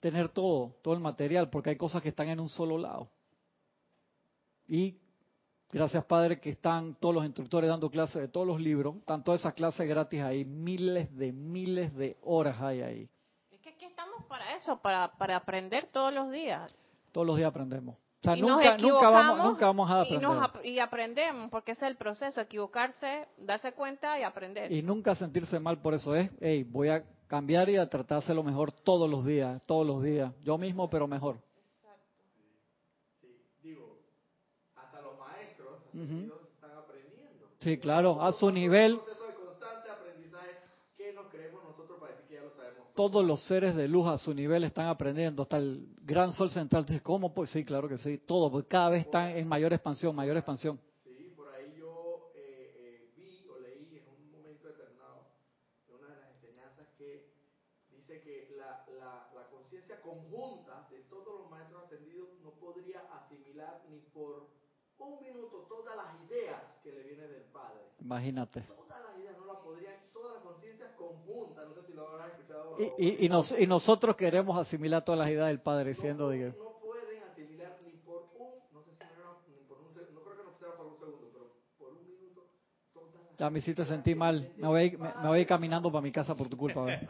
tener 0.00 0.28
todo, 0.30 0.76
todo 0.82 0.94
el 0.94 1.00
material, 1.00 1.50
porque 1.50 1.70
hay 1.70 1.76
cosas 1.76 2.02
que 2.02 2.08
están 2.08 2.28
en 2.28 2.40
un 2.40 2.48
solo 2.48 2.78
lado. 2.78 3.10
Y 4.66 4.98
gracias 5.70 6.04
Padre 6.04 6.40
que 6.40 6.50
están 6.50 6.94
todos 6.94 7.14
los 7.14 7.24
instructores 7.24 7.68
dando 7.68 7.90
clases 7.90 8.22
de 8.22 8.28
todos 8.28 8.46
los 8.46 8.60
libros, 8.60 8.96
están 8.96 9.22
todas 9.22 9.40
esas 9.40 9.54
clases 9.54 9.88
gratis 9.88 10.20
ahí, 10.22 10.44
miles 10.44 11.14
de 11.16 11.32
miles 11.32 11.94
de 11.94 12.16
horas 12.22 12.60
hay 12.60 12.82
ahí. 12.82 13.08
Es 13.50 13.60
que 13.60 13.70
aquí 13.70 13.84
estamos 13.84 14.24
para 14.26 14.56
eso, 14.56 14.80
para, 14.80 15.12
para 15.18 15.36
aprender 15.36 15.88
todos 15.92 16.12
los 16.12 16.30
días. 16.30 16.72
Todos 17.12 17.26
los 17.26 17.36
días 17.36 17.48
aprendemos. 17.48 17.96
O 18.20 18.22
sea, 18.22 18.36
nunca, 18.36 18.76
nunca, 18.76 19.08
vamos, 19.08 19.46
nunca 19.46 19.66
vamos 19.66 19.90
a 19.90 20.00
aprender. 20.02 20.66
Y, 20.66 20.78
aprendemos, 20.78 21.50
porque 21.50 21.72
ese 21.72 21.86
es 21.86 21.90
el 21.90 21.96
proceso, 21.96 22.42
equivocarse, 22.42 23.26
darse 23.38 23.72
cuenta 23.72 24.20
y 24.20 24.24
aprender. 24.24 24.70
Y 24.70 24.82
nunca 24.82 25.14
sentirse 25.14 25.58
mal 25.58 25.80
por 25.80 25.94
eso 25.94 26.14
es, 26.14 26.30
hey, 26.38 26.62
voy 26.64 26.90
a 26.90 27.02
cambiar 27.28 27.70
y 27.70 27.78
a 27.78 27.88
tratar 27.88 28.18
de 28.18 28.24
hacerlo 28.24 28.42
mejor 28.42 28.72
todos 28.72 29.08
los 29.08 29.24
días, 29.24 29.64
todos 29.64 29.86
los 29.86 30.02
días. 30.02 30.34
Yo 30.42 30.58
mismo, 30.58 30.90
pero 30.90 31.06
mejor. 31.06 31.36
Exacto. 31.78 32.12
Sí, 33.22 33.28
digo, 33.62 33.98
hasta 34.76 35.00
los 35.00 35.18
maestros 35.18 35.78
están 36.52 36.72
aprendiendo. 36.72 37.48
Sí, 37.60 37.78
claro, 37.78 38.22
a 38.22 38.32
su 38.32 38.50
nivel. 38.50 39.00
Todos 43.00 43.24
los 43.24 43.40
seres 43.46 43.74
de 43.74 43.88
luz 43.88 44.06
a 44.08 44.18
su 44.18 44.34
nivel 44.34 44.62
están 44.62 44.86
aprendiendo, 44.86 45.44
hasta 45.44 45.56
el 45.56 45.88
gran 46.02 46.34
sol 46.34 46.50
central. 46.50 46.84
¿Cómo? 47.02 47.32
Pues 47.32 47.48
sí, 47.48 47.64
claro 47.64 47.88
que 47.88 47.96
sí, 47.96 48.18
todo, 48.18 48.50
porque 48.50 48.68
cada 48.68 48.90
vez 48.90 49.06
están 49.06 49.30
en 49.30 49.48
mayor 49.48 49.72
expansión, 49.72 50.14
mayor 50.14 50.36
expansión. 50.36 50.78
Sí, 51.02 51.32
por 51.34 51.48
ahí 51.54 51.72
yo 51.78 52.30
eh, 52.36 52.74
eh, 52.76 53.12
vi 53.16 53.46
o 53.48 53.58
leí 53.58 53.96
en 53.96 54.06
un 54.06 54.30
momento 54.30 54.68
determinado, 54.68 55.24
en 55.88 55.94
una 55.96 56.08
de 56.08 56.20
las 56.20 56.30
enseñanzas, 56.34 56.88
que 56.98 57.32
dice 57.90 58.20
que 58.20 58.54
la, 58.58 58.84
la, 58.98 59.30
la 59.34 59.48
conciencia 59.48 60.02
conjunta 60.02 60.86
de 60.90 60.98
todos 61.08 61.40
los 61.40 61.50
maestros 61.50 61.84
ascendidos 61.84 62.28
no 62.44 62.50
podría 62.50 63.00
asimilar 63.16 63.82
ni 63.88 64.00
por 64.12 64.46
un 64.98 65.20
minuto 65.22 65.64
todas 65.70 65.96
las 65.96 66.20
ideas 66.28 66.60
que 66.82 66.92
le 66.92 67.02
vienen 67.04 67.32
del 67.32 67.44
Padre. 67.44 67.80
Imagínate. 67.98 68.60
Todas 68.60 69.00
las 69.02 69.16
ideas 69.18 69.38
no 69.38 69.46
las 69.46 69.62
podrían, 69.64 69.94
toda 70.12 70.34
la 70.34 70.40
conjunta, 71.30 71.64
no 71.64 71.74
sé 71.74 71.86
si 71.86 71.92
lo 71.92 72.08
habrán 72.08 72.30
escuchado. 72.30 72.76
Y, 72.98 73.26
y, 73.26 73.28
nos, 73.28 73.52
y, 73.58 73.66
nosotros 73.66 74.16
queremos 74.16 74.58
asimilar 74.58 75.04
todas 75.04 75.18
las 75.20 75.30
ideas 75.30 75.48
del 75.48 75.60
Padre, 75.60 75.90
diciendo, 75.90 76.24
no, 76.24 76.30
diga. 76.30 76.48
No 76.48 76.78
pueden 76.80 77.22
asimilar 77.22 77.76
ni 77.84 77.92
por 77.98 78.28
un, 78.38 78.48
no 78.72 78.82
sé 78.82 78.90
si 78.92 79.04
no, 79.18 79.38
ni 79.48 79.62
por 79.66 79.78
un 79.80 79.94
segundo, 79.94 80.12
no 80.14 80.22
creo 80.22 80.36
que 80.36 80.44
no 80.44 80.58
sea 80.58 80.76
por 80.76 80.86
un 80.86 80.98
segundo, 80.98 81.28
pero 81.32 81.52
por 81.78 81.92
un 81.92 82.06
minuto. 82.06 82.46
Todas 82.92 83.14
las 83.14 83.38
ya 83.38 83.50
me 83.50 83.58
hiciste 83.58 83.84
sentir 83.84 84.16
mal. 84.16 84.52
Me 84.56 84.66
voy, 84.66 84.90
me, 84.96 85.08
me, 85.08 85.28
voy 85.28 85.38
a 85.38 85.40
ir 85.40 85.46
caminando 85.46 85.90
para 85.90 86.02
mi 86.02 86.12
casa 86.12 86.34
por 86.34 86.48
tu 86.48 86.56
culpa. 86.56 86.80
no, 86.86 86.90
no 86.90 86.96
es 86.96 87.06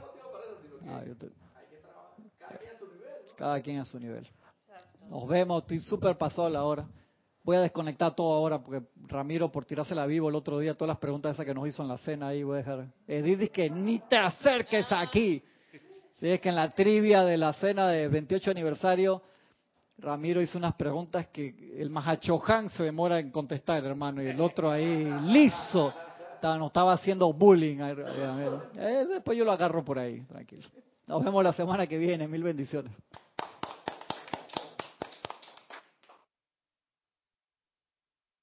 motivo 0.00 0.32
para 0.32 0.44
eso, 0.44 0.56
sino 0.62 0.78
que 0.78 0.88
ah, 0.88 1.00
te... 1.02 1.26
hay 1.26 1.66
que 1.68 1.76
trabajar. 1.76 2.16
Cada 2.36 2.50
quien 2.50 2.70
a 2.70 2.74
su 2.78 2.88
nivel. 2.88 3.22
¿no? 3.22 3.36
Cada 3.36 3.60
quien 3.62 3.78
a 3.80 3.84
su 3.84 3.98
nivel. 4.00 4.28
Nos 5.08 5.28
vemos, 5.28 5.62
estoy 5.62 5.80
súper 5.80 6.18
pasado 6.18 6.48
la 6.48 6.64
hora. 6.64 6.88
Voy 7.46 7.58
a 7.58 7.60
desconectar 7.60 8.12
todo 8.12 8.34
ahora 8.34 8.58
porque 8.58 8.84
Ramiro, 9.06 9.52
por 9.52 9.64
tirársela 9.64 10.04
vivo 10.04 10.28
el 10.28 10.34
otro 10.34 10.58
día, 10.58 10.74
todas 10.74 10.88
las 10.88 10.98
preguntas 10.98 11.32
esas 11.32 11.46
que 11.46 11.54
nos 11.54 11.68
hizo 11.68 11.80
en 11.80 11.86
la 11.86 11.96
cena 11.96 12.26
ahí, 12.26 12.42
voy 12.42 12.54
a 12.54 12.58
dejar. 12.58 12.86
Edith, 13.06 13.52
que 13.52 13.70
ni 13.70 14.00
te 14.00 14.16
acerques 14.16 14.86
aquí. 14.90 15.40
Si 16.18 16.28
es 16.28 16.40
que 16.40 16.48
en 16.48 16.56
la 16.56 16.68
trivia 16.70 17.22
de 17.22 17.36
la 17.36 17.52
cena 17.52 17.86
de 17.88 18.08
28 18.08 18.50
aniversario, 18.50 19.22
Ramiro 19.98 20.42
hizo 20.42 20.58
unas 20.58 20.74
preguntas 20.74 21.28
que 21.28 21.76
el 21.78 21.88
Mahachohan 21.88 22.68
se 22.68 22.82
demora 22.82 23.20
en 23.20 23.30
contestar, 23.30 23.84
hermano, 23.84 24.20
y 24.20 24.26
el 24.26 24.40
otro 24.40 24.68
ahí 24.68 25.08
liso. 25.26 25.94
Nos 26.42 26.66
estaba 26.66 26.94
haciendo 26.94 27.32
bullying. 27.32 27.78
Eh, 27.80 29.06
después 29.08 29.38
yo 29.38 29.44
lo 29.44 29.52
agarro 29.52 29.84
por 29.84 30.00
ahí, 30.00 30.20
tranquilo. 30.22 30.66
Nos 31.06 31.24
vemos 31.24 31.44
la 31.44 31.52
semana 31.52 31.86
que 31.86 31.96
viene. 31.96 32.26
Mil 32.26 32.42
bendiciones. 32.42 32.90